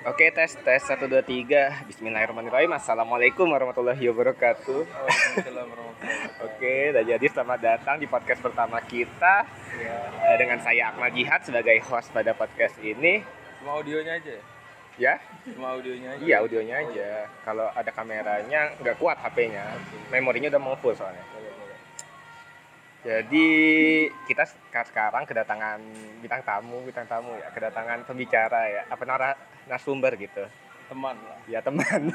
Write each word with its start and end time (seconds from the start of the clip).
Oke 0.00 0.32
tes 0.32 0.56
tes 0.64 0.80
satu 0.80 1.04
dua 1.04 1.20
tiga. 1.20 1.76
Bismillahirrahmanirrahim. 1.84 2.72
Assalamualaikum 2.72 3.44
warahmatullahi 3.44 4.00
wabarakatuh. 4.08 4.80
Oke 6.48 6.74
udah 6.96 7.04
jadi 7.04 7.26
selamat 7.28 7.60
datang 7.60 8.00
di 8.00 8.08
podcast 8.08 8.40
pertama 8.40 8.80
kita. 8.80 9.44
Eh, 9.76 10.36
Dengan 10.40 10.56
saya 10.64 10.88
Akmal 10.88 11.12
Jihad 11.12 11.44
sebagai 11.44 11.76
host 11.84 12.08
pada 12.16 12.32
podcast 12.32 12.80
ini. 12.80 13.20
Cuma 13.60 13.76
audionya 13.76 14.16
aja 14.16 14.40
ya? 14.40 14.42
Ya? 14.96 15.14
Cuma 15.52 15.76
audionya 15.76 16.16
aja? 16.16 16.22
iya 16.24 16.36
audionya 16.40 16.76
aja. 16.80 17.28
Kalau 17.44 17.68
ada 17.68 17.90
kameranya 17.92 18.72
nggak 18.80 18.96
kuat 18.96 19.20
HP-nya 19.20 19.68
Memorinya 20.08 20.48
udah 20.48 20.62
mau 20.64 20.76
full 20.80 20.96
soalnya. 20.96 21.20
Jadi 23.00 23.48
kita 24.28 24.44
sek- 24.44 24.92
sekarang 24.92 25.24
kedatangan 25.24 25.80
bintang 26.20 26.44
tamu, 26.44 26.84
bintang 26.84 27.08
tamu 27.08 27.32
ya, 27.40 27.48
kedatangan 27.48 28.04
pembicara 28.04 28.68
ya, 28.68 28.82
apa 28.92 29.02
nara 29.08 29.32
narasumber 29.64 30.20
gitu. 30.20 30.44
Teman 30.90 31.16
lah 31.22 31.38
Ya 31.46 31.62
teman. 31.62 32.10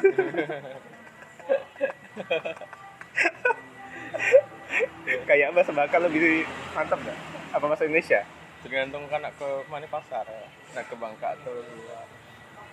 Kayak 5.26 5.54
bahasa 5.54 5.72
Bangka 5.74 5.98
lebih 6.02 6.46
mantap 6.74 7.00
nggak? 7.02 7.18
Apa 7.56 7.66
bahasa 7.66 7.86
Indonesia? 7.86 8.22
Tergantung 8.66 9.06
kan 9.08 9.22
ke 9.22 9.50
mana 9.70 9.86
pasar 9.86 10.26
ya 10.26 10.48
Nak 10.74 10.90
ke 10.90 10.96
Bangka 10.98 11.38
atau 11.38 11.54
luar 11.54 12.06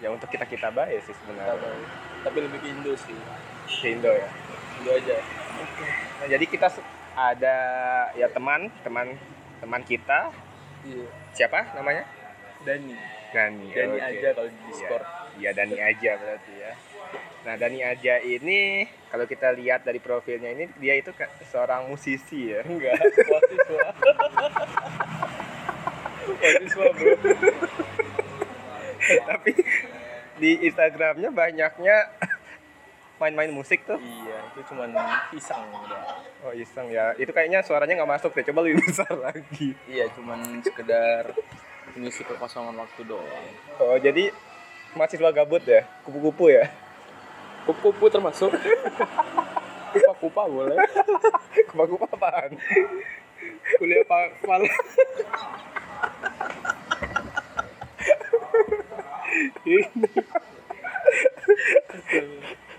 Ya 0.00 0.08
untuk 0.10 0.26
kita 0.32 0.48
kita 0.48 0.72
baik 0.72 1.04
sih 1.06 1.14
sebenarnya. 1.14 1.54
Tapi 2.24 2.38
lebih 2.42 2.58
ke 2.64 2.68
Indo 2.72 2.92
sih 2.96 3.14
Di 3.84 3.88
Indo 3.92 4.10
ya. 4.10 4.28
Indo 4.80 4.90
aja 4.96 5.16
Nah, 6.22 6.26
jadi 6.26 6.44
kita 6.48 6.66
ada 7.16 7.56
ya 8.16 8.28
teman, 8.32 8.72
teman 8.82 9.16
teman 9.62 9.82
kita 9.86 10.32
Iya 10.82 11.06
siapa 11.32 11.72
namanya? 11.78 12.02
Dani 12.66 12.94
Dani. 13.32 13.66
Dani 13.72 13.96
oke. 13.96 14.08
aja 14.12 14.28
kalau 14.36 14.50
di 14.50 14.60
Discord 14.68 15.06
Iya 15.40 15.50
Dani 15.56 15.78
aja 15.80 16.10
berarti 16.20 16.52
ya. 16.58 16.72
Nah 17.48 17.54
Dani 17.56 17.80
aja 17.80 18.14
ini 18.20 18.84
kalau 19.08 19.24
kita 19.24 19.54
lihat 19.56 19.86
dari 19.86 19.98
profilnya 20.02 20.52
ini 20.52 20.68
dia 20.76 20.98
itu 20.98 21.14
seorang 21.48 21.88
musisi 21.88 22.52
ya. 22.52 22.60
Enggak 22.68 22.98
Mahasiswa 22.98 23.82
Mahasiswa 26.42 26.86
bro 26.92 27.14
Tapi 29.02 29.52
di 30.38 30.50
Instagramnya 30.66 31.30
banyaknya 31.30 31.96
main-main 33.22 33.54
musik 33.54 33.86
tuh. 33.86 34.02
Iya 34.02 34.38
itu 34.50 34.60
cuman 34.74 34.90
pisang 35.30 35.62
udah 35.70 36.02
Oh 36.42 36.50
iseng 36.50 36.90
ya. 36.90 37.14
Itu 37.14 37.30
kayaknya 37.30 37.62
suaranya 37.62 38.02
nggak 38.02 38.12
masuk 38.18 38.34
deh. 38.34 38.42
Coba 38.50 38.66
lebih 38.66 38.82
besar 38.90 39.14
lagi. 39.14 39.78
Iya 39.86 40.10
cuman 40.18 40.58
sekedar 40.66 41.30
mengisi 41.94 42.24
kekosongan 42.24 42.72
waktu 42.80 43.04
doang 43.04 43.46
Oh 43.78 43.94
jadi 44.02 44.34
mahasiswa 44.98 45.30
gabut 45.30 45.62
ya. 45.62 45.86
Kupu-kupu 46.02 46.50
ya. 46.50 46.66
Kupu-kupu 47.62 48.10
termasuk 48.10 48.50
Kupa-kupa 49.92 50.42
boleh 50.50 50.78
Kupu-kupu 51.70 52.04
apaan? 52.10 52.58
Kuliah 53.78 54.02
pak 54.02 54.42
kepala 54.42 54.66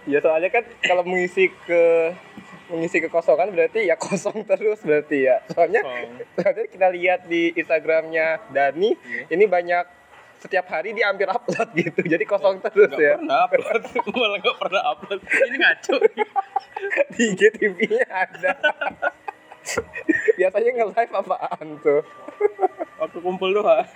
Ya 0.04 0.20
soalnya 0.20 0.50
kan 0.50 0.64
kalau 0.80 1.04
mengisi 1.04 1.48
ke 1.64 2.12
mengisi 2.68 3.00
kekosongan 3.00 3.52
berarti 3.52 3.86
ya 3.86 3.96
kosong 3.96 4.44
terus 4.50 4.82
berarti 4.82 5.23
ya. 5.23 5.40
Soalnya 5.48 5.80
soalnya 6.34 6.66
kita 6.66 6.88
lihat 6.90 7.20
di 7.26 7.52
Instagramnya 7.54 8.50
Dani 8.50 8.92
Iya. 8.98 9.23
ini 9.30 9.45
banyak 9.45 9.86
setiap 10.38 10.68
hari 10.68 10.92
dia 10.92 11.08
hampir 11.08 11.23
upload 11.26 11.72
gitu. 11.73 12.04
Jadi 12.04 12.23
kosong 12.23 12.60
terus 12.60 12.92
Gak 12.92 13.00
ya. 13.00 13.16
pernah 13.16 13.48
upload 13.48 13.82
Malah 14.14 14.40
gak 14.40 14.58
pernah 14.60 14.82
upload 14.86 15.20
Ini 15.23 15.56
ngaco 15.58 15.95
Di 17.10 17.23
IGTV-nya 17.32 18.06
ada. 18.10 18.52
Biasanya 20.38 20.70
nge-live 20.73 21.14
apaan 21.14 21.67
tuh? 21.80 22.04
Waktu 23.00 23.17
kumpul 23.20 23.56
doang 23.56 23.88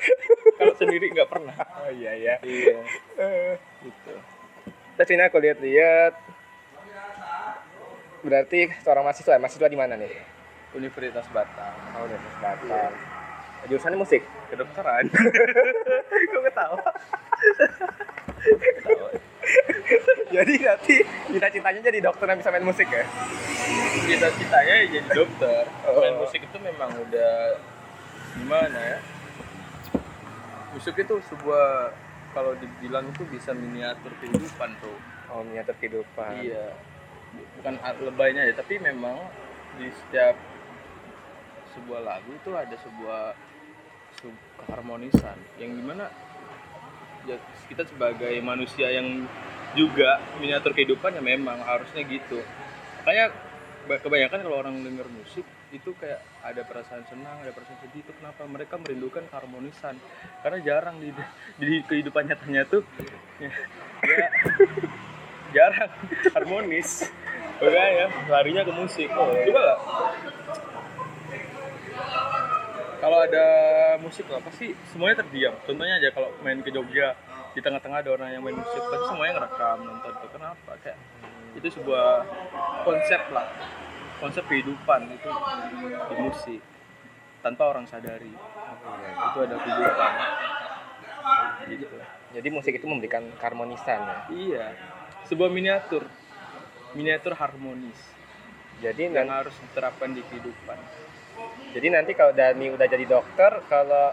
Kalau 0.56 0.74
sendiri 0.74 1.12
gak 1.12 1.28
pernah 1.28 1.60
Oh 1.84 1.92
iya 1.92 2.16
ya. 2.16 2.36
Iya 2.40 2.80
Eh, 3.20 3.56
Gitu 3.84 4.16
Terus 4.98 5.14
ini 5.14 5.22
aku 5.22 5.38
lihat-lihat 5.38 6.14
berarti 8.26 8.74
seorang 8.82 9.06
mahasiswa 9.06 9.38
ya? 9.38 9.40
mahasiswa 9.40 9.70
di 9.70 9.78
mana 9.78 9.94
nih? 9.94 10.10
Universitas 10.74 11.30
Batam 11.30 11.74
Oh, 11.94 12.10
Universitas 12.10 12.42
Batam. 12.42 12.92
Jurusannya 13.70 14.02
musik. 14.02 14.26
Kedokteran 14.50 15.06
Kok 16.34 16.42
ketawa? 16.50 16.82
jadi 20.34 20.54
nanti 20.66 20.96
cita-citanya 21.30 21.80
jadi 21.94 22.00
dokter 22.02 22.26
yang 22.34 22.42
bisa 22.42 22.50
main 22.50 22.66
musik 22.66 22.90
ya? 22.90 23.06
Cita-citanya 24.02 24.74
ya 24.82 24.86
jadi 24.98 25.10
dokter 25.14 25.62
Oh. 25.86 26.02
Main 26.02 26.18
musik 26.18 26.42
itu 26.42 26.58
memang 26.58 26.90
udah 27.06 27.62
Gimana 28.34 28.80
ya 28.82 29.00
Musik 30.74 30.98
itu 30.98 31.16
sebuah 31.30 31.94
Kalau 32.36 32.54
dibilang 32.60 33.08
itu 33.10 33.24
bisa 33.28 33.52
miniatur 33.56 34.12
kehidupan 34.22 34.78
tuh 34.84 34.98
Oh, 35.28 35.44
miniatur 35.44 35.76
kehidupan. 35.76 36.40
Iya. 36.40 36.72
Bukan 37.60 37.76
lebaynya 38.08 38.48
ya, 38.48 38.54
tapi 38.56 38.80
memang 38.80 39.20
di 39.76 39.92
setiap 39.92 40.40
sebuah 41.76 42.02
lagu 42.02 42.32
itu 42.32 42.50
ada 42.56 42.74
sebuah 42.80 43.36
keharmonisan 44.66 45.38
yang 45.62 45.78
di 45.78 45.84
mana 45.86 46.10
ya 47.30 47.38
kita 47.70 47.86
sebagai 47.86 48.34
manusia 48.42 48.90
yang 48.90 49.28
juga 49.78 50.18
miniatur 50.42 50.74
kehidupan 50.74 51.20
ya 51.20 51.22
memang 51.22 51.60
harusnya 51.62 52.02
gitu. 52.08 52.42
Makanya 53.04 53.36
ba- 53.86 54.02
kebanyakan 54.02 54.40
kalau 54.42 54.58
orang 54.64 54.82
denger 54.82 55.06
musik 55.12 55.46
itu 55.76 55.92
kayak 56.00 56.24
ada 56.40 56.64
perasaan 56.64 57.04
senang, 57.12 57.44
ada 57.44 57.52
perasaan 57.52 57.80
sedih 57.84 58.00
itu 58.00 58.12
kenapa 58.16 58.48
mereka 58.48 58.80
merindukan 58.80 59.24
keharmonisan? 59.28 60.00
Karena 60.40 60.58
jarang 60.64 60.96
di 61.04 61.12
di 61.60 61.84
kehidupan 61.84 62.32
nyatanya 62.32 62.64
tuh 62.72 62.88
ya, 63.44 63.52
ya 64.08 64.28
jarang 65.56 65.92
harmonis. 66.32 67.12
Makanya 67.58 68.08
larinya 68.32 68.64
ke 68.64 68.74
musik. 68.76 69.10
Coba 69.12 69.62
lah 69.62 69.78
kalau 72.98 73.18
ada 73.22 73.46
musik 74.02 74.26
lah 74.32 74.42
pasti 74.42 74.74
semuanya 74.90 75.22
terdiam. 75.22 75.54
Contohnya 75.68 76.02
aja 76.02 76.10
kalau 76.16 76.34
main 76.42 76.64
ke 76.64 76.72
Jogja 76.74 77.14
di 77.54 77.60
tengah-tengah 77.62 78.02
ada 78.02 78.10
orang 78.14 78.30
yang 78.34 78.42
main 78.42 78.58
musik 78.58 78.82
pasti 78.88 79.06
semuanya 79.10 79.34
ngerekam 79.42 79.78
nonton 79.84 80.12
tuh. 80.18 80.30
Kenapa? 80.32 80.72
Kayak 80.82 80.98
itu 81.58 81.68
sebuah 81.74 82.24
konsep 82.86 83.22
lah 83.34 83.48
konsep 84.18 84.44
kehidupan 84.44 85.12
itu 85.12 85.30
di 86.08 86.16
musik 86.18 86.62
tanpa 87.40 87.64
orang 87.68 87.86
sadari 87.86 88.34
itu 89.00 89.38
ada 89.40 89.56
kehidupan 89.56 90.12
gitu 91.70 91.86
Jadi 92.30 92.48
musik 92.50 92.74
itu 92.74 92.86
memberikan 92.86 93.24
keharmonisan 93.36 94.00
ya. 94.00 94.18
Iya, 94.30 94.66
sebuah 95.24 95.48
miniatur, 95.48 96.04
miniatur 96.92 97.34
harmonis 97.34 97.96
Jadi 98.78 99.10
yang 99.10 99.26
nan- 99.26 99.42
harus 99.42 99.56
diterapkan 99.58 100.12
di 100.12 100.22
kehidupan. 100.24 100.78
jadi 101.70 101.88
nanti 101.90 102.12
kalau 102.14 102.32
Dani 102.32 102.68
udah 102.70 102.86
jadi 102.86 103.06
dokter, 103.06 103.62
kalau 103.66 104.10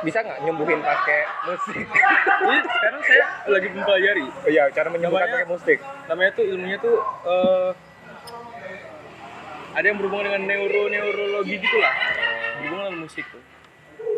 bisa 0.00 0.18
nggak 0.20 0.40
nyembuhin 0.40 0.78
pakai 0.78 1.20
musik? 1.44 1.86
Ini 2.42 2.58
sekarang 2.64 3.02
saya 3.02 3.24
lagi 3.48 3.68
mempelajari, 3.68 4.26
Oh 4.26 4.48
iya, 4.48 4.64
cara 4.70 4.88
menyembuhkan 4.88 5.26
Namanya- 5.26 5.36
pakai 5.36 5.48
musik. 5.48 5.78
namanya 6.06 6.30
tuh 6.32 6.44
ilmunya 6.44 6.78
tuh 6.78 6.96
eh, 7.24 7.70
ada 9.76 9.84
yang 9.92 10.00
berhubungan 10.00 10.32
dengan 10.32 10.42
neuro 10.48 10.88
neurologi 10.88 11.60
gitulah, 11.60 11.94
berhubungan 12.64 12.84
dengan 12.88 13.00
musik 13.04 13.24
tuh. 13.28 13.42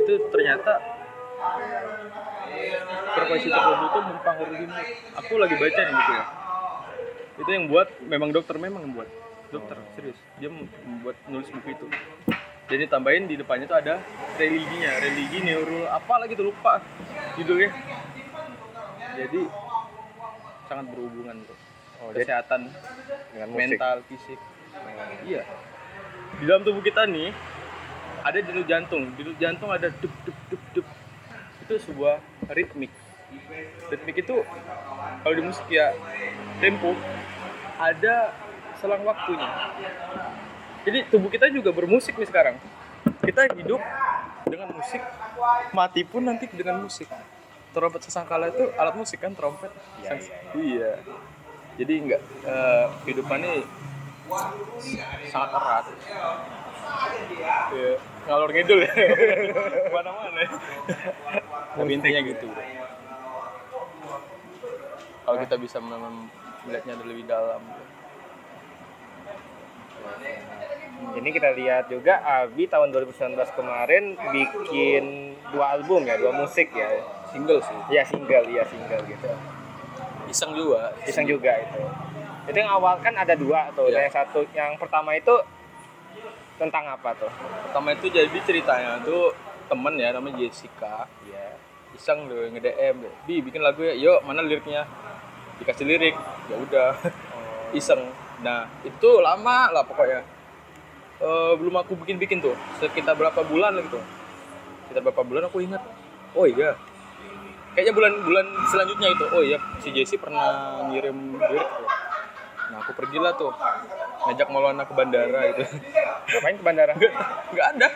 Itu 0.06 0.14
ternyata 0.30 0.72
frekuensi 3.18 3.48
tertentu 3.50 3.86
tuh 3.90 4.02
mempengaruhi 4.06 4.66
mood. 4.70 4.86
Aku 5.18 5.32
lagi 5.34 5.54
baca 5.58 5.80
nih 5.82 5.94
gitu 5.98 6.12
ya. 6.14 6.24
Itu 7.42 7.50
yang 7.50 7.64
buat 7.66 7.88
memang 8.06 8.30
dokter 8.30 8.54
memang 8.54 8.86
yang 8.86 8.94
buat. 8.94 9.10
Dokter 9.50 9.76
serius. 9.98 10.18
Dia 10.38 10.50
membuat 10.52 11.18
nulis 11.26 11.50
buku 11.50 11.74
itu. 11.74 11.86
Jadi 12.68 12.84
tambahin 12.86 13.26
di 13.26 13.34
depannya 13.34 13.66
tuh 13.66 13.78
ada 13.82 13.98
religinya. 14.38 14.94
Religi 15.02 15.42
neuro 15.42 15.90
apa 15.90 16.22
lagi 16.22 16.38
tuh 16.38 16.54
lupa. 16.54 16.78
Judulnya. 17.34 17.74
Jadi 19.18 19.40
sangat 20.70 20.86
berhubungan 20.94 21.42
tuh. 21.42 21.58
Oh, 21.98 22.14
kesehatan 22.14 22.70
dengan 23.34 23.48
musik. 23.50 23.74
mental 23.74 23.98
fisik 24.06 24.38
iya. 25.26 25.42
Di 26.38 26.44
dalam 26.46 26.62
tubuh 26.62 26.82
kita 26.84 27.04
nih 27.08 27.32
ada 28.22 28.38
denyut 28.38 28.66
jantung. 28.68 29.08
Denyut 29.16 29.38
jantung 29.40 29.70
ada 29.72 29.88
dup 29.90 30.12
dup 30.24 30.38
dup 30.52 30.62
dup. 30.76 30.86
Itu 31.64 31.74
sebuah 31.80 32.20
ritmik 32.52 32.92
ritmik 33.88 34.24
itu 34.24 34.36
kalau 35.24 35.34
di 35.36 35.44
musik 35.44 35.66
ya 35.68 35.92
tempo 36.60 36.96
ada 37.76 38.32
selang 38.80 39.04
waktunya. 39.04 39.48
Jadi 40.88 40.98
tubuh 41.12 41.28
kita 41.28 41.52
juga 41.52 41.74
bermusik 41.74 42.16
nih 42.16 42.28
sekarang. 42.28 42.56
Kita 43.20 43.50
hidup 43.52 43.82
dengan 44.48 44.72
musik 44.72 45.02
mati 45.76 46.02
pun 46.06 46.24
nanti 46.24 46.48
dengan 46.48 46.80
musik. 46.80 47.10
Trompet 47.76 48.00
sesangkala 48.08 48.48
itu 48.48 48.72
alat 48.80 48.96
musik 48.96 49.20
kan 49.20 49.36
trompet. 49.36 49.68
Iya, 50.00 50.08
Sang- 50.08 50.24
iya, 50.24 50.32
iya. 50.56 50.92
Jadi 51.78 51.94
enggak 52.00 52.22
eh, 52.48 52.86
kehidupannya 53.06 53.52
sangat 55.28 55.50
erat 55.52 55.84
Iya, 57.68 58.00
ngalor 58.24 58.50
ngidul 58.50 58.80
ya 58.80 58.92
mana-mana 59.94 60.40
ya. 60.40 60.50
tapi 61.74 61.90
intinya 61.92 62.20
gitu 62.22 62.48
kalau 65.22 65.38
kita 65.38 65.56
bisa 65.56 65.76
melihatnya 65.78 66.94
lebih 66.98 67.24
dalam 67.24 67.60
Ini 71.08 71.30
kita 71.30 71.54
lihat 71.54 71.86
juga 71.86 72.18
Abi 72.22 72.66
tahun 72.66 72.90
2019 72.90 73.38
kemarin 73.54 74.18
bikin 74.30 75.04
dua 75.50 75.78
album 75.78 76.02
ya, 76.02 76.18
dua 76.18 76.34
musik 76.34 76.70
ya. 76.70 76.90
single 77.28 77.60
sih 77.60 77.78
Ya 77.88 78.02
single, 78.02 78.44
iya 78.46 78.66
single 78.66 79.02
gitu. 79.04 79.30
iseng 80.26 80.52
juga 80.52 80.90
Iseng 81.04 81.24
juga 81.24 81.54
itu. 81.54 81.80
Itu 82.48 82.56
yang 82.56 82.72
awal 82.72 82.96
kan 83.04 83.14
ada 83.14 83.36
dua 83.36 83.68
tuh. 83.76 83.92
Iya. 83.92 84.08
Yang 84.08 84.12
satu, 84.16 84.40
yang 84.56 84.74
pertama 84.80 85.12
itu 85.14 85.34
tentang 86.58 86.90
apa 86.90 87.14
tuh? 87.14 87.30
pertama 87.70 87.94
itu 87.94 88.10
jadi 88.10 88.38
ceritanya 88.42 88.98
tuh 89.06 89.30
temen 89.70 89.94
ya 89.94 90.10
namanya 90.10 90.42
Jessica 90.42 91.06
Iya. 91.22 91.54
iseng 91.94 92.26
deh 92.26 92.50
nge 92.50 92.60
DM 92.66 92.96
bi 93.30 93.38
bikin 93.38 93.62
lagu 93.62 93.86
ya 93.86 93.94
yuk 93.94 94.26
mana 94.26 94.42
liriknya 94.42 94.82
dikasih 95.62 95.86
lirik 95.86 96.18
ya 96.50 96.56
udah 96.58 96.98
iseng 97.78 98.10
nah 98.42 98.66
itu 98.82 99.08
lama 99.22 99.70
lah 99.70 99.86
pokoknya 99.86 100.26
Eh, 101.18 101.52
belum 101.58 101.74
aku 101.82 101.98
bikin 101.98 102.14
bikin 102.14 102.38
tuh 102.38 102.54
sekitar 102.78 103.18
berapa 103.18 103.42
bulan 103.42 103.74
gitu 103.82 103.98
sekitar 104.86 105.02
berapa 105.02 105.22
bulan 105.26 105.50
aku 105.50 105.66
ingat 105.66 105.82
oh 106.30 106.46
iya 106.46 106.78
kayaknya 107.74 107.90
bulan-bulan 107.90 108.46
selanjutnya 108.70 109.08
itu 109.10 109.24
oh 109.34 109.42
iya 109.42 109.58
si 109.82 109.90
Jessie 109.90 110.14
pernah 110.14 110.78
ngirim 110.86 111.42
lirik 111.42 111.66
tuh. 111.74 111.90
Nah 112.68 112.78
aku 112.84 112.92
pergilah 112.96 113.32
tuh. 113.34 113.52
Ngajak 114.28 114.48
Maulana 114.52 114.84
ke 114.84 114.92
bandara 114.92 115.40
gitu. 115.52 115.64
Ngapain 116.36 116.56
ke 116.60 116.64
bandara? 116.64 116.92
nggak 117.52 117.68
ada. 117.76 117.88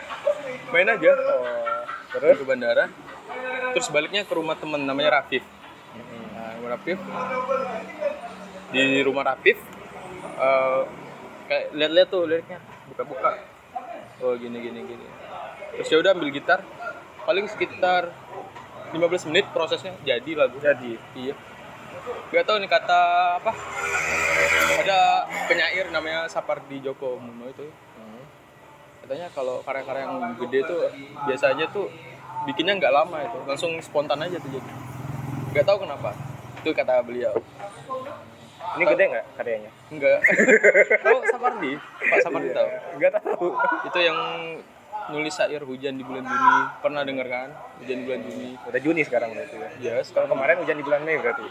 Main 0.73 0.87
aja. 0.89 1.11
Oh, 1.13 1.81
terus? 2.17 2.35
ke 2.41 2.45
bandara. 2.45 2.85
Terus 3.77 3.87
baliknya 3.89 4.25
ke 4.25 4.33
rumah 4.33 4.57
temen 4.57 4.81
namanya 4.85 5.21
Rafif. 5.21 5.45
Nah, 6.33 6.51
rumah 6.57 6.69
Rafif? 6.77 6.97
Di 8.73 9.01
rumah 9.05 9.23
Rafif 9.25 9.57
eh, 10.33 10.81
kayak 11.49 11.65
lihat-lihat 11.77 12.07
tuh 12.09 12.23
liriknya. 12.25 12.59
Buka-buka. 12.89 13.31
Oh 14.25 14.33
gini 14.37 14.57
gini 14.57 14.79
gini. 14.85 15.05
Terus 15.77 15.87
ya 15.89 15.97
udah 16.01 16.11
ambil 16.17 16.29
gitar. 16.33 16.65
Paling 17.23 17.47
sekitar 17.47 18.11
15 18.91 19.29
menit 19.31 19.45
prosesnya 19.53 19.93
jadi 20.01 20.31
lagu. 20.37 20.57
Jadi. 20.59 20.97
iya 21.17 21.33
gak 22.33 22.45
tahu 22.45 22.57
nih 22.59 22.69
kata 22.71 23.01
apa? 23.39 23.51
Ada 24.83 25.01
penyair 25.47 25.87
namanya 25.93 26.27
Sapardi 26.27 26.83
Djoko 26.83 27.15
Muno 27.19 27.47
itu. 27.47 27.67
Katanya 29.03 29.27
kalau 29.35 29.59
karya-karya 29.67 30.07
yang 30.07 30.15
gede 30.39 30.59
tuh 30.63 30.81
biasanya 31.27 31.67
tuh 31.75 31.91
bikinnya 32.47 32.79
nggak 32.79 32.93
lama 32.95 33.17
itu. 33.19 33.39
Langsung 33.43 33.71
spontan 33.83 34.23
aja 34.23 34.39
tuh 34.39 34.51
jadi. 34.51 34.71
Nggak 35.51 35.65
tahu 35.67 35.83
kenapa. 35.83 36.15
Itu 36.63 36.71
kata 36.71 37.03
beliau. 37.03 37.35
Ini 38.73 38.83
gede 38.87 39.03
nggak 39.11 39.25
karyanya? 39.37 39.71
enggak 39.91 40.19
oh 41.11 41.21
Sapardi? 41.29 41.71
Pak 42.09 42.19
Sapardi 42.23 42.49
tahu? 42.55 42.67
Nggak 42.97 43.11
tahu. 43.21 43.47
itu 43.91 43.99
yang 44.01 44.19
nulis 45.09 45.33
syair 45.35 45.59
hujan 45.63 45.99
di 45.99 46.03
bulan 46.05 46.23
Juni 46.23 46.55
pernah 46.79 47.01
dengar 47.03 47.27
kan 47.27 47.49
hujan 47.81 47.97
di 47.99 48.03
bulan 48.07 48.21
Juni 48.23 48.49
Udah 48.63 48.79
Juni 48.79 49.01
sekarang 49.03 49.35
berarti 49.35 49.55
ya. 49.57 49.69
ya 49.79 49.93
Kalau 50.05 50.27
kemarin 50.29 50.55
hujan 50.63 50.77
di 50.79 50.83
bulan 50.85 51.01
Mei 51.03 51.17
berarti. 51.19 51.47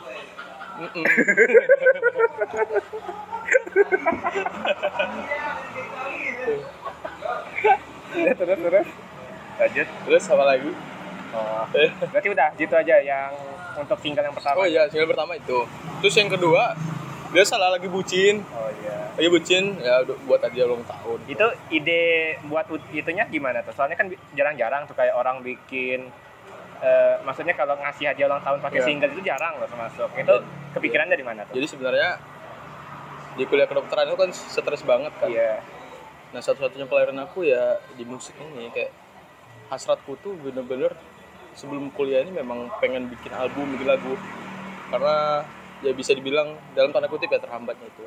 Mm-mm. 0.72 1.04
Ya, 8.12 8.32
terus 8.36 8.58
terus. 8.60 8.88
Lanjut. 9.52 9.86
terus 10.08 10.24
apa 10.28 10.44
lagi 10.46 10.72
Oh. 11.32 11.64
Berarti 12.12 12.28
udah 12.28 12.48
gitu 12.60 12.74
aja 12.76 13.00
yang 13.00 13.32
untuk 13.72 13.96
single 14.04 14.20
yang 14.20 14.36
pertama. 14.36 14.56
oh 14.60 14.68
iya 14.68 14.84
single 14.92 15.08
pertama 15.16 15.32
itu 15.32 15.64
terus 16.04 16.12
yang 16.12 16.28
kedua 16.28 16.76
dia 17.32 17.44
salah 17.44 17.72
lagi 17.72 17.88
bucin 17.88 18.44
Oh 18.46 18.68
iya. 18.78 19.08
lagi 19.12 19.28
bucin 19.28 19.64
ya 19.78 20.00
buat 20.24 20.38
aja 20.38 20.62
ulang 20.62 20.84
tahun 20.84 21.18
Itu 21.26 21.46
ide 21.68 22.02
buat 22.44 22.64
itunya 22.90 23.24
gimana 23.26 23.60
tuh? 23.60 23.72
Soalnya 23.72 23.96
kan 23.96 24.06
jarang-jarang 24.32 24.84
tuh 24.84 24.92
kayak 24.92 25.12
orang 25.12 25.40
bikin 25.40 26.12
eh, 26.78 27.14
maksudnya 27.22 27.52
kalau 27.52 27.74
ngasih 27.74 28.04
hadiah 28.06 28.26
ulang 28.26 28.42
tahun 28.42 28.60
pakai 28.60 28.78
Iya. 28.78 28.86
single 28.86 29.10
itu 29.10 29.22
jarang 29.22 29.54
loh 29.56 29.66
termasuk. 29.66 30.08
Itu 30.12 30.34
kepikiran 30.72 31.06
dari 31.06 31.20
mana 31.20 31.44
tuh? 31.44 31.54
jadi 31.54 31.66
sebenarnya 31.66 32.08
di 33.32 33.44
kuliah 33.44 33.64
kedokteran 33.64 34.04
itu 34.06 34.16
kan 34.16 34.30
stres 34.32 34.82
banget 34.82 35.12
kan 35.16 35.28
Iya. 35.28 35.60
nah 36.32 36.40
satu-satunya 36.40 36.84
pelayaran 36.84 37.16
aku 37.18 37.44
ya 37.44 37.76
di 37.92 38.04
musik 38.04 38.32
ini 38.36 38.68
kayak 38.68 38.92
hasratku 39.68 40.16
tuh 40.20 40.36
bener-bener 40.38 40.92
sebelum 41.52 41.88
kuliah 41.90 42.20
ini 42.20 42.32
memang 42.34 42.72
pengen 42.76 43.08
bikin 43.08 43.32
album 43.32 43.72
bikin 43.72 43.84
lagu 43.84 44.16
karena 44.88 45.44
ya 45.82 45.92
bisa 45.92 46.14
dibilang 46.14 46.54
dalam 46.72 46.90
tanda 46.90 47.10
kutip 47.10 47.28
ya 47.28 47.38
terhambatnya 47.38 47.86
itu 47.86 48.06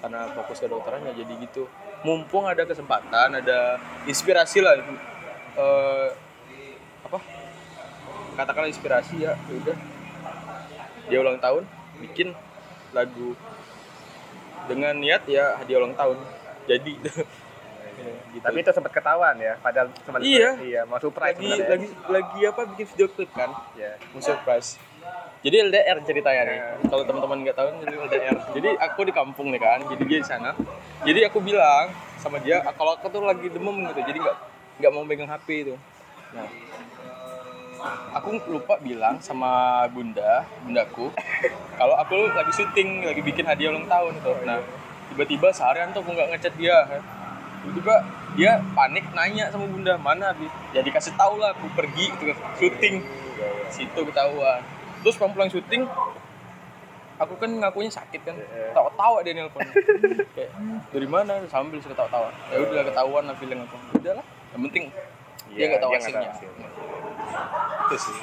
karena 0.00 0.32
fokus 0.32 0.58
ke 0.58 0.66
dokterannya 0.66 1.12
jadi 1.12 1.32
gitu 1.44 1.68
mumpung 2.02 2.48
ada 2.48 2.64
kesempatan 2.64 3.36
ada 3.36 3.76
inspirasi 4.06 4.64
lah 4.64 4.78
eh, 5.54 6.08
apa 7.04 7.18
katakanlah 8.38 8.70
inspirasi 8.70 9.20
ya 9.20 9.34
ya 9.36 9.54
udah 9.60 9.76
dia 11.10 11.18
ulang 11.20 11.36
tahun 11.36 11.66
bikin 12.00 12.32
lagu 12.94 13.34
dengan 14.70 14.94
niat 14.96 15.26
ya 15.26 15.58
hadiah 15.58 15.82
ulang 15.82 15.98
tahun 15.98 16.16
jadi 16.64 16.92
gitu. 18.32 18.40
Tapi 18.40 18.64
itu 18.64 18.70
sempat 18.72 18.96
ketahuan 18.96 19.36
ya, 19.36 19.60
padahal 19.60 19.92
cuma 20.06 20.16
Iya. 20.22 20.56
iya, 20.64 20.80
mau 20.88 20.96
surprise 20.96 21.36
lagi 21.36 21.52
sebenarnya. 21.52 21.68
lagi 21.68 21.88
lagi 22.08 22.40
apa 22.48 22.60
bikin 22.72 22.86
video 22.96 23.06
klip 23.12 23.30
kan 23.36 23.50
Iya. 23.76 23.92
mau 24.14 24.22
surprise 24.24 24.80
jadi 25.40 25.56
LDR 25.72 25.96
ceritanya 26.04 26.42
nih. 26.52 26.58
Kalau 26.92 27.00
teman-teman 27.08 27.40
nggak 27.40 27.56
tahu 27.56 27.68
jadi 27.80 27.94
LDR 27.96 28.36
jadi 28.52 28.68
aku 28.76 29.00
di 29.08 29.12
kampung 29.16 29.48
nih 29.48 29.60
kan 29.60 29.80
jadi 29.88 30.02
dia 30.04 30.18
di 30.20 30.28
sana. 30.28 30.52
Jadi 31.00 31.20
aku 31.24 31.40
bilang 31.40 31.88
sama 32.20 32.36
dia 32.44 32.60
"Ah, 32.60 32.76
kalau 32.76 32.92
aku 32.92 33.08
tuh 33.08 33.24
lagi 33.24 33.48
demam 33.48 33.80
gitu 33.88 34.04
jadi 34.04 34.20
nggak 34.20 34.36
nggak 34.84 34.90
mau 34.92 35.04
pegang 35.08 35.32
HP 35.32 35.48
itu. 35.64 35.74
Nah 36.36 36.48
aku 38.12 38.36
lupa 38.52 38.76
bilang 38.84 39.16
sama 39.24 39.80
bunda 39.88 40.44
bundaku 40.60 41.08
kalau 41.80 41.96
aku 41.96 42.28
lagi 42.28 42.52
syuting 42.52 43.08
lagi 43.08 43.24
bikin 43.24 43.48
hadiah 43.48 43.72
ulang 43.72 43.88
tahun 43.88 44.20
itu 44.20 44.32
nah 44.44 44.60
tiba-tiba 45.08 45.48
seharian 45.48 45.88
tuh 45.96 46.04
aku 46.04 46.12
nggak 46.12 46.36
ngechat 46.36 46.54
dia. 46.60 46.76
Tiba-tiba 47.64 47.94
dia 48.36 48.60
panik 48.76 49.08
nanya 49.16 49.48
sama 49.48 49.64
bunda 49.64 49.96
mana 49.96 50.36
Abi 50.36 50.52
ya 50.76 50.84
dikasih 50.84 51.16
tahu 51.16 51.40
lah 51.40 51.56
aku 51.56 51.64
pergi 51.72 52.12
gitu 52.12 52.36
syuting. 52.60 53.00
Situ 53.72 54.00
ketahuan 54.04 54.60
terus 55.00 55.16
pulang 55.16 55.48
syuting 55.48 55.88
aku 57.20 57.36
kan 57.36 57.50
ngakunya 57.52 57.92
sakit 57.92 58.20
kan. 58.24 58.32
Tawa-tawa 58.72 59.20
dia 59.20 59.36
nelpon. 59.36 59.60
Kayak 60.36 60.50
dari 60.88 61.08
mana? 61.08 61.44
Sambil 61.52 61.76
suka 61.84 61.92
tawa-tawa 61.92 62.32
ya 62.48 62.64
udah 62.64 62.82
ketahuan 62.88 63.22
lah 63.28 63.36
feeling 63.36 63.60
aku. 63.60 63.76
Udahlah 64.00 64.24
yang 64.56 64.62
penting 64.72 64.84
dia 65.50 65.64
nggak 65.68 65.82
tahu 65.82 65.90
Iya, 65.92 65.98
dia 66.00 66.10
nggak 66.16 66.32
hasilnya. 66.32 66.68
Itu 67.86 67.96
sih. 68.00 68.18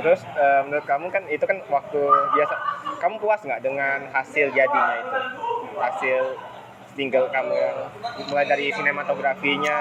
Terus 0.00 0.20
eh, 0.22 0.60
menurut 0.64 0.86
kamu 0.86 1.06
kan 1.10 1.22
itu 1.26 1.44
kan 1.44 1.58
waktu 1.66 2.00
biasa 2.38 2.54
kamu 3.02 3.14
puas 3.18 3.40
nggak 3.42 3.60
dengan 3.64 3.98
hasil 4.14 4.46
jadinya 4.54 4.94
itu? 5.02 5.18
Hasil 5.80 6.22
single 6.94 7.26
kamu 7.32 7.54
yang 7.54 7.78
mulai 8.28 8.46
dari 8.46 8.70
sinematografinya 8.70 9.78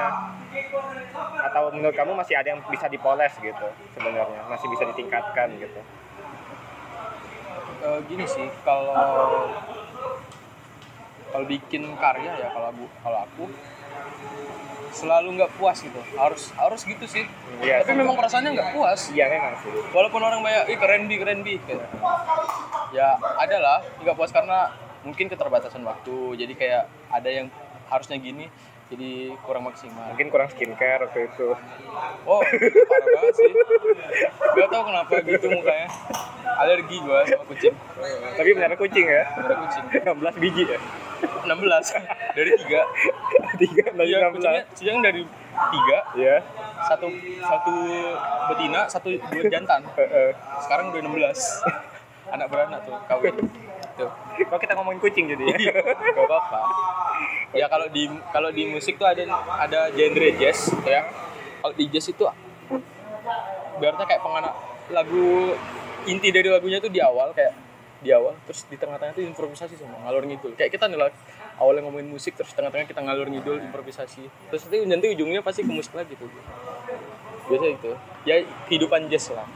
atau 1.39 1.69
menurut 1.73 1.95
kamu 1.95 2.11
masih 2.17 2.35
ada 2.37 2.53
yang 2.53 2.61
bisa 2.67 2.89
dipoles 2.89 3.33
gitu 3.39 3.67
sebenarnya? 3.93 4.41
Masih 4.49 4.67
bisa 4.69 4.83
ditingkatkan 4.89 5.53
gitu? 5.57 5.81
Eh, 7.79 7.99
gini 8.11 8.25
sih 8.27 8.47
kalau 8.67 9.47
kalau 11.29 11.45
bikin 11.45 11.85
karya 11.95 12.31
ya 12.35 12.47
kalau 12.51 12.73
aku 12.73 12.85
kalau 13.05 13.19
aku 13.23 13.43
selalu 14.89 15.39
nggak 15.39 15.51
puas 15.55 15.77
gitu. 15.79 16.01
Harus 16.17 16.51
harus 16.57 16.81
gitu 16.83 17.05
sih. 17.05 17.23
Iya, 17.61 17.85
tapi 17.85 18.01
memang 18.01 18.17
perasaannya 18.17 18.51
nggak 18.57 18.71
puas. 18.73 19.13
Iya 19.13 19.29
memang 19.29 19.53
sih. 19.61 19.71
Walaupun 19.93 20.21
orang 20.21 20.41
banyak 20.41 20.75
ih 20.75 20.77
keren 20.81 21.05
bi 21.05 21.15
keren 21.21 21.39
bi 21.45 21.61
kayak, 21.61 21.87
ya 22.91 23.15
ada 23.37 23.57
lah 23.61 23.79
nggak 24.01 24.15
puas 24.17 24.33
karena 24.33 24.73
mungkin 25.05 25.29
keterbatasan 25.29 25.85
waktu. 25.85 26.35
Jadi 26.35 26.53
kayak 26.57 26.89
ada 27.13 27.29
yang 27.29 27.47
harusnya 27.89 28.17
gini 28.21 28.49
jadi 28.89 29.37
kurang 29.45 29.69
maksimal. 29.69 30.17
Mungkin 30.17 30.27
kurang 30.33 30.49
skincare 30.49 31.05
waktu 31.05 31.29
itu. 31.29 31.53
Oh 32.25 32.41
parah 32.41 33.07
banget 33.13 33.33
sih. 33.37 33.51
Gak 34.57 34.67
tau 34.73 34.83
kenapa 34.89 35.13
gitu 35.21 35.45
mukanya. 35.53 35.87
Alergi 36.57 36.97
gua 37.05 37.21
sama 37.29 37.45
kucing. 37.45 37.73
Tapi 38.33 38.49
benar 38.57 38.73
kucing 38.73 39.05
ya? 39.05 39.23
Ada 39.37 39.55
kucing. 39.61 39.83
16 40.09 40.41
biji 40.41 40.63
ya? 40.65 40.79
16 41.45 41.53
dari 42.33 42.49
tiga. 42.57 42.81
Tiga 43.61 43.85
dari 43.93 44.09
Iya, 44.09 44.17
16 44.33 44.73
kucingnya, 44.73 45.01
dari 45.05 45.21
tiga. 45.69 45.97
Ya 46.17 46.35
satu 46.79 47.07
satu 47.45 47.75
betina 48.49 48.81
satu 48.89 49.07
dua 49.13 49.43
jantan. 49.53 49.85
Sekarang 50.65 50.89
udah 50.89 51.01
16 51.05 52.33
anak 52.33 52.47
beranak 52.49 52.79
tuh 52.89 52.97
kawin. 53.05 53.37
Tuh. 53.99 54.07
Kok 54.47 54.63
kita 54.63 54.79
ngomongin 54.79 55.03
kucing 55.03 55.27
jadi 55.27 55.43
ya? 55.59 55.75
gak 55.75 56.23
apa-apa 56.23 56.59
ya 57.55 57.65
kalau 57.65 57.87
di 57.89 58.05
kalau 58.29 58.49
di 58.53 58.69
musik 58.69 59.01
tuh 59.01 59.09
ada 59.09 59.25
ada 59.57 59.79
genre 59.93 60.29
jazz 60.37 60.73
ya. 60.85 61.05
Kalau 61.59 61.73
di 61.75 61.85
jazz 61.91 62.07
itu 62.09 62.23
biarnya 63.79 64.05
kayak 64.05 64.21
penganak 64.23 64.53
lagu 64.91 65.55
inti 66.07 66.29
dari 66.31 66.47
lagunya 66.47 66.79
tuh 66.79 66.91
di 66.91 66.99
awal 67.03 67.31
kayak 67.35 67.53
di 67.99 68.15
awal 68.15 68.31
terus 68.47 68.63
di 68.71 68.79
tengah-tengah 68.79 69.11
tuh 69.11 69.23
improvisasi 69.27 69.75
semua 69.75 69.99
ngalur 70.07 70.23
ngidul. 70.23 70.55
Kayak 70.55 70.79
kita 70.79 70.87
nih 70.87 71.11
awalnya 71.59 71.83
ngomongin 71.83 72.07
musik 72.07 72.39
terus 72.39 72.55
tengah-tengah 72.55 72.87
kita 72.87 73.03
ngalur 73.03 73.27
ngidul 73.27 73.59
improvisasi. 73.59 74.23
Terus 74.53 74.61
nanti 74.71 74.77
nanti 74.87 75.05
ujungnya 75.11 75.43
pasti 75.43 75.67
ke 75.67 75.71
musik 75.71 75.93
lagi 75.97 76.15
tuh. 76.15 76.31
Biasa 77.49 77.65
itu 77.65 77.91
ya 78.23 78.45
kehidupan 78.69 79.09
jazz 79.11 79.33
lah 79.33 79.47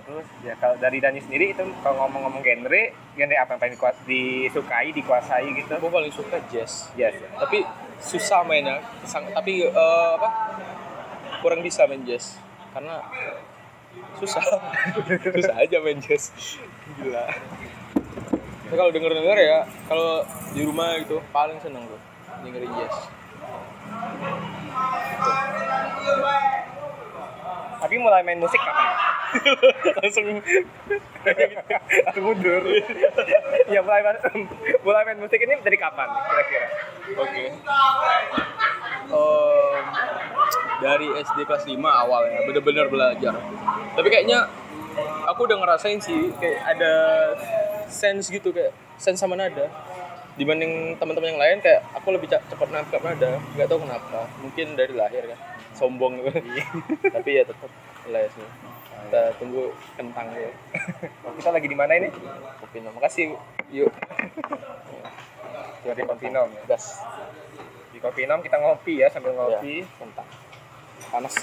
terus 0.00 0.24
ya 0.40 0.54
kalau 0.56 0.76
dari 0.76 0.96
Dani 0.96 1.18
sendiri 1.18 1.50
itu 1.50 1.62
kalau 1.80 2.02
ngomong-ngomong 2.02 2.40
genre, 2.40 2.82
genre 3.12 3.36
apa 3.36 3.50
yang 3.50 3.60
paling 3.60 3.74
dikuas- 3.74 4.04
disukai, 4.04 4.88
dikuasai 4.90 5.46
gitu? 5.52 5.68
gue 5.70 5.90
paling 5.90 6.08
suka 6.08 6.40
jazz 6.48 6.88
Yes. 6.94 7.12
ya. 7.14 7.28
tapi 7.38 7.60
susah 7.98 8.40
mainnya 8.42 8.80
Sang- 9.02 9.28
tapi 9.28 9.62
eh, 9.62 10.10
apa 10.14 10.28
kurang 11.38 11.60
bisa 11.60 11.84
main 11.84 12.02
jazz 12.02 12.38
karena 12.70 13.02
susah 14.16 14.40
susah 15.36 15.54
aja 15.58 15.76
main 15.78 15.98
jazz 15.98 16.32
gila 16.94 17.28
Tapi 18.64 18.74
kalau 18.74 18.88
denger 18.88 19.12
denger 19.12 19.36
ya 19.36 19.58
kalau 19.84 20.24
di 20.50 20.62
rumah 20.62 20.96
gitu 20.96 21.20
paling 21.28 21.60
seneng 21.60 21.84
tuh 21.84 22.00
dengerin 22.40 22.72
jazz 22.74 22.96
Tapi 27.82 27.98
mulai 27.98 28.22
main 28.22 28.38
musik 28.38 28.62
kapan? 28.62 28.94
langsung. 29.98 30.26
Atau 32.06 32.20
mundur? 32.22 32.62
ya 33.66 33.80
mulai 33.82 34.00
mulai 34.86 35.02
main 35.02 35.18
musik 35.18 35.42
ini 35.42 35.58
dari 35.66 35.74
kapan 35.74 36.06
kira-kira? 36.06 36.68
oke. 37.18 37.44
Em, 39.12 39.84
dari 40.78 41.08
SD 41.26 41.38
kelas 41.42 41.64
5 41.66 41.74
awalnya 41.82 42.38
bener-bener 42.46 42.86
belajar. 42.86 43.34
Tapi 43.98 44.08
kayaknya 44.08 44.46
aku 45.26 45.50
udah 45.50 45.58
ngerasain 45.58 45.98
sih 45.98 46.30
kayak 46.38 46.78
ada 46.78 46.94
sense 47.90 48.30
gitu 48.30 48.54
kayak 48.54 48.70
sense 48.94 49.18
sama 49.18 49.34
nada. 49.34 49.66
Dibanding 50.38 50.96
teman-teman 50.96 51.34
yang 51.34 51.42
lain 51.42 51.58
kayak 51.60 51.82
aku 51.98 52.14
lebih 52.14 52.30
cepat 52.30 52.68
nangkap 52.70 53.02
nada. 53.02 53.42
Nggak 53.58 53.66
tahu 53.66 53.82
kenapa. 53.82 54.30
Mungkin 54.38 54.78
dari 54.78 54.94
lahir 54.94 55.26
kan 55.34 55.51
sombong 55.82 56.14
gitu 56.16 56.30
tapi 57.10 57.30
ya 57.34 57.42
tetap 57.42 57.70
les 58.06 58.30
nih 58.30 58.50
kita 59.02 59.22
tunggu 59.36 59.62
kentang 59.92 60.30
ya 60.32 60.46
Oh, 61.22 61.34
kita 61.36 61.50
lagi 61.50 61.66
di 61.66 61.74
mana 61.74 61.92
ini? 61.92 62.06
kopi 62.56 62.78
makasih 62.80 63.34
yuk 63.68 63.90
Di 65.82 66.02
Kopinom 66.04 66.46
ya. 66.48 66.62
gas 66.68 67.02
Di 67.90 67.98
Kopinom 67.98 68.38
kita 68.38 68.56
ngopi 68.56 69.02
ya 69.02 69.10
sambil 69.10 69.34
ngopi. 69.34 69.82
ya, 69.82 69.86
kentang 69.98 70.28
panas 71.04 71.34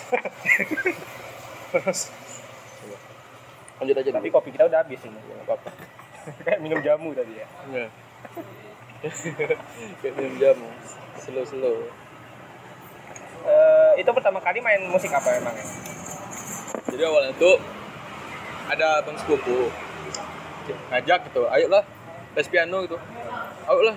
panas 1.72 2.00
lanjut 3.78 3.96
aja 3.98 4.10
Tapi 4.10 4.24
dulu 4.26 4.36
kopi 4.36 4.50
kita 4.52 4.64
udah 4.66 4.80
habis 4.80 5.00
ini. 5.02 5.20
nggak 5.20 5.44
apa-apa 5.46 5.70
Kayak 6.46 6.60
minum 6.60 6.80
jamu 6.80 7.12
tadi 7.12 7.32
ya. 7.34 7.48
Iya. 7.70 7.88
Kayak 10.00 10.14
minum 10.14 10.36
jamu, 10.36 10.68
slow 11.18 11.44
slow. 11.44 11.78
Eh, 13.46 13.92
itu 14.04 14.10
pertama 14.12 14.40
kali 14.44 14.60
main 14.60 14.82
musik 14.92 15.12
apa 15.14 15.32
emang 15.40 15.56
ya? 15.56 15.66
Jadi 16.90 17.04
awalnya 17.06 17.34
tuh 17.40 17.56
ada 18.68 19.00
abang 19.02 19.16
sepupu 19.16 19.72
ngajak 20.94 21.26
gitu, 21.32 21.50
ayo 21.50 21.66
lah 21.66 21.82
les 22.38 22.46
piano 22.46 22.86
gitu, 22.86 22.98
ayo 23.66 23.82
lah. 23.90 23.96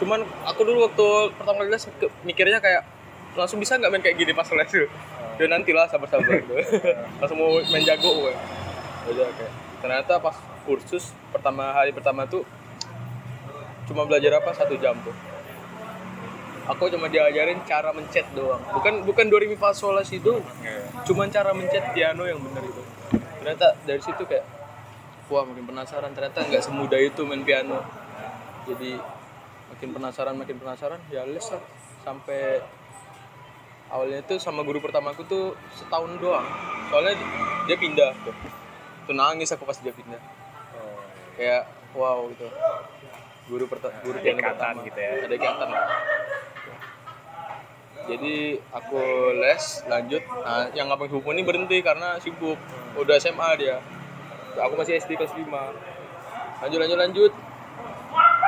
Cuman 0.00 0.24
aku 0.48 0.64
dulu 0.64 0.88
waktu 0.88 1.06
pertama 1.36 1.60
kali 1.64 1.70
les 1.74 1.84
mikirnya 2.24 2.58
kayak 2.62 2.88
langsung 3.36 3.60
bisa 3.60 3.76
nggak 3.76 3.90
main 3.92 4.02
kayak 4.04 4.16
gini 4.16 4.32
pas 4.32 4.48
les 4.48 4.70
tuh. 4.70 4.88
Ya 5.34 5.50
nanti 5.50 5.74
lah 5.74 5.90
sabar-sabar 5.90 6.40
gitu. 6.40 6.54
langsung 7.20 7.36
mau 7.36 7.58
main 7.58 7.84
jago 7.84 8.10
gue. 8.24 8.32
Udah 9.12 9.28
kayak 9.34 9.52
ternyata 9.84 10.16
pas 10.16 10.36
kursus 10.64 11.12
pertama 11.28 11.76
hari 11.76 11.92
pertama 11.92 12.24
tuh 12.24 12.40
cuma 13.84 14.08
belajar 14.08 14.40
apa 14.40 14.56
satu 14.56 14.80
jam 14.80 14.96
tuh 15.04 15.12
aku 16.64 16.88
cuma 16.88 17.12
diajarin 17.12 17.60
cara 17.68 17.92
mencet 17.92 18.24
doang. 18.32 18.60
Bukan 18.72 19.04
bukan 19.04 19.24
do 19.28 19.36
re 19.36 19.46
mi 19.48 19.56
fa 19.56 19.76
sol 19.76 19.96
la 19.96 20.04
si 20.04 20.16
do 20.20 20.40
cuman 21.04 21.28
cara 21.28 21.52
mencet 21.52 21.92
piano 21.92 22.24
yang 22.24 22.40
bener 22.40 22.64
itu. 22.64 22.82
Ternyata 23.40 23.76
dari 23.84 24.00
situ 24.00 24.24
kayak 24.24 24.44
wah 25.28 25.44
makin 25.44 25.64
penasaran. 25.68 26.10
Ternyata 26.16 26.48
nggak 26.48 26.62
semudah 26.64 27.00
itu 27.00 27.20
main 27.28 27.44
piano. 27.44 27.84
Jadi 28.64 28.96
makin 29.76 29.88
penasaran 29.92 30.34
makin 30.40 30.56
penasaran 30.56 31.00
ya 31.12 31.28
les 31.28 31.44
lah. 31.52 31.62
Sampai 32.04 32.60
awalnya 33.92 34.24
itu 34.24 34.40
sama 34.40 34.64
guru 34.64 34.80
pertamaku 34.80 35.28
tuh 35.28 35.44
setahun 35.76 36.16
doang. 36.20 36.44
Soalnya 36.88 37.14
dia 37.68 37.76
pindah. 37.76 38.12
Tuh 38.24 38.36
tuh 39.04 39.12
nangis 39.12 39.52
aku 39.52 39.68
pas 39.68 39.76
dia 39.76 39.92
pindah. 39.92 40.20
Kayak 41.36 41.68
wow 41.92 42.24
gitu. 42.32 42.48
Guru 43.44 43.68
pertama 43.68 43.92
guru 44.00 44.16
Ada 44.16 44.24
piano 44.24 44.40
pertama. 44.40 44.80
gitu 44.88 44.96
ya. 45.04 45.10
ada 45.28 45.34
ikatan 45.36 45.68
lah 45.68 45.84
jadi 48.04 48.60
aku 48.72 49.00
les 49.40 49.64
lanjut. 49.88 50.22
Nah 50.44 50.68
yang 50.76 50.92
abang 50.92 51.08
sepupu 51.08 51.32
ini 51.32 51.42
berhenti 51.44 51.80
karena 51.80 52.20
sibuk. 52.20 52.56
Udah 52.96 53.16
SMA 53.18 53.48
dia. 53.58 53.80
Aku 54.60 54.78
masih 54.78 55.00
SD 55.00 55.18
kelas 55.18 55.34
5 55.34 55.44
lanjut 56.62 56.78
lanjut 56.80 56.98
lanjut. 56.98 57.32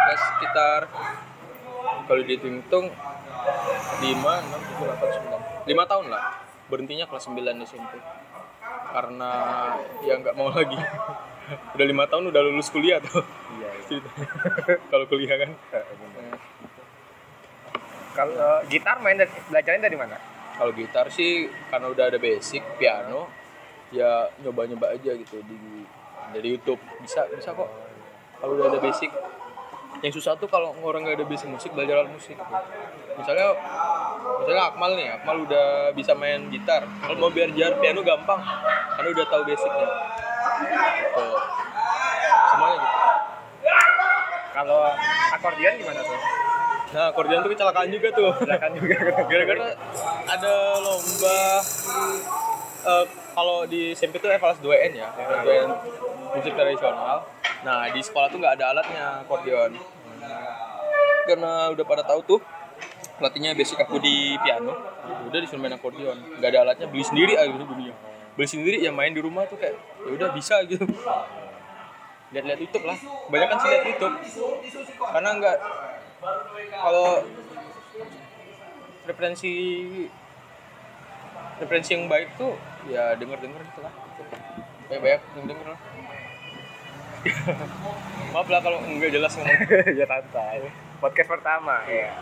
Les 0.06 0.20
sekitar 0.20 0.86
kalau 2.06 2.22
dihitung-hitung 2.22 2.86
5, 2.86 4.02
6, 4.02 4.06
7, 4.06 4.86
8, 5.66 5.66
9 5.66 5.66
5 5.66 5.90
tahun 5.90 6.06
lah. 6.08 6.24
Berhentinya 6.70 7.06
kelas 7.10 7.26
9 7.26 7.66
SMP 7.66 7.98
karena 8.96 9.32
ya 10.06 10.14
nggak 10.16 10.36
mau 10.38 10.48
lagi. 10.56 10.78
Udah 11.78 11.86
lima 11.86 12.10
tahun 12.10 12.34
udah 12.34 12.42
lulus 12.42 12.72
kuliah 12.74 12.98
tuh. 12.98 13.22
Iya. 13.54 13.70
ceritanya. 13.86 14.26
Kalau 14.90 15.04
kuliah 15.06 15.36
kan 15.38 15.50
Kalau 18.16 18.32
eh, 18.32 18.60
gitar 18.72 18.96
main 19.04 19.20
dari, 19.20 19.30
belajarnya 19.52 19.82
dari 19.84 19.98
mana? 20.00 20.16
kalau 20.56 20.72
gitar 20.72 21.06
sih 21.12 21.52
karena 21.68 21.92
udah 21.92 22.04
ada 22.08 22.18
basic 22.18 22.64
piano 22.80 23.28
ya 23.92 24.32
nyoba-nyoba 24.40 24.96
aja 24.96 25.12
gitu 25.14 25.44
di 25.44 25.84
dari 26.32 26.48
YouTube 26.56 26.80
bisa 27.04 27.28
bisa 27.28 27.52
kok 27.52 27.68
kalau 28.40 28.52
udah 28.56 28.72
ada 28.72 28.80
basic 28.80 29.12
yang 30.04 30.12
susah 30.12 30.36
tuh 30.36 30.48
kalau 30.48 30.72
orang 30.80 31.04
nggak 31.04 31.16
ada 31.22 31.28
basic 31.28 31.48
musik 31.48 31.72
belajar 31.72 32.04
alat 32.04 32.12
musik 32.12 32.36
gitu. 32.36 32.54
misalnya 33.20 33.52
misalnya 34.44 34.64
Akmal 34.72 34.90
nih 34.96 35.08
Akmal 35.12 35.36
udah 35.44 35.92
bisa 35.92 36.12
main 36.16 36.48
gitar 36.48 36.88
kalau 37.04 37.16
mau 37.20 37.30
belajar 37.32 37.76
piano 37.80 38.00
gampang 38.00 38.40
karena 38.96 39.08
udah 39.12 39.26
tahu 39.28 39.42
basicnya 39.44 39.88
gitu. 41.04 41.26
semuanya 42.52 42.76
gitu 42.80 42.96
Kalau 44.56 44.88
akordeon 45.36 45.76
gimana 45.76 46.00
tuh? 46.00 46.45
Nah 46.94 47.10
akordeon 47.10 47.42
tuh 47.42 47.50
kecelakaan 47.54 47.88
juga 47.90 48.08
tuh. 48.14 48.30
Silakan 48.38 48.70
juga. 48.78 48.96
gara-gara 49.26 49.66
ada 50.30 50.54
lomba 50.82 51.40
eh, 52.86 53.04
kalau 53.34 53.58
di 53.66 53.94
SMP 53.94 54.22
tuh 54.22 54.30
evaluasi 54.30 54.60
2N 54.62 54.92
ya 54.94 55.08
evaluasi 55.14 55.46
2N 55.46 55.70
musik 56.36 56.52
tradisional. 56.54 57.16
Nah 57.66 57.78
di 57.90 58.00
sekolah 58.02 58.28
tuh 58.30 58.38
nggak 58.38 58.54
ada 58.60 58.64
alatnya 58.76 59.04
akordeon 59.26 59.72
karena 61.26 61.74
udah 61.74 61.84
pada 61.84 62.06
tahu 62.06 62.20
tuh 62.22 62.40
pelatihnya 63.18 63.58
basic 63.58 63.82
aku 63.82 63.98
di 63.98 64.38
piano. 64.38 64.74
Udah 65.26 65.38
disuruh 65.42 65.62
main 65.62 65.74
akordeon 65.74 66.38
nggak 66.38 66.50
ada 66.54 66.60
alatnya 66.70 66.86
beli 66.86 67.02
sendiri 67.02 67.34
aja 67.34 67.50
gitu 67.50 67.66
dunia 67.66 67.94
beli 68.36 68.48
sendiri 68.52 68.76
ya 68.84 68.92
main 68.92 69.16
di 69.16 69.20
rumah 69.24 69.48
tuh 69.48 69.56
kayak 69.56 69.74
ya 70.04 70.10
udah 70.12 70.28
bisa 70.36 70.60
gitu. 70.68 70.84
Lihat-lihat 72.26 72.60
YouTube 72.60 72.84
lah. 72.84 72.98
Banyak 73.32 73.48
kan 73.48 73.56
sih 73.64 73.68
lihat 73.72 73.84
YouTube. 73.88 74.14
Karena 75.00 75.30
nggak 75.40 75.56
kalau 76.76 77.22
referensi 79.06 79.52
referensi 81.56 81.90
yang 81.94 82.10
baik 82.10 82.36
tuh 82.36 82.52
ya 82.90 83.14
denger 83.16 83.38
denger 83.40 83.60
gitu 83.62 83.80
lah 83.80 83.94
banyak 84.86 85.02
banyak 85.02 85.46
denger 85.46 85.66
lah 85.72 85.80
maaf 88.34 88.48
lah 88.50 88.60
kalau 88.62 88.78
nggak 88.82 89.10
jelas 89.10 89.34
ngomong 89.34 89.66
ya 89.98 90.06
santai. 90.06 90.62
Podcast 91.02 91.26
pertama. 91.26 91.82
Iya. 91.90 92.14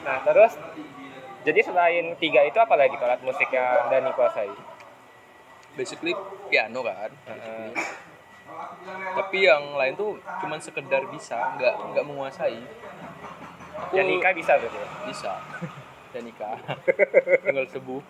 nah 0.00 0.24
terus 0.24 0.56
jadi 1.44 1.60
selain 1.60 2.16
tiga 2.16 2.40
itu 2.48 2.56
apa 2.56 2.72
lagi 2.72 2.96
alat 2.96 3.20
musik 3.20 3.52
yang 3.52 3.92
Dani 3.92 4.10
kuasai? 4.16 4.48
basically 5.78 6.10
piano 6.50 6.82
kan. 6.82 7.10
Tapi 9.18 9.44
yang 9.44 9.74
lain 9.76 9.94
tuh 9.98 10.16
cuman 10.40 10.58
sekedar 10.62 11.02
bisa 11.10 11.36
nggak 11.58 11.74
nggak 11.94 12.04
menguasai. 12.06 12.60
Aku 13.78 13.94
Ya 13.94 14.02
Nika 14.02 14.34
bisa 14.34 14.58
gitu. 14.58 14.78
bisa. 15.06 15.32
Dan 16.10 16.26
nikah. 16.26 16.56
Tinggal 17.46 17.66
sebuh. 17.70 18.02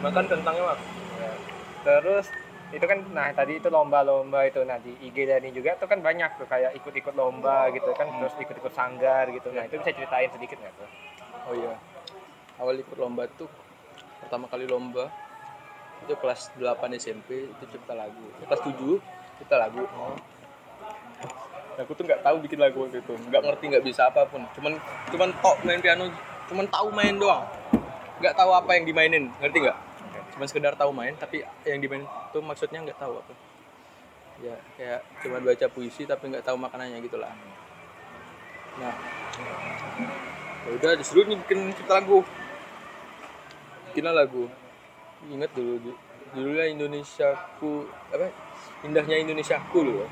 Makan 0.00 0.24
kentangnya 0.28 0.64
mak 0.64 0.78
Ya. 1.20 1.32
Terus 1.84 2.26
itu 2.70 2.84
kan 2.86 3.02
nah 3.12 3.28
tadi 3.34 3.60
itu 3.60 3.68
lomba-lomba 3.68 4.48
itu. 4.48 4.64
Nah 4.64 4.80
di 4.80 4.96
IG 5.04 5.28
Dani 5.28 5.52
juga 5.52 5.76
tuh 5.76 5.84
kan 5.90 6.00
banyak 6.00 6.40
tuh 6.40 6.48
kayak 6.48 6.72
ikut-ikut 6.80 7.12
lomba 7.12 7.68
gitu 7.76 7.92
kan 7.92 8.08
terus 8.20 8.32
ikut-ikut 8.40 8.72
sanggar 8.72 9.28
gitu. 9.28 9.52
Nah 9.52 9.68
itu 9.68 9.76
bisa 9.76 9.92
ceritain 9.92 10.30
sedikit 10.32 10.56
nggak 10.56 10.74
tuh? 10.80 10.88
Oh 11.50 11.54
iya. 11.56 11.74
Awal 12.56 12.80
ikut 12.80 12.96
lomba 12.96 13.28
tuh 13.36 13.48
pertama 14.24 14.48
kali 14.48 14.64
lomba 14.68 15.08
itu 16.04 16.14
kelas 16.16 16.50
8 16.56 16.96
SMP 16.96 17.46
itu 17.46 17.64
cipta 17.70 17.92
lagu. 17.94 18.24
Kelas 18.44 18.62
7 18.64 18.98
cipta 19.40 19.56
lagu. 19.60 19.84
Aku 21.80 21.96
tuh 21.96 22.04
nggak 22.04 22.20
tahu 22.20 22.36
bikin 22.44 22.60
lagu 22.60 22.84
waktu 22.84 23.00
itu. 23.00 23.14
Nggak 23.28 23.42
ngerti 23.46 23.64
nggak 23.72 23.84
bisa 23.84 24.08
apa 24.08 24.28
pun. 24.28 24.44
Cuman 24.56 24.76
cuman 25.12 25.28
tok 25.40 25.56
main 25.64 25.80
piano 25.80 26.08
cuman 26.48 26.66
tahu 26.68 26.88
main 26.92 27.14
doang. 27.16 27.44
Nggak 28.20 28.34
tahu 28.36 28.50
apa 28.52 28.70
yang 28.76 28.84
dimainin 28.84 29.32
ngerti 29.40 29.58
nggak? 29.64 29.78
Cuman 30.36 30.46
sekedar 30.48 30.74
tahu 30.76 30.90
main 30.92 31.16
tapi 31.16 31.44
yang 31.64 31.80
dimainin 31.80 32.08
tuh 32.32 32.44
maksudnya 32.44 32.80
nggak 32.84 33.00
tahu 33.00 33.20
apa 33.20 33.32
ya 34.40 34.56
kayak 34.80 35.00
cuman 35.20 35.44
baca 35.44 35.66
puisi 35.68 36.08
tapi 36.08 36.32
nggak 36.32 36.44
tahu 36.44 36.56
makanannya 36.56 36.96
gitu 37.04 37.20
lah. 37.20 37.32
Nah. 38.80 38.96
Ya 40.60 40.70
udah 40.76 40.92
disuruh 40.96 41.28
nih 41.28 41.36
bikin 41.44 41.72
cipta 41.76 42.00
lagu. 42.00 42.24
Bikinlah 43.92 44.16
lagu 44.16 44.48
ingat 45.28 45.50
dulu 45.52 45.76
ju- 45.84 46.00
judulnya 46.32 46.66
Indonesiaku 46.72 47.84
apa 48.08 48.32
indahnya 48.80 49.20
Indonesiaku 49.20 49.78
dulu 49.84 50.06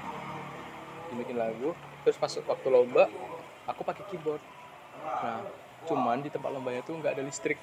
dibikin 1.08 1.40
lagu 1.40 1.72
terus 2.04 2.20
pas 2.20 2.28
waktu 2.28 2.68
lomba 2.68 3.08
aku 3.64 3.80
pakai 3.84 4.04
keyboard. 4.12 4.42
Nah 5.24 5.40
cuman 5.88 6.20
di 6.20 6.28
tempat 6.28 6.52
lombanya 6.52 6.84
tuh 6.84 7.00
nggak 7.00 7.16
ada 7.16 7.22
listrik. 7.24 7.56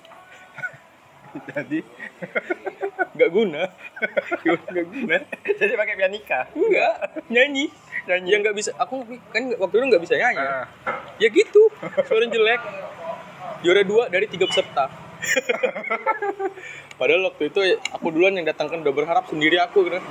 Jadi? 1.51 1.83
Nggak 3.15 3.29
guna. 3.31 3.63
Nggak 4.45 4.85
guna. 4.87 5.17
Jadi 5.43 5.73
pakai 5.75 5.95
pianika? 5.99 6.47
Enggak 6.55 6.95
nyanyi? 7.27 7.67
Nyanyi. 8.07 8.29
Yang 8.31 8.39
nggak 8.47 8.55
bisa 8.55 8.71
aku 8.79 9.03
kan 9.35 9.43
waktu 9.59 9.75
itu 9.77 9.85
nggak 9.91 10.03
bisa 10.03 10.15
nyanyi. 10.15 10.41
Ah. 10.41 10.65
ya 11.19 11.27
gitu. 11.27 11.67
Suara 12.07 12.25
jelek. 12.27 12.61
Juara 13.67 13.81
dua 13.83 14.07
dari 14.07 14.31
tiga 14.31 14.47
peserta 14.47 15.04
padahal 16.99 17.21
waktu 17.27 17.43
itu 17.49 17.59
aku 17.91 18.07
duluan 18.11 18.35
yang 18.35 18.47
datang 18.47 18.67
kan 18.67 18.79
udah 18.81 18.93
berharap 18.93 19.25
sendiri 19.27 19.59
aku 19.59 19.85
kan 19.87 20.01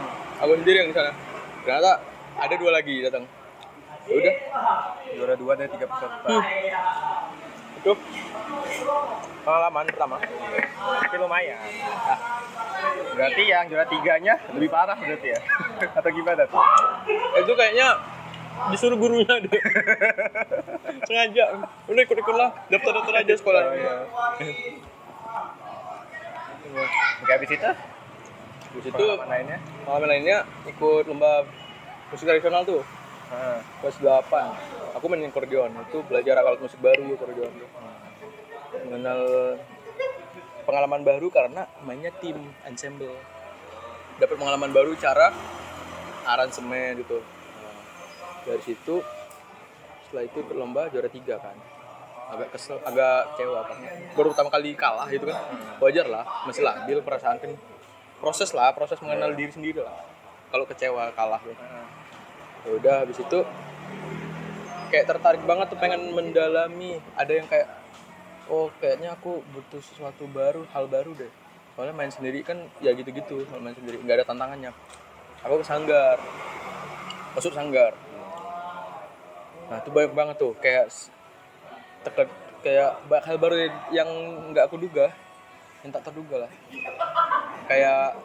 aku 0.40 0.52
sendiri 0.61 0.85
yang 0.85 0.88
di 0.90 0.97
sana. 0.97 1.12
Ternyata 1.64 1.92
ada 2.37 2.54
dua 2.59 2.71
lagi 2.75 3.00
datang. 3.00 3.25
Ya 4.04 4.14
udah. 4.21 4.35
Juara 5.16 5.35
dua 5.35 5.52
dari 5.56 5.71
tiga 5.73 5.87
peserta 5.88 6.28
Hmm. 6.28 6.42
itu. 7.80 7.92
Pengalaman 9.44 9.85
pertama. 9.88 10.16
Tapi 11.04 11.16
lumayan. 11.16 11.61
Nah, 11.61 12.18
berarti 13.12 13.42
yang 13.44 13.64
juara 13.68 13.85
tiganya 13.85 14.35
lebih 14.52 14.68
parah 14.68 14.97
berarti 14.97 15.33
ya? 15.33 15.40
Atau 16.00 16.11
gimana 16.12 16.44
tuh? 16.44 16.61
Itu 17.40 17.52
kayaknya 17.52 17.88
disuruh 18.73 18.97
gurunya 18.97 19.37
deh. 19.40 19.52
Sengaja. 21.09 21.44
Udah 21.88 22.02
ikut 22.04 22.16
ikut 22.16 22.37
lah. 22.37 22.50
Daftar 22.68 22.92
daftar 22.97 23.14
aja 23.21 23.35
sekolah 23.37 23.62
Oh, 23.64 24.83
iya. 26.75 26.87
Oke, 27.23 27.31
habis 27.31 27.50
itu? 27.54 27.71
Terus 28.75 28.87
itu 28.90 29.04
pengalaman 29.07 29.31
lainnya? 29.31 29.59
pengalaman 29.87 30.09
lainnya 30.11 30.37
ikut 30.66 31.04
lomba 31.07 31.47
musik 32.11 32.26
tradisional 32.26 32.62
tuh. 32.66 32.83
Ah. 33.33 33.59
kelas 33.81 33.99
8 34.02 34.99
aku 34.99 35.04
mainin 35.07 35.31
akordeon. 35.31 35.71
Itu 35.88 36.02
belajar 36.04 36.43
alat 36.43 36.61
musik 36.61 36.83
baru 36.83 37.14
akordeon. 37.14 37.52
Tuh 37.54 37.71
mengenal 38.85 39.21
pengalaman 40.66 41.02
baru 41.07 41.28
karena 41.31 41.71
mainnya 41.87 42.11
tim 42.19 42.37
ensemble. 42.66 43.14
Dapat 44.19 44.37
pengalaman 44.38 44.71
baru 44.75 44.95
cara 44.99 45.31
aransemen 46.26 46.99
gitu. 47.02 47.23
Dari 48.45 48.63
situ 48.63 49.00
setelah 50.06 50.30
itu 50.30 50.39
ikut 50.47 50.54
lomba 50.54 50.87
juara 50.93 51.10
tiga 51.10 51.41
kan 51.41 51.56
agak 52.32 52.49
kesel 52.56 52.80
agak 52.82 53.34
kecewa 53.34 53.60
karena 53.69 53.89
baru 54.17 54.26
pertama 54.32 54.50
kali 54.50 54.73
kalah 54.73 55.06
gitu 55.13 55.28
kan 55.28 55.39
wajar 55.78 56.06
lah 56.08 56.25
masih 56.49 56.63
labil 56.65 56.99
perasaan 57.04 57.37
kan. 57.39 57.52
Proses 58.23 58.50
lah 58.56 58.73
proses 58.73 58.97
mengenal 59.04 59.37
diri 59.37 59.52
sendiri 59.52 59.84
lah. 59.84 59.93
Kalau 60.49 60.65
kecewa 60.65 61.13
kalah 61.13 61.43
gitu. 61.45 61.65
Ya 62.65 62.71
udah 62.80 62.95
habis 63.04 63.21
itu 63.21 63.39
kayak 64.89 65.04
tertarik 65.04 65.43
banget 65.45 65.69
tuh 65.69 65.76
pengen 65.76 66.15
mendalami. 66.17 66.97
Ada 67.21 67.32
yang 67.37 67.47
kayak 67.50 67.69
oh 68.49 68.73
kayaknya 68.80 69.13
aku 69.13 69.45
butuh 69.52 69.82
sesuatu 69.84 70.25
baru 70.30 70.65
hal 70.73 70.89
baru 70.89 71.13
deh. 71.13 71.28
Soalnya 71.76 71.93
main 71.93 72.08
sendiri 72.08 72.41
kan 72.41 72.65
ya 72.80 72.97
gitu-gitu 72.97 73.45
kalau 73.50 73.60
main 73.60 73.76
sendiri 73.76 74.00
nggak 74.00 74.25
ada 74.25 74.26
tantangannya. 74.32 74.73
Aku 75.45 75.60
ke 75.60 75.67
sanggar 75.69 76.17
masuk 77.34 77.52
sanggar. 77.52 77.93
Nah 79.69 79.82
itu 79.82 79.91
banyak 79.91 80.15
banget 80.17 80.37
tuh 80.41 80.54
kayak 80.63 80.89
teka- 82.04 82.36
kayak 82.64 82.90
hal 83.25 83.36
baru 83.36 83.56
yang 83.93 84.08
nggak 84.52 84.69
aku 84.69 84.76
duga. 84.80 85.12
Yang 85.84 86.00
tak 86.00 86.12
terduga 86.12 86.49
lah. 86.49 86.50
Kayak 87.69 88.17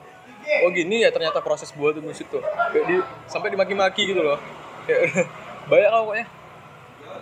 oh 0.63 0.69
gini 0.71 1.03
ya 1.03 1.09
ternyata 1.11 1.43
proses 1.43 1.71
buat 1.75 1.95
musik 1.99 2.27
tuh. 2.31 2.43
Kayak 2.43 2.85
di 2.87 2.95
sampai 3.27 3.51
dimaki-maki 3.51 4.07
gitu 4.11 4.23
loh. 4.23 4.39
Kayak 4.87 5.27
banyak 5.71 5.89
lah 5.91 6.01
pokoknya. 6.03 6.27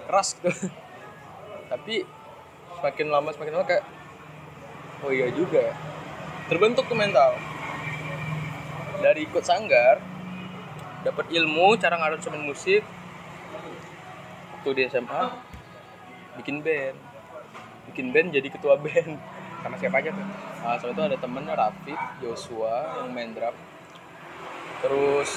Keras 0.10 0.28
gitu. 0.38 0.52
Tapi 1.72 1.96
semakin 2.78 3.08
lama 3.10 3.30
semakin 3.34 3.54
lama 3.58 3.66
kayak 3.66 3.84
oh 5.06 5.12
iya 5.14 5.30
juga 5.34 5.62
ya. 5.62 5.76
Terbentuk 6.50 6.86
tuh 6.86 6.98
mental. 6.98 7.38
Dari 8.98 9.30
ikut 9.30 9.46
sanggar 9.46 10.02
dapat 11.06 11.30
ilmu 11.30 11.78
cara 11.78 11.96
ngaransemen 11.96 12.42
musik 12.44 12.82
waktu 14.68 14.84
di 14.84 14.92
SMA 14.92 15.24
bikin 16.38 16.62
band 16.62 16.98
bikin 17.92 18.14
band 18.14 18.28
jadi 18.32 18.48
ketua 18.50 18.78
band 18.84 19.18
sama 19.66 19.76
siapa 19.82 19.98
aja 20.00 20.14
tuh 20.14 20.28
Nah, 20.58 20.76
sama 20.76 20.92
itu 20.92 21.00
ada 21.00 21.16
temennya 21.16 21.54
Rafif, 21.56 22.00
Joshua 22.20 23.00
yang 23.00 23.16
main 23.16 23.32
drum. 23.32 23.56
Terus 24.84 25.30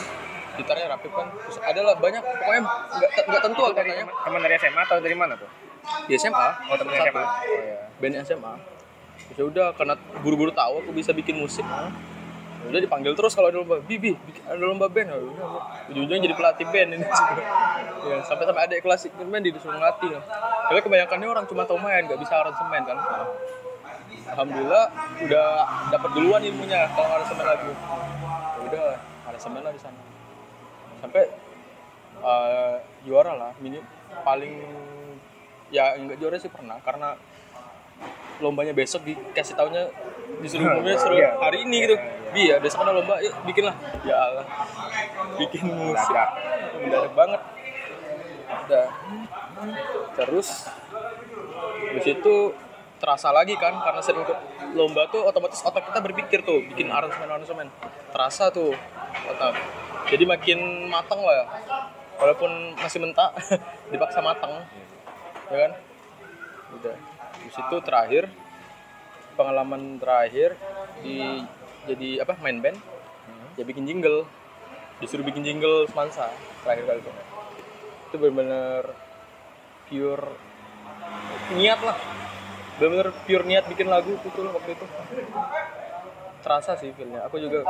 gitarnya 0.58 0.90
Rafif 0.90 1.12
kan. 1.14 1.30
Terus 1.46 1.56
ada 1.62 1.80
lah 1.86 1.94
banyak 1.94 2.18
pokoknya 2.18 2.62
nggak 2.66 3.10
nggak 3.30 3.42
tentu 3.46 3.62
Itu 3.62 3.74
dari 3.78 3.92
teman 4.02 4.40
dari 4.42 4.54
SMA 4.58 4.82
atau 4.82 4.98
dari 4.98 5.14
mana 5.14 5.38
tuh 5.38 5.46
Di 6.10 6.18
SMA. 6.18 6.48
oh 6.66 6.74
teman. 6.74 6.92
SMA 6.98 7.22
oh 7.22 7.28
iya 7.46 7.78
Band 8.02 8.14
SMA. 8.26 8.54
Terus 9.30 9.38
ya 9.38 9.44
udah 9.46 9.66
karena 9.78 9.94
guru-guru 10.18 10.50
tahu 10.50 10.82
aku 10.82 10.90
bisa 10.98 11.14
bikin 11.14 11.38
musik. 11.38 11.62
ya 11.62 11.86
Udah 12.66 12.80
dipanggil 12.82 13.14
terus 13.14 13.32
kalau 13.32 13.48
ada 13.48 13.62
lomba, 13.62 13.80
Bibi, 13.80 14.18
ada 14.44 14.58
lomba 14.60 14.90
band. 14.90 15.14
Ya 15.14 15.16
udah, 15.16 15.46
ujung-ujungnya 15.94 16.26
jadi 16.26 16.34
pelatih 16.34 16.66
band 16.68 16.88
ini 16.98 17.06
juga. 17.06 17.42
Ya, 18.00 18.16
sampai 18.24 18.48
sampai 18.48 18.64
ada 18.64 18.74
kelas 18.80 19.12
band 19.12 19.44
disuruh 19.44 19.76
ngelatih. 19.76 20.18
Tapi 20.70 20.86
kebanyakannya 20.86 21.26
orang 21.26 21.44
cuma 21.50 21.66
tahu 21.66 21.82
main, 21.82 22.06
nggak 22.06 22.20
bisa 22.22 22.38
aransemen 22.38 22.82
kan. 22.86 22.94
Nah, 22.94 23.26
Alhamdulillah 24.30 24.84
udah 25.26 25.48
dapat 25.90 26.10
duluan 26.14 26.42
ilmunya 26.46 26.86
kalau 26.94 27.10
aransemen 27.10 27.42
lagu. 27.42 27.74
Ya 28.54 28.60
udah 28.70 28.84
aransemen 29.26 29.60
lah 29.66 29.72
di 29.74 29.80
sana. 29.82 29.98
Sampai 31.02 31.26
eh, 32.22 32.74
juara 33.02 33.34
lah, 33.34 33.50
mini 33.58 33.82
paling 34.22 34.62
ya 35.74 35.98
enggak 35.98 36.22
juara 36.22 36.38
sih 36.38 36.50
pernah 36.50 36.78
karena 36.82 37.18
lombanya 38.38 38.70
besok 38.70 39.02
dikasih 39.02 39.54
taunya 39.54 39.90
disuruh 40.38 40.66
umumnya 40.70 40.94
suruh 41.02 41.18
Iya. 41.18 41.34
hari 41.42 41.66
ini 41.66 41.76
gitu. 41.82 41.96
Bi 42.30 42.46
ya 42.46 42.62
besok 42.62 42.86
ada 42.86 42.94
lomba, 42.94 43.18
yuk 43.18 43.34
bikin 43.42 43.66
lah. 43.66 43.74
Ya 44.06 44.14
Allah. 44.14 44.46
Bikin 45.34 45.66
musik. 45.66 46.14
Mendadak 46.78 47.10
banget. 47.18 47.40
Udah. 48.70 48.86
Terus 50.16 50.48
habis 51.90 52.06
itu 52.06 52.36
terasa 53.00 53.32
lagi 53.32 53.56
kan 53.56 53.72
karena 53.80 54.00
sering 54.04 54.22
ikut 54.28 54.38
lomba 54.76 55.08
tuh 55.08 55.24
otomatis 55.24 55.64
otak 55.64 55.88
kita 55.88 56.04
berpikir 56.04 56.44
tuh 56.44 56.60
bikin 56.68 56.92
aransemen 56.92 57.28
aransemen 57.28 57.68
terasa 58.12 58.52
tuh 58.52 58.76
otak. 59.28 59.56
Jadi 60.12 60.24
makin 60.28 60.90
matang 60.90 61.20
lah 61.24 61.34
ya. 61.34 61.46
Walaupun 62.20 62.76
masih 62.76 63.00
mentah 63.00 63.32
dipaksa 63.92 64.20
matang 64.20 64.64
ya 65.48 65.68
kan? 65.68 65.72
Udah. 66.76 66.96
Di 67.40 67.50
situ 67.50 67.76
terakhir 67.80 68.28
pengalaman 69.34 69.96
terakhir 69.96 70.60
di 71.00 71.40
jadi 71.88 72.20
apa 72.20 72.36
main 72.44 72.60
band 72.60 72.76
ya 73.56 73.64
bikin 73.64 73.88
jingle. 73.88 74.28
Disuruh 75.00 75.24
bikin 75.24 75.40
jingle 75.40 75.88
semansa 75.88 76.28
terakhir 76.60 76.84
kali 76.84 77.00
itu 77.00 77.12
itu 78.10 78.18
benar-benar 78.18 78.90
pure 79.90 80.26
niat 81.58 81.80
lah. 81.82 81.98
Benar-benar 82.78 83.08
pure 83.26 83.44
niat 83.44 83.64
bikin 83.66 83.90
lagu 83.90 84.14
loh 84.16 84.52
waktu 84.54 84.78
itu. 84.78 84.86
Terasa 86.40 86.78
sih 86.78 86.94
feelnya. 86.94 87.26
Aku 87.28 87.36
juga 87.36 87.66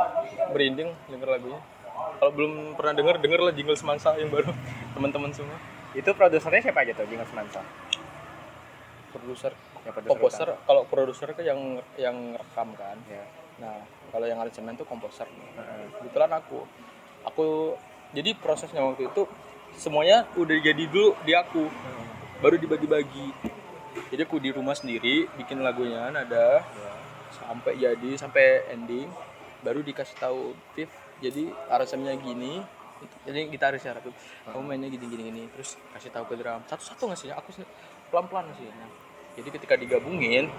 berinding 0.53 0.93
denger 1.09 1.27
lagunya. 1.27 1.59
Kalau 1.91 2.31
belum 2.31 2.77
pernah 2.77 2.93
denger 2.93 3.15
denger 3.19 3.39
lah 3.49 3.53
jingle 3.57 3.75
semansa 3.75 4.13
yang 4.15 4.29
baru 4.29 4.53
teman-teman 4.95 5.33
semua. 5.33 5.57
Itu 5.91 6.15
produsernya 6.15 6.63
siapa 6.63 6.87
aja 6.87 6.95
tuh 6.95 7.03
Jingle 7.03 7.27
Semansa 7.27 7.59
produser. 9.11 9.51
Ya, 9.81 9.91
komposer. 9.91 10.47
kalau 10.63 10.83
produser 10.87 11.27
kan 11.35 11.43
yang 11.43 11.59
yang 11.99 12.17
rekam 12.39 12.71
kan. 12.79 12.97
Ya. 13.11 13.25
nah 13.59 13.77
kalau 14.09 14.25
yang 14.25 14.39
aransemen 14.39 14.79
tuh 14.79 14.87
komposer. 14.87 15.27
Kebetulan 15.99 16.31
aku. 16.31 16.63
Aku 17.27 17.75
jadi 18.15 18.33
prosesnya 18.33 18.81
waktu 18.81 19.11
itu 19.11 19.27
semuanya 19.77 20.25
udah 20.39 20.57
jadi 20.57 20.83
dulu 20.89 21.13
di 21.23 21.33
aku 21.37 21.69
baru 22.41 22.57
dibagi-bagi. 22.57 23.27
Jadi 24.11 24.21
aku 24.23 24.41
di 24.41 24.51
rumah 24.51 24.75
sendiri 24.75 25.29
bikin 25.37 25.63
lagunya 25.63 26.11
nada 26.11 26.63
Ya. 26.63 26.91
sampai 27.31 27.73
jadi 27.77 28.09
sampai 28.17 28.67
ending. 28.73 29.07
Baru 29.61 29.85
dikasih 29.85 30.17
tahu 30.17 30.57
Viv 30.73 30.89
jadi 31.21 31.53
aransemennya 31.69 32.17
gini. 32.19 32.59
Jadi 33.23 33.49
gitaris 33.49 33.85
ya 33.85 33.93
Viv 33.95 34.13
kamu 34.43 34.61
mainnya 34.65 34.89
gini 34.89 35.05
gini. 35.05 35.23
Gini 35.29 35.43
terus 35.53 35.77
kasih 35.93 36.09
tahu 36.09 36.27
ke 36.27 36.35
drum. 36.35 36.59
Satu 36.65 36.83
satu 36.83 37.03
ngasihnya 37.07 37.37
aku 37.37 37.61
pelan 38.09 38.25
pelan 38.27 38.45
ngasihnya 38.51 38.87
jadi 39.31 39.47
ketika 39.47 39.79
digabungin 39.79 40.51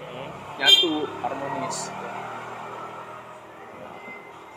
nyatu 0.57 1.05
harmonis. 1.21 1.93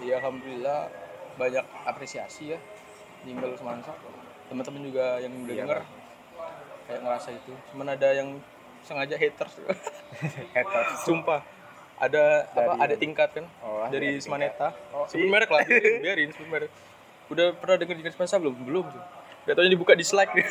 Ya 0.00 0.20
alhamdulillah 0.20 0.88
banyak 1.36 1.64
apresiasi 1.84 2.56
ya. 2.56 2.58
Jingle 3.24 3.52
semansa. 3.58 3.92
Teman-teman 4.46 4.86
juga 4.86 5.18
yang 5.18 5.32
udah 5.42 5.52
Iya, 5.52 5.62
denger 5.66 5.78
kayak 6.86 7.00
ngerasa 7.00 7.28
itu 7.32 7.52
cuman 7.68 7.86
ada 7.90 8.08
yang 8.12 8.28
sengaja 8.80 9.14
haters 9.14 9.52
Haters. 10.54 11.02
sumpah 11.02 11.42
ada 11.96 12.46
apa 12.46 12.60
Dari- 12.70 12.80
ada 12.82 12.94
tingkat 12.94 13.28
kan 13.32 13.44
Oh, 13.60 13.82
dari. 13.88 14.18
Semaneta 14.18 14.70
Oh, 14.90 15.04
sebelum 15.06 15.30
merek 15.30 15.48
lah 15.48 15.64
biarin, 16.04 16.30
sebelum 16.30 16.50
merek 16.52 16.70
udah 17.26 17.46
pernah 17.52 17.76
denger 17.76 17.94
jingle 17.96 18.14
semansa 18.14 18.36
belum 18.36 18.54
belum 18.62 18.86
tuh 18.88 19.04
Gak 19.44 19.54
taunya 19.54 19.70
dibuka 19.70 19.94
dislike 19.94 20.30
nih 20.32 20.46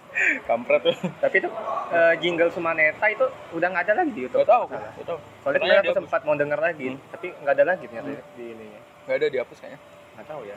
kampret 0.48 0.80
tuh 0.82 0.92
Tapi 1.18 1.34
itu 1.36 1.48
eh, 1.90 2.14
jingle 2.18 2.48
Sumaneta 2.48 3.04
itu 3.06 3.24
udah 3.52 3.66
nggak 3.66 3.84
ada 3.84 3.94
lagi 3.96 4.10
di 4.10 4.20
YouTube. 4.22 4.40
gak 4.40 4.46
Salah. 4.46 4.68
gak 4.68 5.04
tau 5.04 5.18
Soalnya 5.40 5.58
kemarin 5.58 5.80
aku 5.82 5.92
sempat 5.98 6.20
mau 6.22 6.34
denger 6.34 6.60
lagi, 6.62 6.86
Hmm. 6.86 7.00
tapi 7.10 7.26
nggak 7.34 7.54
ada 7.54 7.64
lagi 7.66 7.84
ternyata 7.86 8.08
di 8.32 8.44
ininya. 8.46 8.80
nggak 9.04 9.16
ada 9.16 9.26
dihapus 9.28 9.56
kayaknya 9.58 9.80
Nggak 10.14 10.26
tahu 10.26 10.42
ya. 10.44 10.56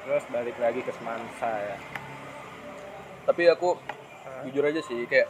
Terus 0.00 0.24
balik 0.28 0.56
lagi 0.56 0.80
ke 0.80 0.92
Semansa 0.92 1.50
ya. 1.50 1.76
tapi 3.22 3.42
aku 3.46 3.68
jujur 4.42 4.62
aja 4.62 4.80
sih 4.80 5.04
kayak 5.04 5.28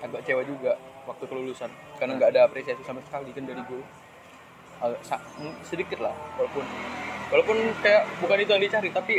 agak 0.00 0.20
kecewa 0.20 0.42
juga 0.42 0.72
waktu 1.04 1.24
kelulusan 1.24 1.68
karena 1.96 2.12
nggak 2.16 2.30
ada 2.32 2.40
apresiasi 2.44 2.80
sama 2.80 3.00
sekali 3.02 3.30
kan 3.30 3.44
dari 3.44 3.62
guru 3.62 3.84
sa- 5.00 5.22
m- 5.38 5.56
sedikit 5.62 5.98
lah 5.98 6.12
walaupun 6.34 6.64
walaupun 7.28 7.56
kayak 7.80 8.04
bukan 8.18 8.36
itu 8.38 8.50
yang 8.50 8.62
dicari 8.62 8.88
tapi 8.90 9.14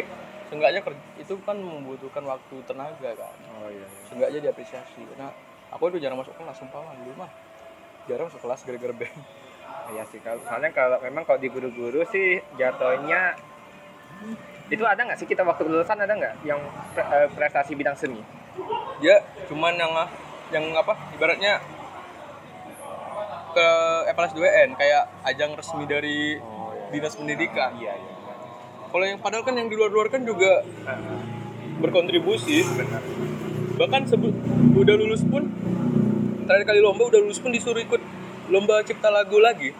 seenggaknya 0.46 0.82
itu 1.18 1.34
kan 1.42 1.58
membutuhkan 1.58 2.22
waktu 2.24 2.56
tenaga 2.64 3.12
kan 3.16 3.36
Oh 3.56 3.68
iya. 3.68 3.82
iya. 3.82 3.88
seenggaknya 4.06 4.40
diapresiasi 4.44 5.02
karena 5.04 5.34
aku 5.70 5.90
itu 5.90 5.98
jarang 6.00 6.22
masuk 6.22 6.38
kelas 6.38 6.54
sumpah 6.54 6.86
dulu 6.96 7.18
mah 7.18 7.32
jarang 8.06 8.30
masuk 8.30 8.40
kelas 8.40 8.62
gara-gara 8.62 8.94
band 8.96 9.20
Iya 9.86 10.02
sih 10.06 10.18
kalau 10.18 10.42
soalnya 10.42 10.70
kalau 10.70 10.98
memang 11.00 11.26
kalau 11.26 11.38
di 11.38 11.46
guru-guru 11.46 12.02
sih 12.06 12.42
jatuhnya 12.56 13.38
itu 14.66 14.82
ada 14.82 14.98
nggak 14.98 15.18
sih 15.18 15.26
kita 15.26 15.42
waktu 15.42 15.62
kelulusan 15.62 15.94
ada 15.96 16.10
nggak 16.10 16.34
yang 16.42 16.58
pre- 16.92 17.06
eh, 17.06 17.30
prestasi 17.30 17.74
bidang 17.74 17.94
seni? 17.94 18.18
Dia 19.04 19.16
cuman 19.52 19.74
yang 19.76 19.92
yang 20.54 20.66
apa 20.78 20.94
ibaratnya 21.18 21.60
ke 23.56 23.68
FLS 24.12 24.34
2N 24.36 24.70
kayak 24.76 25.04
ajang 25.24 25.52
resmi 25.56 25.84
dari 25.88 26.38
Oh 26.40 26.56
dinas 26.92 27.16
pendidikan. 27.18 27.76
Iya 27.80 27.94
iya. 27.98 28.14
kalau 28.92 29.04
yang 29.04 29.20
padahal 29.20 29.44
kan 29.44 29.60
yang 29.60 29.68
di 29.68 29.76
luar-luar 29.76 30.08
kan 30.08 30.24
juga 30.24 30.64
berkontribusi. 31.84 32.64
Benar. 32.64 33.04
bahkan 33.76 34.08
sebut 34.08 34.32
udah 34.72 34.96
lulus 34.96 35.20
pun 35.28 35.52
terakhir 36.48 36.64
kali 36.64 36.80
lomba 36.80 37.12
udah 37.12 37.20
lulus 37.20 37.44
pun 37.44 37.52
disuruh 37.52 37.84
ikut 37.84 38.00
lomba 38.48 38.80
cipta 38.88 39.12
lagu 39.12 39.36
lagi. 39.42 39.76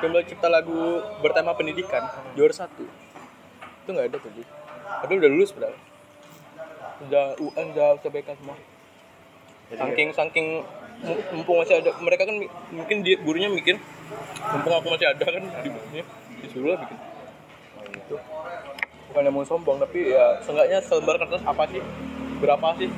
Lomba 0.00 0.24
cipta 0.24 0.48
lagu 0.48 1.04
bertema 1.20 1.52
pendidikan 1.52 2.08
juara 2.32 2.56
satu. 2.56 2.88
Itu 3.84 3.88
nggak 3.92 4.08
ada 4.08 4.16
tuh 4.16 4.32
padahal 5.02 5.18
udah 5.18 5.30
lulus 5.34 5.50
padahal 5.50 5.74
udah 7.02 7.24
UN 7.36 7.66
udah 7.72 7.88
UTBK 7.96 8.28
semua 8.36 8.56
saking 9.72 10.08
saking 10.12 10.46
mu- 11.00 11.24
mumpung 11.32 11.56
masih 11.58 11.80
ada 11.80 11.90
mereka 11.98 12.22
kan 12.24 12.36
mungkin 12.68 12.96
di, 13.00 13.16
gurunya 13.16 13.48
mikir 13.48 13.80
mumpung 14.48 14.74
aku 14.74 14.88
masih 14.90 15.08
ada 15.08 15.24
kan 15.24 15.42
di, 15.60 15.68
ya, 15.92 16.04
disuruh 16.40 16.72
lah 16.72 16.78
bikin 16.78 16.98
itu 17.92 18.16
bukan 19.08 19.22
yang 19.24 19.34
mau 19.34 19.44
sombong 19.44 19.76
tapi 19.76 20.12
ya 20.12 20.40
seenggaknya 20.40 20.78
selembar 20.80 21.16
kertas 21.18 21.42
apa 21.42 21.64
sih 21.68 21.82
berapa 22.38 22.68
sih 22.76 22.88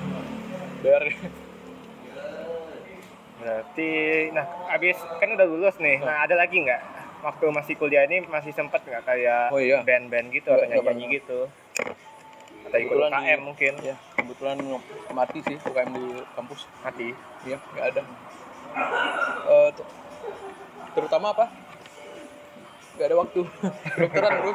bayarnya 0.80 1.16
Berarti, 3.34 3.90
nah 4.32 4.46
abis 4.72 4.96
kan 5.20 5.28
udah 5.28 5.44
lulus 5.44 5.76
nih. 5.76 6.00
Nah 6.00 6.24
ada 6.24 6.32
lagi 6.32 6.64
nggak? 6.64 6.80
Waktu 7.20 7.44
masih 7.52 7.74
kuliah 7.76 8.08
ini 8.08 8.24
masih 8.24 8.56
sempet 8.56 8.80
nggak 8.80 9.04
kayak 9.04 9.52
Oh, 9.52 9.60
iya. 9.60 9.84
band-band 9.84 10.32
gitu 10.32 10.48
atau 10.48 10.64
nggak 10.64 10.80
nyanyi 10.80 11.20
gitu? 11.20 11.44
Atau 12.74 12.82
ikut 12.82 12.90
Kebetulan 12.90 13.14
UKM 13.14 13.22
di- 13.30 13.46
mungkin? 13.46 13.72
ya 13.86 13.96
kebetulan 14.18 14.56
mati 15.14 15.38
sih 15.46 15.54
UKM 15.56 15.90
di 15.94 16.04
kampus. 16.34 16.66
Mati. 16.82 17.14
iya 17.46 17.56
nggak 17.70 17.86
ada. 17.86 18.02
Ter- 19.70 19.90
terutama 20.90 21.30
apa? 21.30 21.46
Nggak 22.94 23.06
ada 23.06 23.16
waktu. 23.16 23.40
Dokteran 24.02 24.32
bro. 24.42 24.52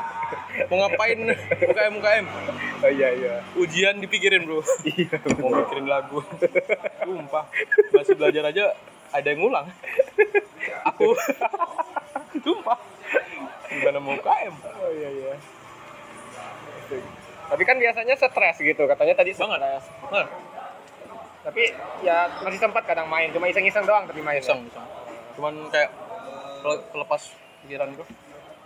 Mau 0.67 0.77
ngapain 0.77 1.19
UKM 1.63 1.93
UKM 1.95 2.25
Oh 2.79 2.91
iya 2.91 3.09
iya. 3.15 3.33
ujian 3.55 4.03
dipikirin 4.03 4.43
bro. 4.43 4.59
Iya. 4.83 5.15
mau 5.39 5.55
mikirin 5.55 5.87
lagu. 5.87 6.19
Sumpah. 6.99 7.47
Masih 7.95 8.19
belajar 8.19 8.51
aja 8.51 8.75
ada 9.15 9.27
yang 9.31 9.39
ngulang. 9.39 9.71
Aku. 10.91 11.15
Sumpah. 12.43 12.79
Gimana 13.69 14.03
mau 14.03 14.11
UKM 14.11 14.53
Oh 14.59 14.91
iya 14.91 15.07
iya. 15.09 15.33
Tapi 17.49 17.63
kan 17.65 17.75
biasanya 17.75 18.13
stres 18.13 18.57
gitu, 18.57 18.83
katanya 18.85 19.13
tadi 19.13 19.31
stres. 19.33 19.83
banget 20.05 20.27
Tapi 21.39 21.63
ya 22.01 22.29
masih 22.43 22.59
sempat 22.59 22.83
kadang 22.85 23.07
main, 23.07 23.31
cuma 23.31 23.47
iseng-iseng 23.47 23.83
doang 23.83 24.05
tapi 24.05 24.21
main. 24.21 24.37
iseng 24.37 24.61
iseng 24.63 24.85
cuman 25.33 25.55
kayak 25.71 25.87
kele- 26.59 26.83
kelepas 26.91 27.21
pikiran 27.63 27.95
bro 27.95 28.03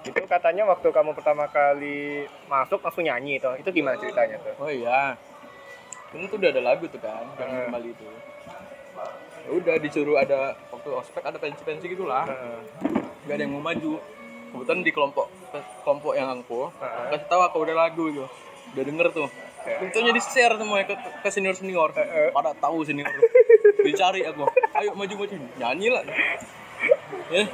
Itu 0.04 0.20
katanya 0.26 0.66
waktu 0.66 0.90
kamu 0.90 1.14
pertama 1.14 1.48
kali 1.48 2.28
masuk 2.46 2.84
langsung 2.84 3.08
nyanyi 3.08 3.40
itu. 3.40 3.48
Itu 3.56 3.70
gimana 3.72 3.96
ceritanya 3.96 4.36
tuh? 4.36 4.52
Oh 4.60 4.68
iya. 4.68 5.16
Ini 6.12 6.28
tuh 6.28 6.36
udah 6.36 6.50
ada 6.50 6.62
lagu 6.62 6.84
tuh 6.92 7.00
kan, 7.00 7.24
jangan 7.38 7.56
Hmm. 7.56 7.66
kembali 7.72 7.90
itu. 7.90 8.04
Ya 9.44 9.50
udah 9.54 9.76
disuruh 9.80 10.18
ada 10.18 10.60
waktu 10.68 10.90
ospek 10.92 11.24
ada 11.24 11.40
pensi-pensi 11.40 11.88
gitu 11.88 12.04
lah. 12.04 12.28
Heeh. 12.28 12.58
Gak 13.24 13.36
ada 13.38 13.44
yang 13.44 13.54
mau 13.54 13.64
maju. 13.64 14.02
Kebetulan 14.52 14.80
di 14.82 14.92
kelompok 14.92 15.26
kelompok 15.82 16.14
yang 16.14 16.28
aku 16.36 16.68
Heeh. 16.74 17.06
kasih 17.10 17.28
tahu 17.28 17.42
aku 17.42 17.58
udah 17.64 17.76
lagu 17.78 18.04
gitu. 18.12 18.28
Udah 18.74 18.84
denger 18.84 19.08
tuh. 19.14 19.30
Tentunya 19.64 20.12
di 20.12 20.22
share 20.22 20.60
semua 20.60 20.84
ke, 20.84 20.96
ke 20.98 21.30
senior 21.32 21.56
senior. 21.56 21.94
Pada 22.34 22.52
tahu 22.58 22.84
senior. 22.84 23.08
Dicari 23.80 24.26
aku. 24.28 24.44
Ayo 24.76 24.92
maju 24.98 25.14
maju. 25.24 25.36
Nyanyi 25.62 25.88
lah. 25.94 26.04
Ya. 27.32 27.46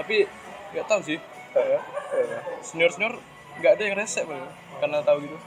Tapi 0.00 0.26
nggak 0.74 0.86
tahu 0.88 1.00
sih. 1.06 1.18
Heeh. 1.54 1.80
Heeh. 2.10 2.40
senior 2.62 2.90
senior 2.90 3.14
nggak 3.60 3.72
ada 3.76 3.82
yang 3.84 3.96
resep 3.98 4.24
Bang. 4.24 4.46
karena 4.80 4.98
tahu 5.04 5.18
gitu 5.26 5.38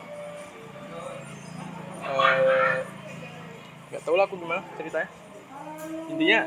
Eh, 2.04 2.78
nggak 3.90 4.02
tahu 4.04 4.16
lah 4.20 4.28
aku 4.28 4.36
gimana 4.36 4.62
ceritanya 4.76 5.08
intinya 6.12 6.40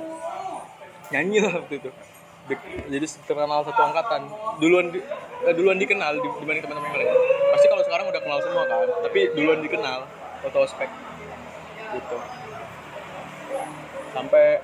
nyanyi 1.10 1.38
lah 1.40 1.52
waktu 1.58 1.74
itu 1.80 1.90
Dek- 2.46 2.86
jadi 2.86 3.06
terkenal 3.26 3.60
satu 3.66 3.80
angkatan. 3.82 4.20
Duluan 4.62 4.94
di, 4.94 5.02
eh, 5.46 5.54
duluan 5.54 5.76
dikenal 5.76 6.22
di- 6.22 6.36
dibanding 6.38 6.62
teman-teman 6.62 6.90
yang 6.94 6.98
lain 7.02 7.18
pasti 7.46 7.66
kalau 7.72 7.82
sekarang 7.86 8.06
udah 8.10 8.20
kenal 8.20 8.38
semua 8.44 8.64
kan 8.68 8.84
tapi 9.00 9.32
duluan 9.32 9.64
dikenal 9.64 10.04
foto 10.44 10.58
ospek 10.62 10.90
gitu. 11.94 12.16
Sampai 14.12 14.60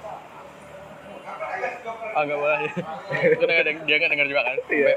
ah 2.13 2.23
nggak 2.23 2.39
boleh. 2.39 2.59
Karena 3.41 3.53
ada 3.65 3.71
yang 3.73 3.81
dia 3.89 3.97
nggak 3.97 4.11
denger 4.13 4.29
juga 4.29 4.43
kan? 4.45 4.57
Sampai 4.61 4.97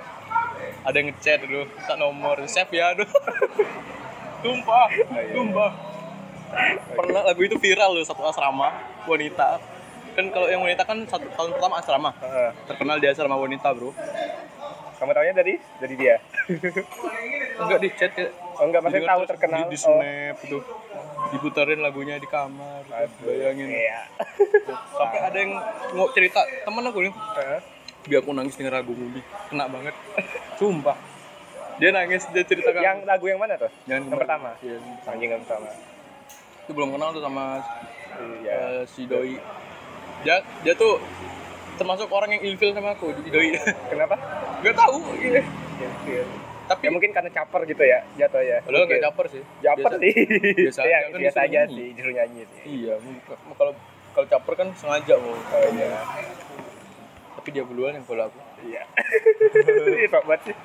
ada 0.86 0.96
yang 1.00 1.08
ngechat 1.12 1.40
dulu 1.48 1.62
tak 1.88 1.98
nomor. 1.98 2.36
Save 2.52 2.72
ya 2.76 2.92
aduh. 2.92 3.08
Tumpah 4.44 4.86
tumpah 5.34 5.72
pernah 6.96 7.22
lagu 7.26 7.42
itu 7.42 7.58
viral 7.58 7.98
loh 7.98 8.06
satu 8.06 8.22
asrama 8.24 8.70
wanita 9.10 9.58
kan 10.16 10.26
kalau 10.32 10.48
yang 10.48 10.64
wanita 10.64 10.88
kan 10.88 10.98
satu 11.04 11.28
tahun 11.36 11.50
pertama 11.60 11.76
asrama. 11.84 12.12
Terkenal 12.72 12.98
di 13.04 13.08
asrama 13.12 13.36
wanita 13.36 13.68
bro. 13.76 13.92
Kamu 14.96 15.12
tahunya 15.12 15.36
dari 15.36 15.54
dari 15.84 15.96
dia? 16.00 16.16
enggak 17.62 17.80
di 17.84 17.90
chat 18.00 18.16
ya. 18.16 18.32
Oh 18.56 18.64
enggak, 18.64 18.80
maksudnya 18.88 19.12
tahu 19.12 19.22
terkenal. 19.28 19.60
di, 19.68 19.76
di 19.76 19.78
oh. 19.78 19.82
snap 19.84 20.38
itu. 20.40 20.60
Diputarin 21.36 21.80
lagunya 21.84 22.16
di 22.16 22.28
kamar 22.32 22.88
Aduh, 22.88 23.28
bayangin. 23.28 23.68
Iya. 23.76 24.02
sampai 24.98 25.20
ada 25.20 25.38
yang 25.38 25.52
mau 26.00 26.08
cerita 26.16 26.48
temen 26.64 26.88
aku 26.88 27.00
nih. 27.04 27.14
Biar 28.08 28.20
aku 28.24 28.32
nangis 28.32 28.56
denger 28.56 28.72
lagu 28.72 28.96
Mudi 28.96 29.20
kena 29.52 29.68
banget. 29.68 29.96
Sumpah. 30.60 30.96
Dia 31.76 31.92
nangis 31.92 32.24
dia 32.32 32.48
cerita 32.48 32.72
Yang 32.72 33.04
lagu 33.04 33.26
yang 33.28 33.36
mana 33.36 33.60
tuh? 33.60 33.68
yang, 33.84 34.08
yang 34.08 34.16
pertama? 34.16 34.56
Iya, 34.64 34.80
Anjing 35.12 35.32
yang 35.36 35.44
pertama. 35.44 35.68
itu 36.66 36.74
belum 36.74 36.98
kenal 36.98 37.14
tuh 37.14 37.22
sama 37.22 37.62
Iya. 38.16 38.54
Eh, 38.56 38.84
si 38.88 39.04
doi 39.06 39.36
dia 40.26 40.36
dia 40.60 40.74
tuh 40.74 40.98
termasuk 41.76 42.10
orang 42.10 42.34
yang 42.34 42.44
ilfil 42.44 42.72
sama 42.72 42.92
aku 42.92 43.14
di 43.16 43.30
doi 43.30 43.54
Kenapa? 43.92 44.16
gak 44.60 44.74
tahu 44.74 44.98
gitu. 45.16 45.38
Ilfil. 45.78 46.26
tapi 46.66 46.82
Ya 46.82 46.90
mungkin 46.90 47.12
karena 47.12 47.30
caper 47.30 47.62
gitu 47.64 47.84
ya 47.84 48.00
jatuh 48.18 48.42
ya. 48.42 48.58
Mungkin. 48.64 48.90
gak 48.92 49.06
caper 49.06 49.26
sih 49.30 49.44
Caper 49.62 49.86
Biasa- 49.86 50.02
sih. 50.02 50.14
biasa 50.58 50.82
Iya, 50.82 50.96
aja 50.98 51.06
kan 51.06 51.20
biasa 51.22 51.40
aja 51.40 51.60
nyanyi. 51.62 51.76
sih, 51.76 51.88
disuruh 51.94 52.16
nyanyi 52.16 52.42
sih. 52.44 52.62
iya 52.66 52.94
kalau 53.54 53.72
kalau 54.12 54.28
caper 54.28 54.54
kan 54.56 54.68
sengaja 54.74 55.14
mau 55.16 55.30
Oh 55.30 55.70
iya. 55.70 55.88
tapi 57.36 57.50
dia 57.52 57.62
duluan 57.62 57.94
yang 57.94 58.02
follow 58.04 58.26
aku 58.26 58.40
Iya. 58.66 58.82
Ih, 59.96 60.10
sok 60.10 60.26
banget 60.26 60.42
sih. 60.48 60.56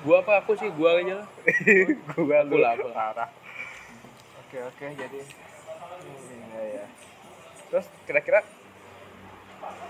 Gua 0.00 0.20
apa 0.20 0.32
aku 0.38 0.52
sih 0.54 0.70
gua 0.70 0.94
aja 0.96 1.14
lah 1.16 1.28
Gua 2.14 2.36
Aku 2.38 2.54
lah, 2.54 2.72
parah. 2.86 3.28
Oke, 4.40 4.58
oke, 4.60 4.84
jadi 4.92 5.18
iya, 6.30 6.60
iya. 6.70 6.84
Terus 7.70 7.86
kira-kira 8.04 8.40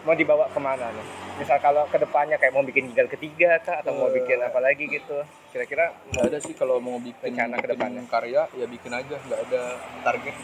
mau 0.01 0.13
dibawa 0.13 0.47
ke 0.47 0.59
mana 0.59 0.89
nih? 0.89 1.07
Misal 1.37 1.57
kalau 1.59 1.83
ke 1.87 1.97
depannya 1.97 2.35
kayak 2.37 2.51
mau 2.51 2.61
bikin 2.61 2.89
gigal 2.89 3.07
ketiga 3.07 3.59
kah 3.59 3.81
atau 3.81 3.91
mau 3.95 4.07
Eh. 4.07 4.15
bikin 4.15 4.39
apa 4.39 4.59
lagi 4.59 4.87
gitu? 4.87 5.15
Kira-kira 5.51 5.91
nggak 6.07 6.23
ada 6.27 6.37
sih 6.39 6.53
kalau 6.53 6.79
mau 6.79 6.99
bikin, 6.99 7.27
Rencana 7.27 7.55
ke 7.55 7.59
bikin 7.63 7.71
depannya. 7.75 8.01
karya 8.07 8.41
ya 8.55 8.65
bikin 8.67 8.91
aja 8.91 9.15
nggak 9.19 9.39
ada 9.43 9.61
target 10.03 10.35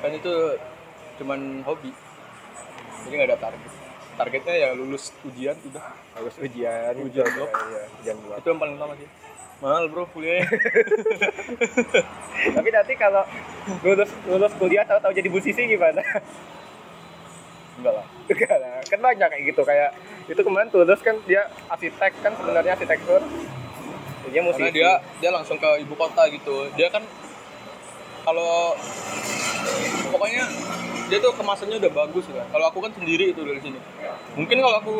kan 0.00 0.10
itu 0.10 0.32
cuman 1.18 1.60
hobi 1.60 1.90
jadi 3.02 3.12
nggak 3.14 3.28
ada 3.28 3.38
target 3.42 3.70
targetnya 4.16 4.54
ya 4.54 4.68
lulus 4.72 5.12
ujian 5.22 5.54
udah 5.62 5.82
harus 6.14 6.34
ujian, 6.38 6.92
Ujian 6.94 7.20
gitu, 7.20 7.36
blok. 7.36 7.50
Iya, 7.52 7.82
ujian 7.98 8.16
blok. 8.18 8.34
itu 8.34 8.46
yang 8.48 8.58
paling 8.58 8.74
utama 8.76 8.92
sih 8.96 9.08
mahal 9.60 9.82
bro 9.86 10.02
kuliahnya 10.08 10.46
Tapi 12.56 12.68
nanti 12.70 12.92
kalau 12.96 13.22
lulus 13.82 14.10
lulus 14.24 14.52
kuliah 14.56 14.82
tahu-tahu 14.82 15.12
jadi 15.12 15.28
musisi 15.28 15.62
gimana? 15.66 16.00
Enggak 17.80 17.94
lah. 17.96 18.06
Enggak 18.30 18.56
lah, 18.60 18.76
kan 18.86 18.98
banyak 19.00 19.28
kayak 19.32 19.44
gitu 19.50 19.62
kayak 19.66 19.90
itu 20.30 20.40
kemarin 20.44 20.68
tulus 20.70 21.00
kan 21.02 21.16
dia 21.26 21.48
arsitek 21.66 22.12
kan 22.22 22.32
sebenarnya 22.36 22.76
arsitektur. 22.76 23.20
Dia 24.30 24.42
musisi. 24.46 24.70
Karena 24.70 24.76
dia 24.76 24.90
dia 25.18 25.30
langsung 25.34 25.58
ke 25.58 25.70
ibu 25.82 25.94
kota 25.98 26.28
gitu. 26.30 26.70
Dia 26.78 26.92
kan 26.92 27.02
kalau 28.22 28.78
pokoknya 30.14 30.44
dia 31.10 31.18
tuh 31.18 31.34
kemasannya 31.34 31.82
udah 31.82 31.92
bagus 32.06 32.24
kan 32.30 32.46
kalau 32.54 32.66
aku 32.70 32.78
kan 32.84 32.92
sendiri 32.94 33.34
itu 33.34 33.42
dari 33.42 33.58
sini. 33.58 33.80
Mungkin 34.38 34.56
kalau 34.62 34.76
aku 34.78 34.94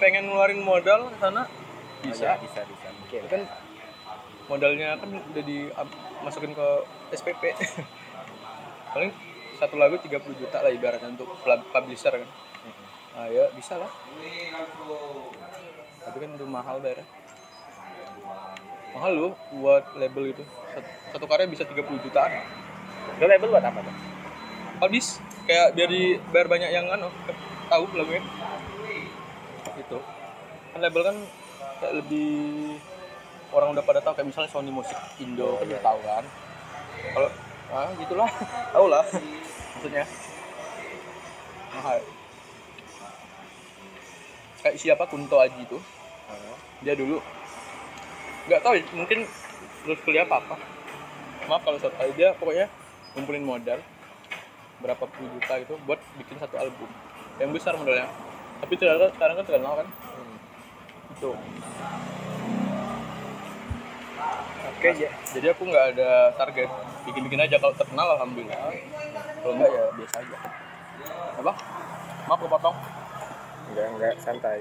pengen 0.00 0.32
ngeluarin 0.32 0.64
modal 0.64 1.12
ke 1.12 1.16
sana 1.20 1.44
bisa. 2.00 2.40
Bisa 2.40 2.60
bisa. 2.64 2.88
Mungkin. 3.04 3.20
Kan 3.28 3.42
modalnya 4.48 4.96
kan 5.00 5.08
udah 5.08 5.44
dimasukin 5.44 6.52
ke 6.52 6.68
SPP 7.16 7.42
paling 8.92 9.12
satu 9.64 9.80
lagu 9.80 9.96
30 9.96 10.12
juta 10.36 10.60
lah 10.60 10.68
ibaratnya 10.68 11.08
untuk 11.08 11.32
pub- 11.40 11.68
publisher 11.72 12.12
kan. 12.12 12.28
Ah 13.16 13.32
ya 13.32 13.48
bisa 13.56 13.80
lah. 13.80 13.88
Tapi 16.04 16.16
kan 16.20 16.30
itu 16.36 16.44
mahal 16.44 16.84
bayarnya 16.84 17.08
mahal 18.94 19.10
loh 19.10 19.32
buat 19.58 19.84
label 19.98 20.30
itu. 20.30 20.44
Satu, 20.70 20.88
satu 21.16 21.24
karya 21.26 21.50
bisa 21.50 21.66
30 21.66 21.82
jutaan. 22.06 22.30
Lo 23.18 23.26
label 23.26 23.50
buat 23.50 23.64
apa 23.64 23.80
tuh? 23.82 23.96
habis. 24.82 25.18
Kayak 25.44 25.76
biar 25.76 25.88
dibayar 25.92 26.46
banyak 26.48 26.70
yang 26.72 26.86
kan 26.88 27.00
tahu 27.68 27.84
lagunya. 27.98 28.22
Itu 29.76 29.98
kan 30.72 30.80
label 30.82 31.02
kan 31.04 31.16
kayak 31.82 31.94
lebih 32.00 32.32
orang 33.54 33.76
udah 33.76 33.84
pada 33.84 34.00
tahu 34.02 34.18
kayak 34.18 34.28
misalnya 34.30 34.50
Sony 34.50 34.72
Musik 34.72 34.96
Indo 35.20 35.58
kan 35.60 35.66
udah 35.68 35.82
tahu 35.84 35.98
kan. 36.00 36.24
Kalau 37.12 37.28
ah 37.74 37.90
gitulah. 37.98 38.30
Tahu 38.74 38.86
lah 38.88 39.04
maksudnya? 39.84 40.08
Mahal. 41.76 42.00
Kayak 44.64 44.76
siapa? 44.80 45.04
Kunto 45.04 45.36
Aji 45.36 45.60
itu 45.60 45.76
dia 46.80 46.96
dulu. 46.96 47.20
Nggak 48.48 48.60
tahu 48.64 48.80
mungkin 48.96 49.28
terus 49.84 50.00
kuliah 50.08 50.24
apa 50.24 50.40
apa 50.40 50.56
maaf 51.44 51.60
kalau 51.68 51.76
saya 51.76 51.92
tahu. 52.00 52.16
Dia 52.16 52.32
pokoknya 52.40 52.72
ngumpulin 53.12 53.44
modal 53.44 53.84
berapa 54.80 55.04
puluh 55.04 55.28
juta 55.36 55.52
gitu 55.60 55.76
buat 55.84 56.00
bikin 56.16 56.40
satu 56.40 56.56
album. 56.56 56.88
Yang 57.36 57.60
besar 57.60 57.76
modalnya. 57.76 58.08
Tapi 58.64 58.72
ternyata 58.80 59.12
sekarang 59.12 59.36
kan 59.36 59.44
terkenal 59.44 59.84
kan? 59.84 59.88
Itu. 61.12 61.36
Oke, 64.64 64.88
ya. 65.00 65.12
jadi 65.32 65.52
aku 65.52 65.68
nggak 65.68 65.86
ada 65.96 66.32
target. 66.40 66.72
Bikin-bikin 67.04 67.40
aja. 67.44 67.60
Kalau 67.60 67.76
terkenal 67.76 68.16
alhamdulillah 68.16 68.72
kalau 69.44 69.60
enggak 69.60 69.70
ya 69.70 69.84
biasa 69.92 70.16
aja 70.24 70.38
apa 71.36 71.52
maaf 72.24 72.40
kepotong 72.40 72.76
Enggak, 73.64 73.86
enggak, 73.96 74.14
santai. 74.20 74.60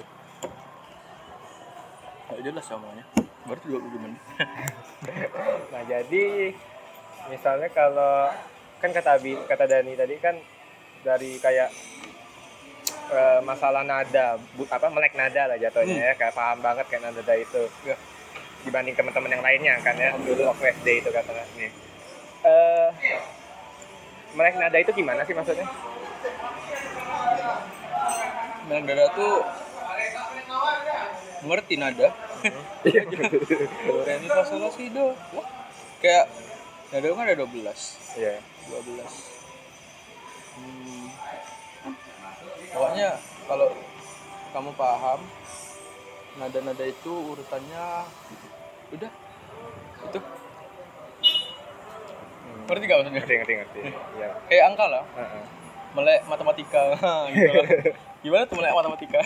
nggak 2.28 2.42
jelas 2.44 2.66
semuanya 2.68 3.06
baru 3.46 3.80
20 3.80 4.04
menit 4.04 4.22
Nah, 5.72 5.84
jadi 5.84 6.56
misalnya 7.28 7.68
kalau 7.72 8.32
kan 8.80 8.92
kata 8.92 9.20
Abi, 9.20 9.36
kata 9.44 9.68
Dani 9.68 9.96
tadi 9.96 10.16
kan 10.20 10.36
dari 11.04 11.36
kayak 11.40 11.68
eh, 13.12 13.40
masalah 13.44 13.84
nada, 13.84 14.40
bu, 14.56 14.64
apa 14.72 14.88
melek 14.88 15.16
nada 15.20 15.52
lah 15.52 15.60
jatuhnya 15.60 16.12
ya, 16.12 16.14
kayak 16.16 16.32
paham 16.32 16.64
banget 16.64 16.88
kayak 16.88 17.12
nada 17.12 17.36
itu. 17.36 17.68
Ya. 17.84 18.00
Dibanding 18.64 18.96
teman-teman 18.96 19.36
yang 19.36 19.44
lainnya 19.44 19.76
kan 19.84 19.96
ya, 20.00 20.16
dulu 20.16 20.48
waktu 20.48 20.72
SD 20.80 21.04
itu 21.04 21.10
katanya. 21.12 21.44
Nih. 21.60 21.72
Eh, 22.48 22.90
melek 24.34 24.56
nada 24.58 24.78
itu 24.82 24.92
gimana 24.94 25.22
sih 25.26 25.34
maksudnya? 25.38 25.68
Melek 28.70 28.84
dada 28.90 29.06
tuh 29.14 29.46
ngerti 31.44 31.76
nada 31.76 32.08
Iya. 32.84 33.04
do 33.08 33.20
re 34.04 34.20
mi 34.20 34.28
fa 34.32 34.44
sol 34.48 34.64
la 34.64 34.72
si 34.72 34.88
do 34.92 35.12
kayak 36.00 36.28
nada 36.92 37.08
kan 37.12 37.28
ada 37.28 37.44
12 37.44 37.52
Iya. 38.16 38.40
12 38.72 39.04
hmm. 40.56 41.08
pokoknya 42.72 43.10
kalau 43.48 43.68
kamu 44.56 44.72
paham 44.80 45.20
nada-nada 46.40 46.86
itu 46.88 47.12
urutannya 47.12 48.08
udah 48.96 49.12
itu 50.04 50.20
ngerti 52.66 52.84
gak 52.84 52.98
maksudnya 52.98 53.20
Ngerti, 53.20 53.34
ngerti, 53.36 53.54
ngerti. 53.56 53.80
Iya. 54.14 54.28
kayak 54.46 54.64
angka 54.68 54.86
lah 54.88 55.04
Heeh. 55.14 55.44
melek 55.94 56.20
matematika 56.26 56.82
gitu 57.30 57.50
lah. 57.50 57.68
gimana 58.20 58.44
tuh 58.44 58.56
melek 58.56 58.74
matematika 58.74 59.20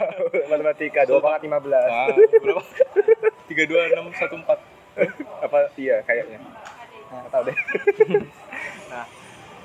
Matematika 0.50 1.00
dua 1.04 1.18
pangkat 1.18 1.42
lima 1.44 1.58
belas. 1.58 1.86
nah, 1.86 2.06
berapa 2.12 2.62
tiga 3.46 3.62
dua 3.64 3.80
enam 3.88 4.10
satu 4.12 4.34
empat 4.36 4.58
apa 5.44 5.58
iya 5.74 6.02
kayaknya 6.02 6.38
nggak 7.08 7.30
tahu 7.30 7.42
deh 7.44 7.56
nah 8.90 9.06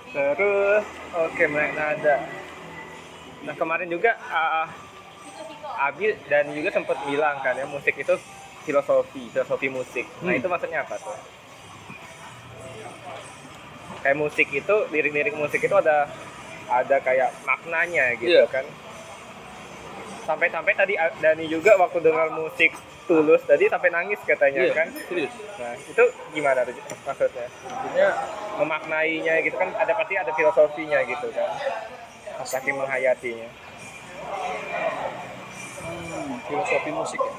terus 0.07 0.85
oke 1.13 1.43
melek 1.45 1.73
nada 1.73 2.15
nah 3.41 3.53
kemarin 3.53 3.85
juga 3.87 4.15
ah, 4.23 4.69
Abi 5.83 6.13
dan 6.25 6.49
juga 6.49 6.71
sempat 6.71 6.97
bilang 7.03 7.37
kan 7.39 7.53
ya 7.53 7.65
musik 7.65 7.93
itu 7.93 8.15
filosofi 8.63 9.27
filosofi 9.27 9.67
musik 9.67 10.05
nah 10.19 10.31
Hmm. 10.31 10.39
itu 10.39 10.47
maksudnya 10.47 10.81
apa 10.81 10.95
tuh 10.97 11.13
kayak 14.05 14.15
musik 14.15 14.45
itu 14.47 14.75
lirik-lirik 14.93 15.33
musik 15.33 15.57
itu 15.57 15.73
ada 15.73 16.05
ada 16.65 16.97
kayak 17.01 17.33
maknanya 17.41 18.13
gitu 18.15 18.37
Iya. 18.37 18.45
kan 18.45 18.65
sampai-sampai 20.21 20.73
tadi 20.73 20.93
Dani 21.17 21.45
juga 21.45 21.73
waktu 21.75 22.01
dengar 22.01 22.29
musik 22.31 22.73
tulus 23.05 23.41
tadi 23.43 23.65
sampai 23.65 23.89
nangis 23.89 24.17
katanya 24.21 24.61
iya 24.61 24.73
kan 24.73 24.87
serius 25.05 25.33
Nah, 25.55 25.71
itu 25.73 26.03
gimana 26.31 26.61
tuh 26.61 26.73
maksudnya? 27.01 27.47
Maksudnya 27.47 28.09
memaknainya 28.57 29.33
gitu 29.39 29.55
kan 29.55 29.71
ada 29.71 29.93
pasti 29.95 30.13
ada 30.13 30.29
filosofinya 30.29 30.99
gitu 31.01 31.31
kan. 31.31 31.47
Saking 32.43 32.75
menghayatinya. 32.75 33.47
Hmm, 35.79 36.35
filosofi 36.43 36.91
musik 36.91 37.19
ya. 37.19 37.31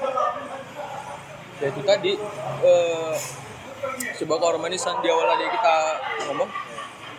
Ya 1.57 1.67
itu 1.69 1.81
tadi 1.83 2.11
eh, 2.63 3.13
sebuah 4.17 4.37
keharmonisan 4.41 4.95
di 5.05 5.07
awal 5.11 5.25
tadi 5.29 5.45
kita 5.53 5.75
ngomong. 6.29 6.49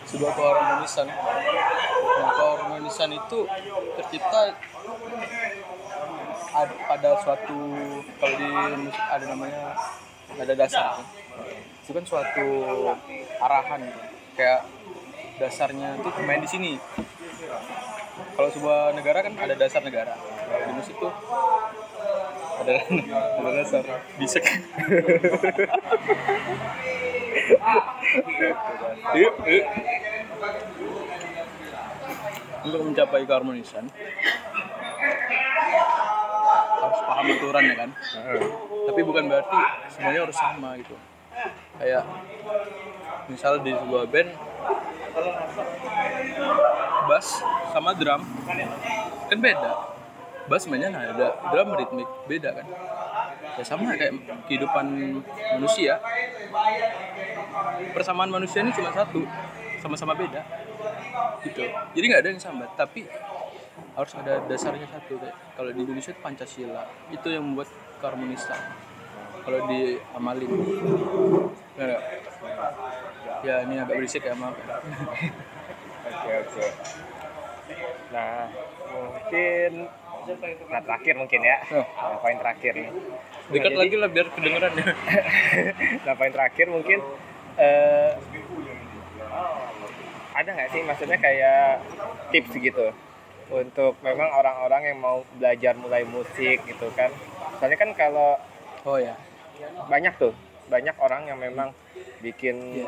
Sebuah 0.09 0.33
keharmonisan. 0.33 1.07
Nah, 1.09 2.33
keharmonisan 2.35 3.11
itu 3.13 3.39
tercipta 4.01 4.57
ad- 6.57 6.79
pada 6.89 7.11
suatu 7.23 7.61
kalau 8.17 8.35
di 8.41 8.49
musik 8.89 9.05
ada 9.05 9.25
namanya 9.29 9.77
nada 10.35 10.55
dasar. 10.57 10.87
Itu 11.85 11.91
kan 11.93 12.05
suatu 12.09 12.47
arahan. 13.43 13.83
Kayak 14.39 14.65
dasarnya 15.39 15.99
itu 15.99 16.09
main 16.25 16.43
di 16.43 16.51
sini. 16.51 16.73
Kalau 18.35 18.49
sebuah 18.55 18.95
negara 18.95 19.23
kan 19.23 19.35
ada 19.39 19.55
dasar 19.55 19.83
negara. 19.85 20.15
Di 20.49 20.73
musik 20.73 20.95
tuh 20.99 21.13
dasar 23.55 23.85
bisek 24.21 24.45
Yuk, 29.17 29.35
yuk. 29.49 29.67
untuk 32.69 32.81
mencapai 32.85 33.25
keharmonisan 33.25 33.85
harus 36.79 37.01
paham 37.09 37.27
aturan 37.33 37.65
ya 37.65 37.75
kan 37.77 37.91
tapi 38.89 39.01
bukan 39.05 39.25
berarti 39.29 39.59
semuanya 39.93 40.21
harus 40.25 40.37
sama 40.37 40.77
gitu. 40.81 40.97
Kayak 41.79 42.05
misal 43.31 43.61
di 43.63 43.73
sebuah 43.77 44.05
band 44.11 44.31
bass 47.09 47.29
sama 47.73 47.93
drum 47.97 48.23
kan 49.29 49.39
beda 49.39 49.73
bass 50.49 50.65
mainnya 50.67 50.89
nada 50.89 51.37
drum 51.53 51.77
ritmik 51.77 52.09
beda 52.27 52.51
kan? 52.57 52.67
Ya 53.61 53.63
sama 53.63 53.95
kayak 53.95 54.17
kehidupan 54.49 54.87
manusia. 55.61 56.01
Persamaan 57.93 58.33
manusia 58.33 58.65
ini 58.65 58.73
cuma 58.73 58.91
satu 58.91 59.23
sama-sama 59.79 60.17
beda. 60.17 60.43
Gitu. 61.45 61.63
Jadi 61.69 62.05
nggak 62.09 62.23
ada 62.25 62.31
yang 62.33 62.43
sama 62.43 62.65
tapi 62.75 63.07
harus 63.95 64.13
ada 64.15 64.43
dasarnya 64.47 64.87
satu 64.91 65.19
kayak 65.19 65.37
kalau 65.55 65.71
di 65.71 65.81
Indonesia 65.85 66.11
itu 66.11 66.21
Pancasila. 66.25 66.83
Itu 67.13 67.29
yang 67.29 67.45
membuat 67.45 67.69
keharmonisan. 68.01 68.61
Kalau 69.45 69.61
diamalin 69.71 70.51
nggak? 71.79 72.03
ya 73.39 73.63
ini 73.63 73.75
agak 73.79 73.95
berisik 74.03 74.27
ya 74.27 74.35
maaf. 74.35 74.57
Ya. 74.67 74.77
Oke 76.09 76.33
oke. 76.41 76.67
Nah 78.09 78.49
mungkin 78.89 79.73
nah 80.69 80.81
terakhir 80.85 81.15
mungkin 81.17 81.41
ya. 81.41 81.57
Oh. 81.73 81.85
Nah, 81.85 82.17
poin 82.21 82.37
terakhir 82.37 82.73
nih. 82.77 82.91
dekat 83.49 83.73
Nah, 83.73 83.81
lagi 83.81 83.97
lah 83.97 84.09
biar 84.13 84.27
kedengeran 84.29 84.73
ya 84.77 84.87
nah 86.05 86.13
poin 86.13 86.29
terakhir 86.29 86.69
mungkin 86.69 87.01
eh, 87.57 88.13
ada 90.37 90.49
nggak 90.53 90.71
sih 90.71 90.81
maksudnya 90.85 91.17
kayak 91.17 91.81
tips 92.29 92.53
gitu 92.55 92.93
untuk 93.49 93.97
memang 94.05 94.29
orang-orang 94.29 94.93
yang 94.93 94.99
mau 95.01 95.25
belajar 95.41 95.73
mulai 95.81 96.05
musik 96.05 96.61
gitu 96.69 96.93
kan 96.93 97.09
soalnya 97.57 97.81
kan 97.81 97.91
kalau 97.97 98.37
oh 98.85 99.01
ya 99.01 99.17
banyak 99.89 100.13
tuh 100.21 100.37
banyak 100.69 100.93
orang 101.01 101.25
yang 101.25 101.41
memang 101.41 101.73
bikin 102.21 102.85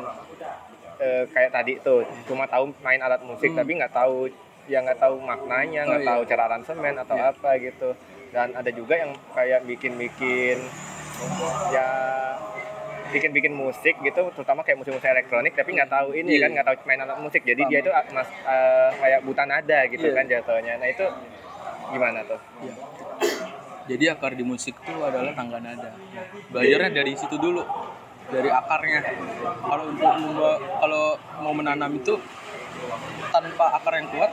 eh, 1.01 1.25
kayak 1.33 1.51
tadi 1.51 1.81
tuh 1.81 2.05
cuma 2.29 2.45
tahu 2.45 2.69
main 2.85 3.01
alat 3.01 3.25
musik 3.25 3.49
Hmm. 3.51 3.59
tapi 3.65 3.81
nggak 3.81 3.91
tahu 3.97 4.29
ya 4.71 4.79
nggak 4.79 4.97
tahu 4.97 5.19
maknanya 5.19 5.83
nggak 5.83 5.99
Oh, 5.99 6.03
iya. 6.03 6.09
tahu 6.09 6.21
cara 6.25 6.41
aransemen 6.47 6.95
atau 6.97 7.15
Iya. 7.15 7.27
apa 7.29 7.49
gitu 7.59 7.89
dan 8.31 8.55
ada 8.55 8.71
juga 8.71 8.95
yang 8.95 9.11
kayak 9.29 9.67
bikin-bikin 9.67 10.57
ya 11.69 11.87
bikin-bikin 13.11 13.51
musik 13.51 13.99
gitu 13.99 14.31
terutama 14.31 14.63
kayak 14.63 14.79
musik-musik 14.79 15.03
elektronik 15.05 15.51
tapi 15.51 15.75
nggak 15.75 15.91
tahu 15.91 16.15
ini 16.15 16.39
Iya. 16.39 16.41
kan 16.41 16.49
nggak 16.55 16.65
tahu 16.65 16.75
main 16.85 17.01
alat 17.01 17.19
musik 17.19 17.43
jadi 17.43 17.59
Paham. 17.59 17.69
dia 17.69 17.79
itu 17.83 17.91
ah, 17.91 18.05
mas 18.09 18.29
eh, 18.31 18.89
kayak 18.95 19.19
buta 19.21 19.43
nada 19.43 19.79
gitu 19.85 20.05
Iya. 20.05 20.15
kan 20.15 20.25
jatuhnya 20.25 20.73
nah 20.77 20.87
itu 20.87 21.05
gimana 21.91 22.19
tuh 22.23 22.39
Iya. 22.63 22.73
Jadi 23.81 24.05
akar 24.07 24.31
di 24.31 24.45
musik 24.45 24.77
itu 24.77 24.93
adalah 24.95 25.33
tangga 25.33 25.57
nada. 25.59 25.91
Belajarnya 26.47 26.93
dari 26.93 27.11
situ 27.11 27.33
dulu, 27.35 27.65
dari 28.29 28.47
akarnya. 28.47 29.01
Kalau 29.59 29.83
untuk 29.89 30.11
kalau 30.77 31.05
mau 31.41 31.51
menanam 31.51 31.89
itu 31.91 32.13
tanpa 33.31 33.65
akar 33.79 33.93
yang 33.97 34.07
kuat, 34.11 34.31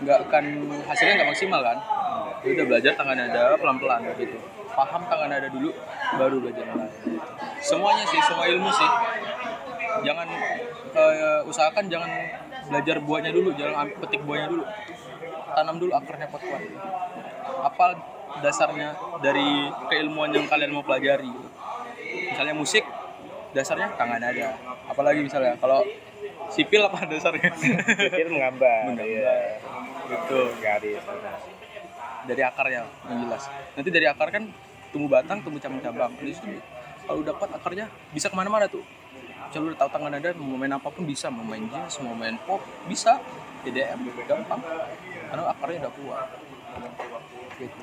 nggak 0.00 0.18
akan 0.28 0.44
hasilnya 0.88 1.14
nggak 1.20 1.30
maksimal 1.30 1.60
kan. 1.60 1.78
Ya 2.40 2.48
udah 2.56 2.64
belajar 2.66 2.92
tangga 2.96 3.14
nada 3.14 3.42
pelan-pelan 3.60 4.00
gitu. 4.16 4.36
Paham 4.72 5.02
tangga 5.06 5.26
nada 5.28 5.48
dulu, 5.52 5.70
baru 6.16 6.36
belajar 6.40 6.64
lain. 6.72 6.92
Semuanya 7.60 8.04
sih, 8.08 8.20
semua 8.24 8.48
ilmu 8.48 8.70
sih. 8.72 8.90
Jangan 10.00 10.28
eh, 10.96 11.40
usahakan 11.44 11.84
jangan 11.92 12.10
belajar 12.72 12.96
buahnya 13.04 13.30
dulu, 13.36 13.52
jangan 13.54 13.92
petik 14.00 14.24
buahnya 14.24 14.48
dulu. 14.48 14.64
Tanam 15.52 15.76
dulu 15.76 15.92
akarnya 15.92 16.26
kuat-kuat 16.32 16.62
apa 17.60 17.86
dasarnya 18.40 18.96
dari 19.20 19.68
keilmuan 19.90 20.32
yang 20.32 20.46
kalian 20.48 20.72
mau 20.72 20.84
pelajari 20.86 21.28
gitu. 21.28 21.48
misalnya 22.32 22.54
musik 22.56 22.84
dasarnya 23.52 23.90
tangan 23.98 24.22
ada 24.22 24.54
apalagi 24.86 25.20
misalnya 25.26 25.58
kalau 25.58 25.82
sipil 26.50 26.82
apa 26.84 27.06
dasarnya? 27.06 27.50
Pikir 28.10 28.26
menggambar 28.28 28.80
Menggambar. 28.92 29.06
iya. 29.06 29.38
gitu. 30.10 30.38
Garis 30.58 31.02
dari 32.26 32.42
akarnya 32.44 32.84
yang 33.08 33.18
jelas. 33.26 33.42
Nanti 33.74 33.88
dari 33.88 34.06
akar 34.06 34.28
kan 34.28 34.44
tumbuh 34.92 35.08
batang 35.08 35.40
tumbuh 35.40 35.60
cabang-cabang. 35.62 36.12
Di 36.20 36.34
situ 36.34 36.58
kalau 37.06 37.24
udah 37.24 37.34
kuat 37.38 37.50
akarnya 37.54 37.86
bisa 38.12 38.28
ke 38.28 38.36
mana-mana 38.36 38.68
tuh. 38.68 38.84
Kalau 39.50 39.66
udah 39.72 39.78
tahu 39.82 39.90
tangan 39.90 40.14
ada 40.14 40.30
mau 40.38 40.54
main 40.54 40.70
apa 40.70 40.88
pun 40.92 41.02
bisa. 41.06 41.26
Mau 41.32 41.42
main 41.42 41.64
jazz 41.70 41.98
mau 42.02 42.14
main 42.14 42.36
pop 42.44 42.60
bisa. 42.86 43.18
EDM 43.60 44.08
gampang. 44.24 44.60
Karena 45.28 45.42
akarnya 45.52 45.78
udah 45.88 45.94
kuat. 45.96 46.26
Gitu. 47.60 47.76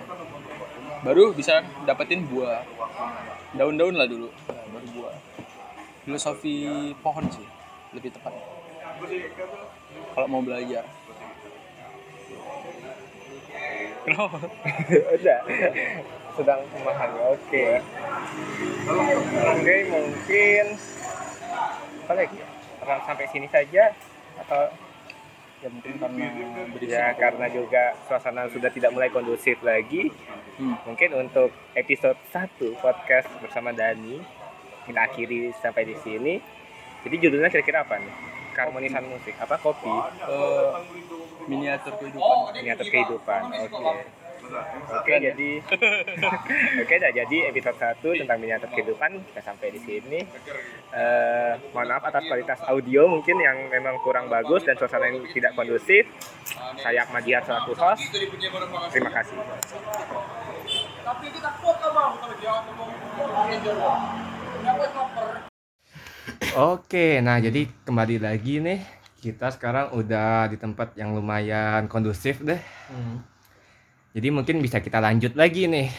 baru 1.06 1.30
bisa 1.38 1.62
dapetin 1.86 2.26
buah. 2.26 2.66
Daun-daun 3.54 3.94
lah 3.94 4.10
dulu. 4.10 4.34
Nah, 4.50 4.66
baru 4.74 4.88
buah. 4.96 5.16
Filosofi 6.08 6.56
pohon 7.04 7.28
sih 7.30 7.46
lebih 7.94 8.10
tepat 8.16 8.34
kalau 10.18 10.28
mau 10.30 10.42
belajar. 10.42 10.84
Kenapa? 14.08 14.40
Udah. 15.14 15.40
Sedang 16.38 16.62
memahami 16.74 17.20
oke. 17.34 17.66
Oke 19.52 19.76
mungkin. 19.92 20.66
Apa 22.08 22.14
lagi? 22.16 22.40
Sampai 23.04 23.26
sini 23.30 23.48
saja? 23.52 23.94
Atau 24.42 24.72
ya 25.58 25.68
mungkin 25.74 25.98
karena 25.98 26.26
ya 26.86 27.06
karena 27.18 27.46
juga 27.50 27.98
suasana 28.06 28.46
sudah 28.50 28.70
tidak 28.70 28.94
mulai 28.94 29.10
kondusif 29.14 29.60
lagi. 29.62 30.10
Hmm. 30.58 30.74
mungkin 30.90 31.14
untuk 31.14 31.54
episode 31.78 32.18
1 32.34 32.82
podcast 32.82 33.30
bersama 33.46 33.70
Dani 33.70 34.18
kita 34.90 35.06
akhiri 35.06 35.54
sampai 35.62 35.86
di 35.86 35.94
sini. 36.02 36.42
Jadi 37.06 37.16
judulnya 37.22 37.54
kira-kira 37.54 37.86
apa 37.86 38.02
nih 38.02 38.27
keharmonisan 38.58 39.06
musik 39.06 39.38
apa 39.38 39.56
kopi 39.62 39.94
Eh, 40.26 40.74
miniatur 41.46 41.94
kehidupan 42.02 42.58
miniatur 42.58 42.88
kehidupan 42.90 43.42
oke 43.70 43.94
oke 44.98 45.14
jadi 45.20 45.52
oke 46.82 46.96
dah 46.98 47.12
jadi 47.12 47.38
episode 47.52 47.78
1 47.78 48.22
tentang 48.26 48.38
miniatur 48.42 48.70
kehidupan 48.74 49.12
kita 49.30 49.42
sampai 49.46 49.70
di 49.70 49.80
sini 49.86 50.20
Eh, 50.88 51.54
mohon 51.76 51.92
maaf 51.92 52.08
atas 52.08 52.24
kualitas 52.26 52.64
audio 52.66 53.12
mungkin 53.12 53.38
yang 53.38 53.68
memang 53.68 54.00
kurang 54.02 54.32
bagus 54.32 54.64
dan 54.64 54.80
suasana 54.80 55.12
yang 55.12 55.20
tidak 55.36 55.52
kondusif 55.54 56.08
saya 56.80 57.04
Ahmad 57.04 57.28
Diyar 57.28 57.44
selaku 57.44 57.76
host 57.76 58.08
terima 58.96 59.12
kasih 59.12 59.36
Oke, 66.58 67.22
nah 67.24 67.38
jadi 67.38 67.70
kembali 67.86 68.18
lagi 68.20 68.60
nih 68.60 68.80
kita 69.18 69.50
sekarang 69.54 69.94
udah 69.98 70.48
di 70.48 70.58
tempat 70.62 70.94
yang 70.96 71.14
lumayan 71.14 71.90
kondusif 71.90 72.42
deh. 72.42 72.62
Hmm. 72.90 73.26
Jadi 74.18 74.28
mungkin 74.34 74.64
bisa 74.64 74.82
kita 74.82 74.98
lanjut 74.98 75.38
lagi 75.38 75.70
nih 75.70 75.94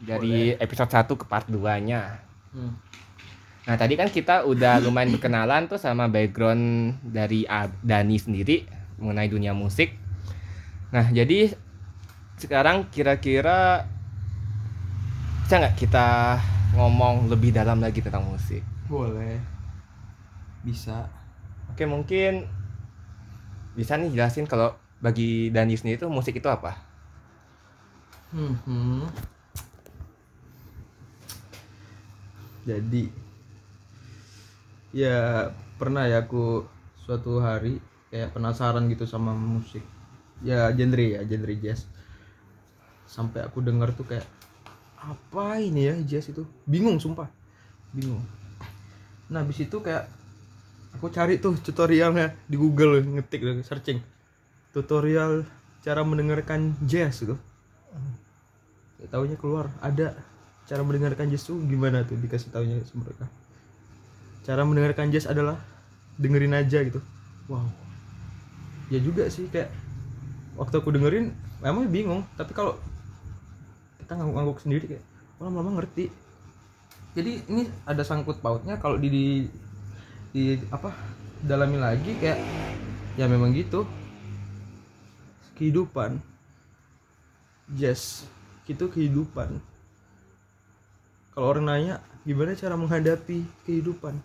dari 0.00 0.56
episode 0.56 0.88
1 0.88 1.04
ke 1.04 1.24
part 1.28 1.44
2-nya. 1.52 2.20
Hmm. 2.56 2.80
Nah, 3.68 3.76
tadi 3.76 4.00
kan 4.00 4.08
kita 4.08 4.48
udah 4.48 4.80
lumayan 4.80 5.12
berkenalan 5.12 5.68
tuh 5.68 5.76
sama 5.76 6.08
background 6.08 6.96
dari 7.04 7.44
Dani 7.84 8.16
sendiri 8.16 8.64
mengenai 8.96 9.28
dunia 9.28 9.52
musik. 9.52 9.92
Nah, 10.88 11.12
jadi 11.12 11.52
sekarang 12.40 12.88
kira-kira 12.88 13.84
bisa 15.44 15.60
nggak 15.60 15.76
kita 15.76 16.40
ngomong 16.72 17.28
lebih 17.28 17.52
dalam 17.52 17.84
lagi 17.84 18.00
tentang 18.00 18.24
musik? 18.24 18.64
Boleh. 18.88 19.57
Bisa. 20.62 21.06
Oke, 21.72 21.84
mungkin 21.86 22.48
bisa 23.78 23.94
nih 23.94 24.10
jelasin 24.10 24.50
kalau 24.50 24.74
bagi 24.98 25.54
Dani 25.54 25.78
sendiri 25.78 26.02
itu 26.02 26.08
musik 26.10 26.34
itu 26.34 26.50
apa? 26.50 26.74
Hmm. 28.34 28.58
hmm. 28.66 29.06
Jadi 32.68 33.08
ya 34.92 35.48
pernah 35.80 36.04
ya 36.04 36.20
aku 36.20 36.66
suatu 37.00 37.40
hari 37.40 37.80
kayak 38.12 38.36
penasaran 38.36 38.90
gitu 38.92 39.08
sama 39.08 39.32
musik. 39.32 39.80
Ya 40.44 40.68
genre 40.74 41.06
ya, 41.16 41.24
genre 41.24 41.54
jazz. 41.56 41.88
Sampai 43.08 43.40
aku 43.46 43.64
dengar 43.64 43.96
tuh 43.96 44.04
kayak 44.04 44.26
apa 44.98 45.62
ini 45.62 45.88
ya 45.88 45.94
jazz 46.04 46.28
itu? 46.28 46.44
Bingung 46.68 47.00
sumpah. 47.00 47.30
Bingung. 47.94 48.20
Nah, 49.32 49.44
habis 49.44 49.60
itu 49.64 49.76
kayak 49.80 50.17
aku 50.96 51.12
cari 51.12 51.42
tuh 51.42 51.58
tutorialnya 51.60 52.32
di 52.48 52.56
Google 52.56 53.04
ngetik 53.04 53.64
searching. 53.64 54.00
Tutorial 54.72 55.44
cara 55.82 56.04
mendengarkan 56.04 56.76
jazz 56.84 57.24
gitu 57.24 57.38
Gak 58.98 59.14
taunya 59.14 59.36
keluar. 59.38 59.70
Ada 59.78 60.18
cara 60.66 60.82
mendengarkan 60.82 61.30
jazz 61.30 61.46
tuh 61.46 61.62
gimana 61.64 62.02
tuh? 62.02 62.18
Dikasih 62.18 62.50
taunya 62.50 62.82
sama 62.82 63.06
mereka. 63.06 63.26
Cara 64.42 64.62
mendengarkan 64.66 65.14
jazz 65.14 65.30
adalah 65.30 65.62
dengerin 66.18 66.54
aja 66.58 66.82
gitu. 66.82 66.98
Wow. 67.46 67.70
Ya 68.90 68.98
juga 68.98 69.30
sih 69.30 69.46
kayak 69.46 69.70
waktu 70.58 70.74
aku 70.82 70.90
dengerin 70.90 71.30
emang 71.62 71.86
bingung. 71.86 72.26
Tapi 72.34 72.50
kalau 72.52 72.74
kita 74.02 74.18
ngangguk-ngangguk 74.18 74.58
sendiri 74.58 74.84
kayak 74.98 75.04
lama-lama 75.38 75.78
ngerti. 75.78 76.10
Jadi 77.14 77.46
ini 77.50 77.70
ada 77.86 78.02
sangkut 78.02 78.42
pautnya 78.42 78.82
kalau 78.82 78.98
di, 78.98 79.08
di 79.08 79.24
di 80.34 80.60
apa 80.68 80.92
dalami 81.40 81.78
lagi 81.80 82.12
kayak 82.18 82.38
ya 83.16 83.26
memang 83.26 83.54
gitu. 83.54 83.88
Kehidupan. 85.58 86.22
Jazz 87.74 88.24
itu 88.68 88.84
kehidupan. 88.88 89.60
Kalau 91.34 91.46
orang 91.54 91.66
nanya 91.68 91.94
gimana 92.24 92.56
cara 92.56 92.74
menghadapi 92.76 93.44
kehidupan? 93.64 94.16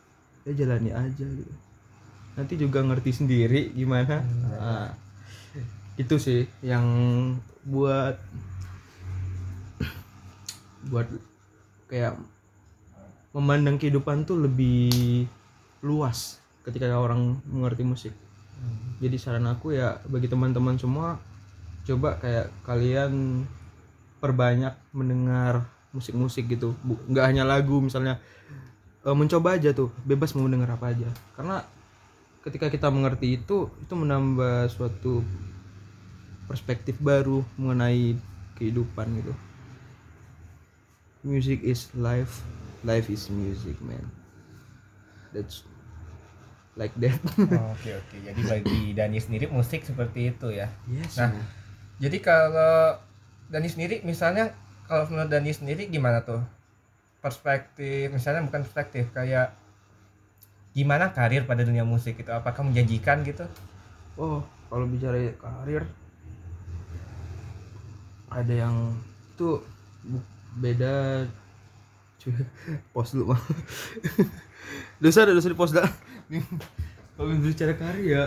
Ya 0.44 0.52
jalani 0.54 0.92
aja 0.92 1.26
gitu. 1.26 1.54
Nanti 2.34 2.54
juga 2.58 2.82
ngerti 2.82 3.12
sendiri 3.14 3.70
gimana. 3.72 4.24
Nah, 4.24 4.90
itu 5.96 6.18
sih 6.18 6.50
yang 6.66 6.86
buat 7.62 8.18
buat 10.90 11.08
kayak 11.88 12.18
memandang 13.32 13.78
kehidupan 13.78 14.26
tuh 14.26 14.42
lebih 14.50 15.26
luas 15.84 16.40
ketika 16.64 16.88
orang 16.96 17.44
mengerti 17.44 17.84
musik. 17.84 18.14
Jadi 19.04 19.20
saran 19.20 19.44
aku 19.52 19.76
ya 19.76 20.00
bagi 20.08 20.32
teman-teman 20.32 20.80
semua 20.80 21.20
coba 21.84 22.16
kayak 22.24 22.48
kalian 22.64 23.44
perbanyak 24.24 24.72
mendengar 24.96 25.68
musik-musik 25.92 26.48
gitu. 26.48 26.72
Nggak 27.12 27.26
hanya 27.28 27.44
lagu 27.44 27.84
misalnya. 27.84 28.24
Eh, 29.04 29.12
mencoba 29.12 29.60
aja 29.60 29.76
tuh 29.76 29.92
bebas 30.08 30.32
mau 30.32 30.48
mendengar 30.48 30.80
apa 30.80 30.96
aja. 30.96 31.12
Karena 31.36 31.60
ketika 32.48 32.72
kita 32.72 32.88
mengerti 32.88 33.36
itu 33.36 33.68
itu 33.84 33.94
menambah 33.94 34.72
suatu 34.72 35.20
perspektif 36.48 36.96
baru 37.04 37.44
mengenai 37.60 38.16
kehidupan 38.56 39.08
gitu. 39.20 39.34
Music 41.28 41.60
is 41.64 41.92
life 41.96 42.44
life 42.88 43.12
is 43.12 43.28
music 43.28 43.76
man. 43.84 44.08
That's 45.36 45.68
like 46.74 46.94
that. 46.98 47.20
Oke 47.74 47.90
oke. 47.94 48.16
Jadi 48.18 48.42
bagi 48.44 48.80
Dani 48.98 49.20
sendiri 49.22 49.46
musik 49.50 49.86
seperti 49.86 50.34
itu 50.34 50.50
ya. 50.50 50.68
yes 50.90 51.18
Nah, 51.22 51.30
Jadi 52.02 52.18
kalau 52.20 52.98
Dani 53.48 53.70
sendiri 53.70 54.02
misalnya 54.02 54.52
kalau 54.90 55.06
menurut 55.14 55.30
Dani 55.30 55.54
sendiri 55.54 55.86
gimana 55.88 56.26
tuh? 56.26 56.42
Perspektif 57.22 58.10
misalnya 58.10 58.44
bukan 58.44 58.66
perspektif 58.66 59.14
kayak 59.14 59.54
gimana 60.74 61.14
karir 61.14 61.46
pada 61.46 61.62
dunia 61.62 61.86
musik 61.86 62.18
itu? 62.18 62.32
Apakah 62.34 62.66
menjanjikan 62.66 63.22
gitu? 63.22 63.46
oh 64.14 64.46
kalau 64.70 64.86
bicara 64.86 65.18
karir 65.42 65.84
ada 68.30 68.54
yang 68.54 68.76
itu 69.34 69.62
bu- 70.06 70.30
beda 70.58 71.26
pos 72.94 73.12
dulu 73.14 73.34
mah 73.34 73.42
dosa 75.04 75.26
ada 75.28 75.34
dosa 75.36 75.50
di 75.52 75.58
pos 75.58 75.74
dah 75.76 75.86
kalau 77.16 77.30
bicara 77.38 77.74
karir 77.74 78.06
ya 78.08 78.26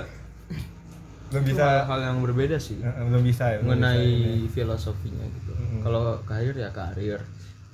Belum 1.26 1.42
itu 1.42 1.58
bisa. 1.58 1.82
hal 1.84 2.00
yang 2.00 2.18
berbeda 2.22 2.54
sih. 2.54 2.78
Belum 2.78 3.18
bisa 3.20 3.50
ya. 3.50 3.58
mengenai 3.58 4.06
bisa 4.40 4.52
filosofinya 4.54 5.26
gitu. 5.26 5.50
Mm-mm. 5.52 5.82
kalau 5.82 6.22
karir 6.22 6.54
ya 6.54 6.70
karir 6.70 7.18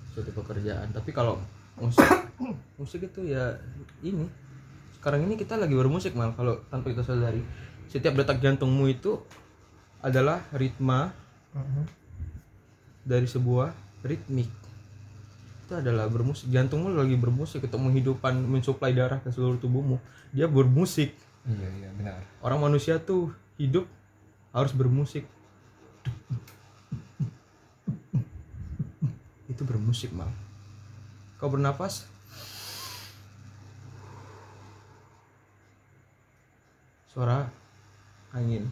suatu 0.08 0.32
pekerjaan. 0.32 0.88
Tapi 0.88 1.12
kalau 1.12 1.36
musik 1.76 2.00
musik 2.80 3.04
itu 3.04 3.28
ya 3.28 3.52
ini. 4.00 4.24
Sekarang 4.96 5.20
ini 5.22 5.36
kita 5.36 5.60
lagi 5.60 5.74
bermusik 5.74 6.16
mal. 6.16 6.32
Kalau 6.32 6.64
tanpa 6.66 6.88
kita 6.88 7.04
sadari 7.04 7.44
setiap 7.86 8.16
detak 8.16 8.40
jantungmu 8.40 8.88
itu 8.88 9.20
adalah 10.00 10.40
ritma 10.50 11.12
Mhm. 11.52 11.84
dari 13.04 13.28
sebuah 13.28 13.68
ritmik 14.00 14.48
itu 15.72 15.80
adalah 15.80 16.04
bermusik. 16.12 16.52
Jantungmu 16.52 16.92
lagi 16.92 17.16
bermusik 17.16 17.64
untuk 17.64 17.80
menghidupkan 17.80 18.36
mensuplai 18.36 18.92
darah 18.92 19.16
ke 19.24 19.32
seluruh 19.32 19.56
tubuhmu. 19.56 19.96
Dia 20.36 20.44
bermusik. 20.44 21.16
Iya 21.48 21.68
iya 21.80 21.90
benar. 21.96 22.20
orang 22.44 22.70
manusia 22.70 23.00
tuh 23.00 23.32
hidup 23.56 23.88
harus 24.52 24.76
bermusik. 24.76 25.24
Itu 29.48 29.64
bermusik 29.64 30.12
mal 30.12 30.28
kau 31.40 31.48
bernapas? 31.48 32.04
Suara 37.08 37.48
angin. 38.36 38.68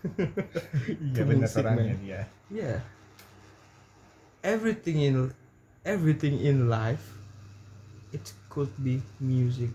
Iya 1.12 1.22
benar 1.26 1.50
orangnya 1.50 1.94
man. 1.94 2.02
dia. 2.02 2.22
yeah 2.46 2.78
everything 4.46 5.02
in 5.02 5.34
everything 5.86 6.36
in 6.36 6.66
life 6.66 7.14
it 8.10 8.22
could 8.46 8.70
be 8.76 8.98
music 9.16 9.70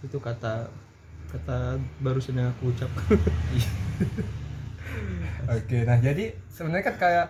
itu 0.00 0.16
kata 0.16 0.66
kata 1.28 1.58
barusan 2.00 2.34
yang 2.34 2.50
aku 2.50 2.72
ucap 2.72 2.90
Oke, 5.42 5.82
nah 5.82 5.98
jadi 5.98 6.36
sebenarnya 6.48 6.84
kan 6.86 6.96
kayak 6.98 7.26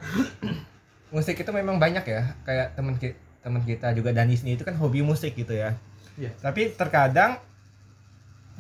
musik 1.15 1.33
itu 1.35 1.49
memang 1.49 1.81
banyak 1.81 2.05
ya, 2.05 2.37
kayak 2.43 2.77
teman 2.77 2.95
ki- 2.97 3.17
teman 3.41 3.63
kita 3.63 3.93
juga 3.93 4.13
Dani 4.13 4.37
sendiri 4.37 4.61
itu 4.61 4.67
kan 4.67 4.77
hobi 4.77 5.01
musik 5.01 5.33
gitu 5.33 5.57
ya. 5.57 5.77
Iya. 6.21 6.29
Tapi 6.39 6.77
terkadang 6.77 7.41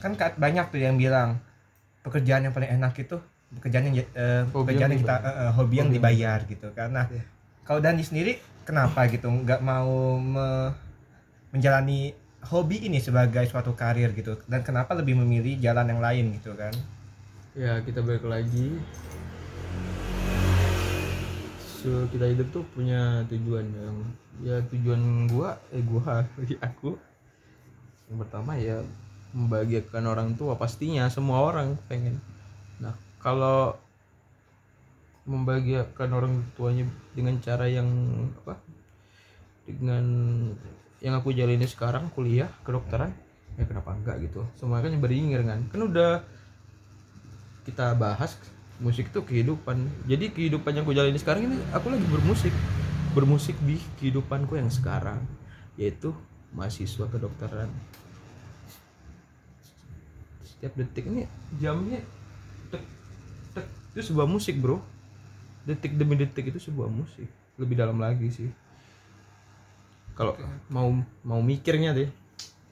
kan 0.00 0.12
ka- 0.14 0.36
banyak 0.36 0.72
tuh 0.72 0.80
yang 0.80 0.96
bilang 0.96 1.36
pekerjaan 2.00 2.42
yang 2.42 2.54
paling 2.54 2.70
enak 2.70 2.96
itu 2.96 3.16
pekerjaan 3.52 3.92
yang 3.92 3.96
eh, 4.00 4.42
Hobi 4.48 4.72
pekerjaan 4.72 4.90
yang 4.90 4.96
yang 4.96 5.04
kita 5.04 5.14
eh, 5.14 5.28
eh, 5.28 5.28
hobi 5.28 5.36
yang 5.44 5.52
Hobi 5.52 5.74
yang 5.76 5.88
dibayar 5.92 6.38
gitu 6.48 6.68
kan. 6.72 6.88
Nah, 6.90 7.06
Iya. 7.12 7.24
kalau 7.62 7.80
Dani 7.84 8.02
sendiri 8.02 8.32
kenapa 8.66 9.06
gitu 9.10 9.28
nggak 9.30 9.60
mau 9.62 10.16
me- 10.18 10.72
menjalani 11.52 12.14
hobi 12.50 12.88
ini 12.88 12.98
sebagai 12.98 13.44
suatu 13.50 13.72
karir 13.76 14.10
gitu. 14.16 14.38
Dan 14.50 14.60
kenapa 14.66 14.92
lebih 14.98 15.14
memilih 15.20 15.58
jalan 15.62 15.86
yang 15.92 16.00
lain 16.02 16.24
gitu 16.38 16.52
kan? 16.56 16.74
ya 17.52 17.84
kita 17.84 18.00
balik 18.00 18.24
lagi. 18.24 18.80
So, 21.60 22.06
kita 22.08 22.30
hidup 22.30 22.48
tuh 22.54 22.64
punya 22.72 23.26
tujuan 23.26 23.66
yang 23.74 23.96
ya 24.40 24.56
tujuan 24.70 25.28
gua 25.28 25.58
eh 25.74 25.82
gua 25.82 26.24
aku. 26.68 26.96
Yang 28.08 28.18
pertama 28.26 28.52
ya 28.56 28.80
membahagiakan 29.32 30.04
orang 30.06 30.28
tua 30.36 30.54
pastinya 30.56 31.08
semua 31.08 31.42
orang 31.42 31.74
pengen. 31.88 32.20
Nah 32.78 32.94
kalau 33.18 33.76
membahagiakan 35.22 36.10
orang 36.10 36.34
tuanya 36.58 36.82
dengan 37.14 37.38
cara 37.38 37.70
yang 37.70 37.86
apa 38.42 38.58
dengan 39.62 40.04
yang 40.98 41.14
aku 41.18 41.34
jalani 41.34 41.66
sekarang 41.66 42.10
kuliah 42.14 42.50
kedokteran. 42.66 43.14
Ya 43.58 43.68
kenapa 43.68 43.94
enggak 43.94 44.22
gitu? 44.22 44.42
Semuanya 44.58 44.90
kan 44.90 45.02
beringer 45.02 45.42
kan? 45.44 45.60
Kan 45.70 45.80
udah 45.86 46.24
kita 47.62 47.94
bahas 47.94 48.34
musik 48.82 49.14
itu 49.14 49.22
kehidupan. 49.22 49.86
Jadi 50.10 50.34
kehidupan 50.34 50.74
yang 50.74 50.82
aku 50.82 50.94
jalani 50.94 51.18
sekarang 51.18 51.46
ini 51.50 51.58
aku 51.70 51.90
lagi 51.94 52.06
bermusik. 52.10 52.54
Bermusik 53.12 53.54
di 53.62 53.78
kehidupanku 54.00 54.58
yang 54.58 54.72
sekarang 54.72 55.22
yaitu 55.78 56.10
mahasiswa 56.50 57.06
kedokteran. 57.06 57.70
Setiap 60.42 60.72
detik 60.78 61.06
ini 61.06 61.30
jamnya 61.62 62.02
tek 62.74 62.82
tek. 63.54 63.66
Itu 63.94 64.14
sebuah 64.14 64.26
musik 64.26 64.58
bro 64.58 64.91
detik 65.62 65.94
demi 65.94 66.18
detik 66.18 66.50
itu 66.50 66.58
sebuah 66.58 66.90
musik 66.90 67.26
lebih 67.56 67.78
dalam 67.78 67.98
lagi 68.00 68.28
sih 68.28 68.50
kalau 70.12 70.36
mau 70.68 70.92
mau 71.24 71.40
mikirnya 71.40 71.94
deh 71.94 72.10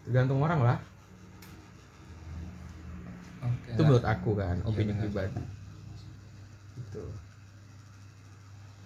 tergantung 0.04 0.42
orang 0.42 0.60
lah 0.60 0.78
Oke. 3.40 3.72
itu 3.72 3.80
menurut 3.80 4.04
aku 4.04 4.30
kan 4.36 4.56
opini 4.66 4.92
benar. 4.92 5.00
pribadi 5.06 5.42
itu 6.80 7.04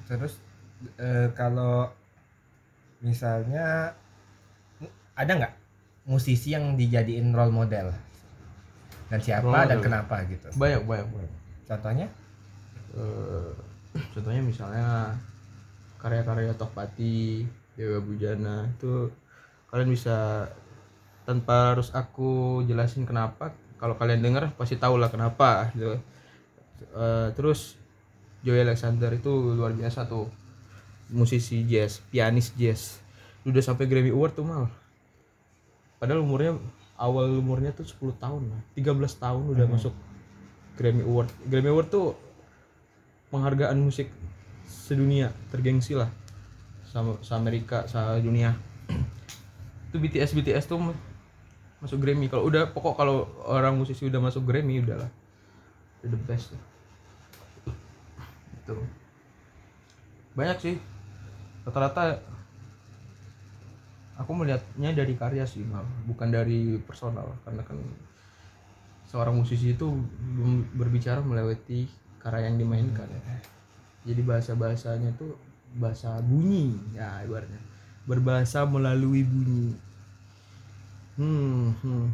Terus 0.04 0.36
eh, 1.00 1.32
kalau 1.32 1.88
misalnya 3.00 3.96
ada 5.16 5.32
nggak 5.32 5.54
musisi 6.04 6.52
yang 6.52 6.76
dijadiin 6.76 7.32
role 7.32 7.48
model 7.48 7.88
dan 9.08 9.20
siapa 9.20 9.48
Role 9.48 9.64
dan 9.64 9.78
model. 9.80 9.84
kenapa 9.88 10.14
gitu? 10.28 10.48
banyak 10.60 10.84
banyak 10.84 11.08
banyak 11.08 11.32
Contohnya? 11.64 12.06
Eh, 12.92 13.52
contohnya 14.14 14.42
misalnya 14.42 15.14
karya-karya 16.02 16.52
Tokpati 16.58 17.46
Dewa 17.78 17.98
Bujana 18.02 18.68
itu 18.70 19.10
kalian 19.70 19.90
bisa 19.90 20.46
tanpa 21.24 21.72
harus 21.74 21.90
aku 21.96 22.60
jelasin 22.68 23.08
kenapa 23.08 23.56
kalau 23.80 23.98
kalian 23.98 24.22
dengar 24.22 24.52
pasti 24.54 24.76
tahu 24.78 25.00
lah 25.00 25.10
kenapa 25.10 25.72
gitu. 25.74 25.98
Eh, 26.94 27.28
terus 27.34 27.76
Joy 28.44 28.60
Alexander 28.60 29.08
itu 29.16 29.32
luar 29.56 29.72
biasa 29.72 30.04
tuh. 30.04 30.28
Musisi 31.12 31.64
jazz 31.64 32.00
pianis 32.12 32.52
jazz. 32.56 33.00
Udah 33.44 33.60
sampai 33.60 33.88
Grammy 33.88 34.12
Award 34.12 34.32
tuh 34.36 34.44
mal. 34.44 34.68
Padahal 36.00 36.24
umurnya 36.24 36.56
awal 36.96 37.40
umurnya 37.40 37.74
tuh 37.74 37.84
10 37.84 38.14
tahun 38.20 38.52
lah 38.54 38.60
13 38.78 39.18
tahun 39.18 39.44
udah 39.50 39.66
Hmm. 39.66 39.74
masuk 39.74 39.94
Grammy 40.76 41.02
Award. 41.04 41.28
Grammy 41.48 41.70
Award 41.72 41.88
tuh 41.90 42.16
penghargaan 43.34 43.74
musik 43.82 44.14
sedunia 44.62 45.34
tergengsi 45.50 45.98
lah. 45.98 46.06
Sama 46.86 47.18
Amerika 47.34 47.90
se 47.90 47.98
dunia 48.22 48.54
itu 49.90 49.98
BTS 49.98 50.38
BTS 50.38 50.70
tuh 50.70 50.78
ma- 50.78 51.02
masuk 51.82 51.98
Grammy. 51.98 52.30
Kalau 52.30 52.46
udah 52.46 52.70
pokok 52.70 52.94
kalau 52.94 53.26
orang 53.50 53.74
musisi 53.74 54.06
udah 54.06 54.22
masuk 54.22 54.46
Grammy 54.46 54.78
udahlah 54.78 55.10
udah 56.06 56.10
the 56.14 56.20
best 56.30 56.54
lah. 56.54 56.62
itu 58.62 58.76
banyak 60.38 60.58
sih. 60.62 60.76
Rata-rata 61.66 62.22
aku 64.14 64.30
melihatnya 64.30 64.94
dari 64.94 65.18
karya 65.18 65.42
sih 65.42 65.66
mal 65.66 65.82
bukan 66.06 66.30
dari 66.30 66.78
personal. 66.86 67.34
Karena 67.42 67.66
kan 67.66 67.82
seorang 69.10 69.34
musisi 69.34 69.74
itu 69.74 69.90
berbicara 70.78 71.18
melewati 71.18 72.03
karya 72.24 72.48
yang 72.48 72.56
dimainkan 72.56 73.04
jadi 74.04 74.20
bahasa 74.24 74.56
bahasanya 74.56 75.12
tuh 75.14 75.36
bahasa 75.76 76.16
bunyi 76.24 76.72
ya 76.96 77.20
ibaratnya 77.22 77.60
berbahasa 78.08 78.64
melalui 78.64 79.20
bunyi 79.22 79.76
hmm, 81.20 81.64
hmm. 81.84 82.06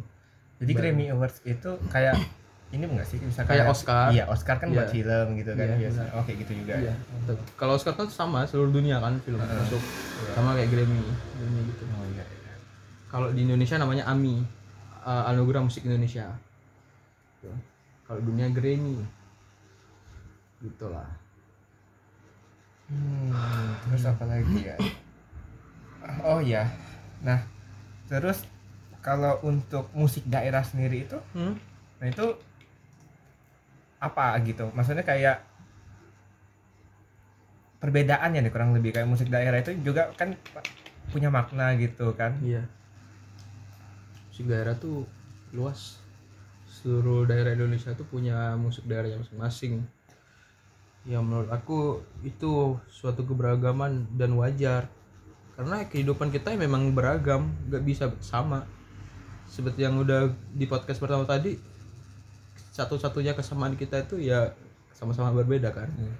Jadi 0.61 0.71
Grammy 0.77 1.09
Awards 1.09 1.41
itu 1.41 1.73
kayak 1.89 2.13
ini 2.75 2.85
enggak 2.85 3.09
sih 3.09 3.17
misalkan 3.17 3.57
Kayak 3.57 3.73
Oscar. 3.73 4.13
Iya, 4.13 4.29
Oscar 4.29 4.55
kan 4.61 4.69
buat 4.69 4.87
Iya. 4.87 4.93
film 4.93 5.27
gitu 5.41 5.51
kan 5.57 5.67
biasa. 5.73 6.01
benar. 6.05 6.19
Oke, 6.21 6.31
gitu 6.37 6.51
juga. 6.53 6.73
Iya. 6.77 6.93
Kalau 7.57 7.73
Oscar 7.75 7.93
kan 7.97 8.07
sama 8.13 8.45
seluruh 8.45 8.69
dunia 8.69 9.01
kan 9.01 9.17
film 9.25 9.41
Heeh. 9.41 9.57
masuk 9.57 9.81
Iya. 9.81 10.31
sama 10.37 10.53
kayak 10.53 10.69
Grammy, 10.69 11.01
Grammy 11.01 11.61
gitu. 11.65 11.83
Oh 11.97 12.05
iya. 12.13 12.23
iya. 12.23 12.53
Kalau 13.09 13.27
di 13.33 13.41
Indonesia 13.41 13.75
namanya 13.81 14.05
AMI, 14.07 14.35
uh, 15.01 15.29
Anugerah 15.33 15.61
Musik 15.65 15.81
Indonesia. 15.83 16.29
Kalau 18.05 18.21
dunia 18.21 18.47
Grammy, 18.53 19.01
gitulah. 20.61 21.09
Hmm, 22.91 23.31
terus 23.87 24.03
apa 24.05 24.23
lagi 24.27 24.57
ya? 24.67 24.75
Oh 26.25 26.39
iya. 26.43 26.67
Nah, 27.23 27.39
terus 28.09 28.43
kalau 29.01 29.41
untuk 29.41 29.89
musik 29.95 30.25
daerah 30.29 30.61
sendiri 30.61 31.09
itu, 31.09 31.17
Hmm? 31.33 31.57
nah 31.97 32.07
itu 32.09 32.35
apa 34.01 34.37
gitu? 34.45 34.69
Maksudnya 34.73 35.05
kayak 35.05 35.45
perbedaannya 37.81 38.45
nih 38.45 38.51
kurang 38.53 38.77
lebih 38.77 38.93
kayak 38.93 39.09
musik 39.09 39.29
daerah 39.29 39.57
itu 39.57 39.73
juga 39.81 40.13
kan 40.13 40.37
punya 41.09 41.33
makna 41.33 41.73
gitu 41.77 42.13
kan? 42.13 42.37
Iya. 42.41 42.65
Musik 44.29 44.45
daerah 44.45 44.77
tuh 44.77 45.05
luas. 45.53 45.97
Seluruh 46.69 47.29
daerah 47.29 47.53
Indonesia 47.53 47.93
tuh 47.93 48.07
punya 48.09 48.57
musik 48.57 48.85
daerahnya 48.89 49.21
masing-masing. 49.21 49.85
Ya 51.05 51.17
menurut 51.17 51.49
aku 51.49 52.05
itu 52.21 52.77
suatu 52.89 53.25
keberagaman 53.25 54.05
dan 54.13 54.37
wajar. 54.37 54.89
Karena 55.57 55.85
kehidupan 55.85 56.29
kita 56.29 56.53
memang 56.57 56.93
beragam, 56.93 57.53
gak 57.69 57.83
bisa 57.85 58.09
sama. 58.21 58.65
Seperti 59.49 59.83
yang 59.83 59.99
udah 59.99 60.31
di 60.55 60.65
podcast 60.65 61.01
pertama 61.01 61.27
tadi, 61.27 61.57
satu-satunya 62.71 63.35
kesamaan 63.35 63.75
kita 63.75 64.07
itu 64.07 64.21
ya 64.21 64.53
sama-sama 64.95 65.35
berbeda 65.35 65.73
kan. 65.73 65.89
Hmm. 65.91 66.15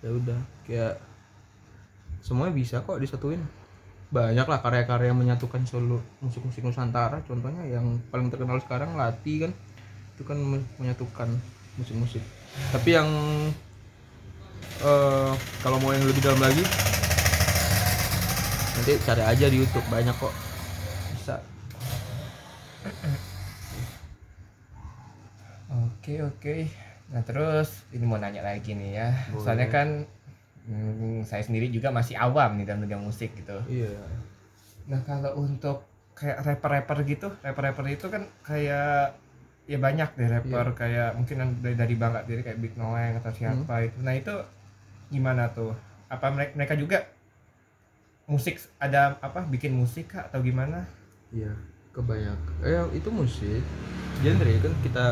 Ya 0.00 0.10
udah, 0.10 0.38
kayak 0.64 0.96
semuanya 2.20 2.54
bisa 2.56 2.84
kok 2.84 3.00
disatuin 3.00 3.40
banyak 4.10 4.42
lah 4.42 4.58
karya-karya 4.58 5.14
yang 5.14 5.20
menyatukan 5.22 5.62
seluruh 5.64 6.02
musik-musik 6.18 6.66
Nusantara 6.66 7.22
contohnya 7.22 7.62
yang 7.62 8.02
paling 8.10 8.26
terkenal 8.26 8.58
sekarang 8.58 8.98
Lati 8.98 9.46
kan 9.46 9.54
itu 10.18 10.22
kan 10.26 10.34
men- 10.34 10.66
menyatukan 10.82 11.30
musik-musik 11.78 12.20
tapi 12.74 12.98
yang 12.98 13.06
eh 14.80 15.32
kalau 15.60 15.76
mau 15.80 15.92
yang 15.92 16.04
lebih 16.08 16.24
dalam 16.24 16.40
lagi 16.40 16.64
nanti 18.80 18.92
cari 19.04 19.22
aja 19.24 19.46
di 19.52 19.56
YouTube 19.60 19.84
banyak 19.92 20.16
kok 20.16 20.32
bisa 21.12 21.36
Oke 25.70 26.16
oke. 26.24 26.56
Nah 27.12 27.22
terus 27.22 27.84
ini 27.92 28.08
mau 28.08 28.16
nanya 28.18 28.42
lagi 28.42 28.72
nih 28.72 28.90
ya. 28.98 29.08
Boleh. 29.30 29.44
Soalnya 29.44 29.68
kan 29.68 29.88
hmm, 30.66 31.22
saya 31.28 31.44
sendiri 31.44 31.68
juga 31.70 31.92
masih 31.94 32.16
awam 32.18 32.56
nih 32.58 32.66
dalam 32.66 32.82
dunia 32.82 32.98
musik 32.98 33.36
gitu. 33.36 33.54
iya 33.68 33.94
Nah 34.88 34.98
kalau 35.06 35.38
untuk 35.38 35.86
kayak 36.18 36.42
rapper-rapper 36.42 36.98
gitu, 37.06 37.28
rapper-rapper 37.44 37.84
itu 37.92 38.06
kan 38.10 38.26
kayak 38.42 39.14
ya 39.70 39.78
banyak 39.78 40.08
deh 40.18 40.28
rapper 40.34 40.66
kayak 40.74 41.10
mungkin 41.14 41.36
yang 41.38 41.50
dari, 41.62 41.76
dari 41.78 41.94
Bangka 41.94 42.20
jadi 42.26 42.42
kayak 42.42 42.58
Big 42.58 42.74
Noeng 42.74 43.14
atau 43.22 43.30
siapa 43.30 43.74
itu. 43.86 43.98
Nah 44.02 44.14
itu 44.18 44.34
gimana 45.14 45.46
tuh? 45.54 45.72
Apa 46.10 46.26
mereka, 46.34 46.52
mereka 46.58 46.74
juga 46.74 46.98
musik 48.30 48.62
ada 48.78 49.18
apa 49.18 49.42
bikin 49.46 49.74
musik 49.74 50.14
kah 50.14 50.26
atau 50.30 50.38
gimana? 50.42 50.86
iya 51.30 51.50
kebanyakan 51.94 52.54
eh 52.66 52.82
itu 52.98 53.08
musik 53.10 53.62
genre 54.22 54.52
kan 54.62 54.72
kita 54.82 55.04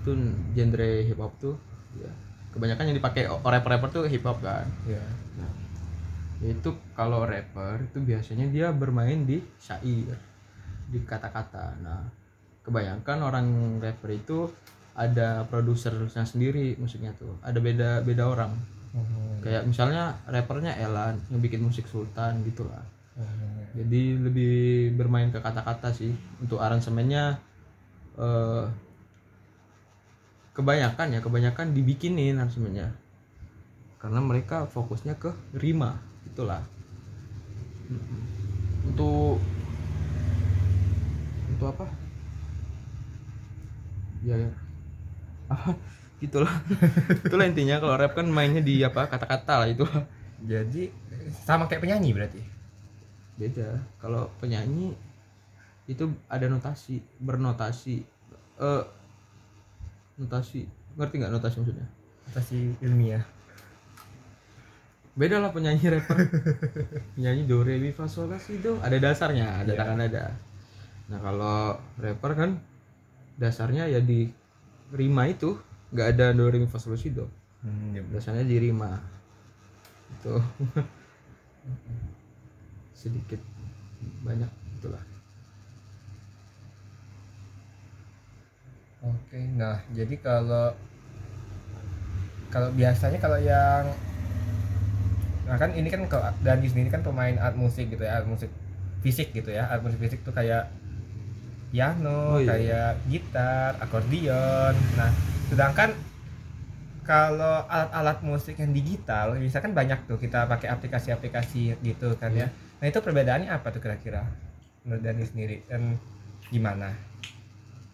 itu 0.00 0.10
genre 0.52 0.90
hip 1.08 1.18
hop 1.20 1.32
tuh 1.40 1.56
ya 1.96 2.08
kebanyakan 2.52 2.92
yang 2.92 2.96
dipakai 3.00 3.22
o- 3.32 3.40
rapper-rapper 3.40 3.88
tuh 3.92 4.04
hip 4.08 4.24
hop 4.24 4.40
kan 4.44 4.68
Ya. 4.84 5.00
Nah, 5.40 5.52
itu 6.44 6.70
kalau 6.92 7.24
rapper 7.24 7.80
itu 7.80 7.98
biasanya 8.04 8.46
dia 8.52 8.68
bermain 8.72 9.24
di 9.24 9.40
syair, 9.56 10.12
di 10.92 10.98
kata-kata. 11.00 11.80
Nah, 11.80 12.04
kebanyakan 12.64 13.18
orang 13.22 13.46
rapper 13.78 14.10
itu 14.16 14.48
ada 14.96 15.44
produsernya 15.46 16.24
sendiri 16.24 16.74
musiknya 16.80 17.12
tuh. 17.14 17.36
Ada 17.44 17.58
beda 17.60 17.90
beda 18.02 18.24
orang. 18.24 18.52
Hmm. 18.94 19.42
Kayak 19.42 19.68
misalnya 19.68 20.16
rappernya 20.26 20.74
Elan 20.78 21.18
yang 21.28 21.40
bikin 21.42 21.60
musik 21.60 21.84
Sultan 21.86 22.42
gitulah. 22.46 22.82
Hmm. 23.14 23.70
Jadi 23.74 24.18
lebih 24.18 24.54
bermain 24.96 25.28
ke 25.30 25.42
kata-kata 25.42 25.90
sih. 25.92 26.14
Untuk 26.40 26.62
aransemennya 26.62 27.38
eh 28.14 28.66
kebanyakan 30.54 31.18
ya, 31.18 31.20
kebanyakan 31.20 31.74
dibikinin 31.74 32.38
aransemennya 32.38 33.04
karena 34.04 34.20
mereka 34.20 34.68
fokusnya 34.68 35.16
ke 35.16 35.32
rima 35.56 35.96
itulah 36.28 36.60
untuk 38.84 39.40
untuk 41.48 41.66
apa 41.72 41.88
ya 44.24 44.36
ya 44.36 44.50
apa? 45.44 45.76
Gitulah. 46.18 46.48
Itulah 47.20 47.44
intinya 47.44 47.76
kalau 47.76 48.00
rap 48.00 48.16
kan 48.16 48.24
mainnya 48.24 48.64
di 48.64 48.80
apa 48.80 49.04
kata-kata 49.04 49.60
lah 49.60 49.68
itu. 49.68 49.84
Jadi 50.40 50.88
sama 51.44 51.68
kayak 51.68 51.84
penyanyi 51.84 52.16
berarti. 52.16 52.40
beda. 53.34 53.76
Kalau 53.98 54.30
penyanyi 54.38 54.94
itu 55.84 56.04
ada 56.30 56.48
notasi 56.48 57.02
bernotasi. 57.20 58.00
Eh 58.56 58.82
notasi. 60.16 60.64
Ngerti 60.96 61.14
nggak 61.20 61.32
notasi 61.34 61.56
maksudnya? 61.60 61.86
Notasi 62.24 62.58
ilmiah. 62.80 63.24
beda 65.14 65.38
lah 65.38 65.54
penyanyi 65.54 65.86
rapper. 65.92 66.16
Penyanyi 67.14 67.44
do 67.44 67.62
re 67.62 67.78
mi 67.78 67.92
fa 67.92 68.08
sol 68.08 68.26
la 68.26 68.38
si 68.40 68.58
do 68.58 68.74
ada 68.82 68.98
dasarnya 68.98 69.62
ada 69.62 69.70
Iya. 69.70 69.78
tangan 69.78 70.00
ada. 70.02 70.24
Nah 71.06 71.18
kalau 71.20 71.58
rapper 72.00 72.32
kan 72.34 72.50
dasarnya 73.40 73.88
ya 73.90 74.00
di 74.02 74.30
rima 74.94 75.26
itu 75.30 75.58
nggak 75.94 76.08
ada 76.16 76.26
do 76.36 76.46
re 76.50 76.58
mi 76.62 76.68
fa 76.70 76.78
sol 76.82 76.98
si 76.98 77.10
do 77.14 77.26
Hmm, 77.64 77.96
ya 77.96 78.04
benar. 78.04 78.20
dasarnya 78.20 78.44
di 78.44 78.56
rima. 78.60 79.00
Itu. 80.20 80.36
Sedikit 83.00 83.40
banyak 84.24 84.48
itulah. 84.80 85.04
Oke, 89.04 89.36
nah 89.60 89.76
jadi 89.92 90.16
kalau 90.16 90.72
kalau 92.52 92.68
biasanya 92.72 93.18
kalau 93.18 93.38
yang 93.40 93.84
nah 95.44 95.60
kan 95.60 95.76
ini 95.76 95.92
kan 95.92 96.08
kalau 96.08 96.32
Dani 96.40 96.64
sendiri 96.64 96.88
kan 96.88 97.04
pemain 97.04 97.36
alat 97.36 97.52
musik 97.56 97.92
gitu 97.92 98.00
ya, 98.00 98.16
alat 98.20 98.28
musik 98.32 98.48
fisik 99.04 99.28
gitu 99.36 99.52
ya, 99.52 99.68
alat 99.68 99.84
musik 99.84 100.00
fisik 100.00 100.24
tuh 100.24 100.32
kayak 100.32 100.72
piano, 101.74 102.38
Oh, 102.38 102.38
iya. 102.38 102.54
kayak 102.54 102.90
gitar, 103.10 103.74
akordion. 103.82 104.74
Nah, 104.94 105.10
sedangkan 105.50 105.90
kalau 107.02 107.66
alat-alat 107.66 108.22
musik 108.22 108.56
yang 108.62 108.70
digital, 108.70 109.34
misalkan 109.36 109.74
banyak 109.74 109.98
tuh 110.06 110.16
kita 110.16 110.46
pakai 110.46 110.70
aplikasi-aplikasi 110.70 111.74
gitu 111.82 112.14
kan 112.16 112.30
ya. 112.30 112.46
Iya. 112.46 112.48
Nah 112.78 112.86
itu 112.86 112.98
perbedaannya 113.02 113.50
apa 113.50 113.74
tuh 113.74 113.82
kira-kira 113.82 114.22
menurut 114.86 115.02
Dani 115.02 115.24
sendiri 115.26 115.66
dan 115.66 115.98
gimana 116.48 116.94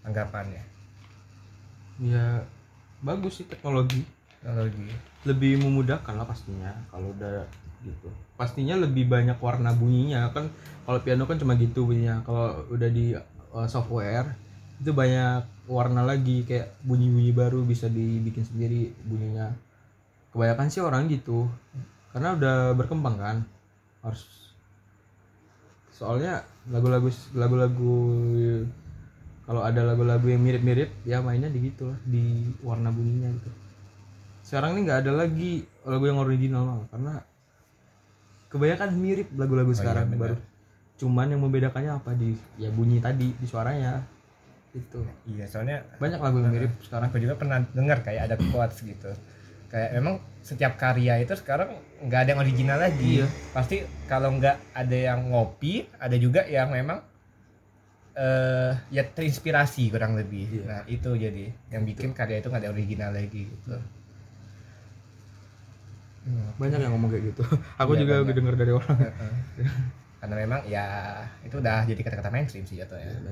anggapannya? 0.04 0.62
ya 2.00 2.40
bagus 3.04 3.40
sih 3.40 3.46
teknologi 3.46 4.00
teknologi 4.40 4.88
lebih 5.28 5.60
memudahkan 5.60 6.16
lah 6.16 6.24
pastinya 6.24 6.72
kalau 6.88 7.12
udah 7.12 7.44
gitu 7.84 8.08
pastinya 8.40 8.72
lebih 8.80 9.04
banyak 9.04 9.36
warna 9.36 9.76
bunyinya 9.76 10.32
kan 10.32 10.48
kalau 10.88 10.96
piano 11.04 11.28
kan 11.28 11.36
cuma 11.36 11.60
gitu 11.60 11.84
bunyinya 11.84 12.24
kalau 12.24 12.64
udah 12.72 12.88
di 12.88 13.12
uh, 13.54 13.68
software 13.68 14.34
itu 14.80 14.96
banyak 14.96 15.44
warna 15.68 16.02
lagi 16.02 16.42
kayak 16.48 16.72
bunyi-bunyi 16.82 17.32
baru 17.36 17.60
bisa 17.62 17.86
dibikin 17.86 18.42
sendiri 18.42 18.90
bunyinya. 19.04 19.52
Kebanyakan 20.32 20.68
sih 20.72 20.80
orang 20.80 21.10
gitu 21.10 21.46
karena 22.10 22.34
udah 22.34 22.74
berkembang 22.74 23.16
kan 23.18 23.36
harus 24.02 24.50
soalnya 25.94 26.42
lagu-lagu 26.72 27.06
lagu-lagu 27.36 27.96
kalau 29.44 29.62
ada 29.62 29.84
lagu-lagu 29.84 30.26
yang 30.26 30.42
mirip-mirip 30.42 30.90
ya 31.04 31.20
mainnya 31.20 31.50
di 31.52 31.70
gitu 31.70 31.90
lah 31.90 31.98
di 32.06 32.50
warna 32.64 32.88
bunyinya 32.88 33.28
gitu. 33.36 33.50
Sekarang 34.46 34.74
ini 34.74 34.88
nggak 34.88 35.06
ada 35.06 35.12
lagi 35.12 35.66
lagu 35.84 36.04
yang 36.08 36.18
original 36.18 36.62
malah 36.66 36.88
karena 36.90 37.14
kebanyakan 38.50 38.90
mirip 38.98 39.28
lagu-lagu 39.38 39.70
iya, 39.70 39.78
sekarang 39.78 40.06
benar. 40.10 40.20
baru 40.34 40.36
cuman 41.00 41.32
yang 41.32 41.40
membedakannya 41.40 41.96
apa? 41.96 42.12
Di 42.12 42.36
ya 42.60 42.68
bunyi 42.68 43.00
tadi 43.00 43.32
di 43.32 43.46
suaranya. 43.48 44.04
Itu 44.70 45.02
iya 45.26 45.48
soalnya 45.48 45.82
banyak 45.96 46.20
lagu 46.20 46.38
yang 46.38 46.52
mirip 46.52 46.72
sekarang. 46.84 47.08
Aku 47.08 47.18
juga 47.18 47.34
pernah 47.34 47.64
dengar 47.72 48.04
kayak 48.04 48.28
ada 48.28 48.36
quotes 48.36 48.84
gitu. 48.84 49.08
Kayak 49.66 49.96
memang 49.96 50.18
setiap 50.44 50.76
karya 50.76 51.18
itu 51.18 51.32
sekarang 51.34 51.72
nggak 52.04 52.20
ada 52.22 52.30
yang 52.36 52.40
original 52.40 52.78
lagi. 52.78 53.22
Iya. 53.22 53.26
pasti 53.50 53.76
kalau 54.06 54.36
nggak 54.36 54.56
ada 54.76 54.96
yang 54.96 55.30
ngopi 55.30 55.88
ada 55.96 56.14
juga 56.14 56.44
yang 56.44 56.70
memang 56.70 57.00
eh 58.12 58.72
ya 58.90 59.02
terinspirasi 59.06 59.88
kurang 59.88 60.14
lebih. 60.14 60.46
Iya. 60.50 60.62
nah 60.66 60.80
itu 60.84 61.10
jadi 61.14 61.44
yang 61.70 61.82
bikin 61.82 62.10
karya 62.12 62.38
itu 62.38 62.50
nggak 62.50 62.62
ada 62.66 62.70
original 62.70 63.10
lagi 63.10 63.46
gitu. 63.46 63.74
Hmm, 66.20 66.52
banyak 66.60 66.78
yang 66.78 66.92
ngomong 66.92 67.08
kayak 67.08 67.32
gitu. 67.32 67.42
Aku 67.80 67.96
Iya, 67.96 68.00
juga 68.04 68.12
banyak. 68.18 68.24
udah 68.28 68.34
denger 68.36 68.54
dari 68.54 68.72
orang. 68.76 68.98
karena 70.20 70.34
memang 70.36 70.60
ya 70.68 70.84
itu 71.40 71.56
udah 71.56 71.88
jadi 71.88 72.00
kata-kata 72.04 72.28
mainstream 72.28 72.68
sih 72.68 72.76
jatuhnya 72.76 73.24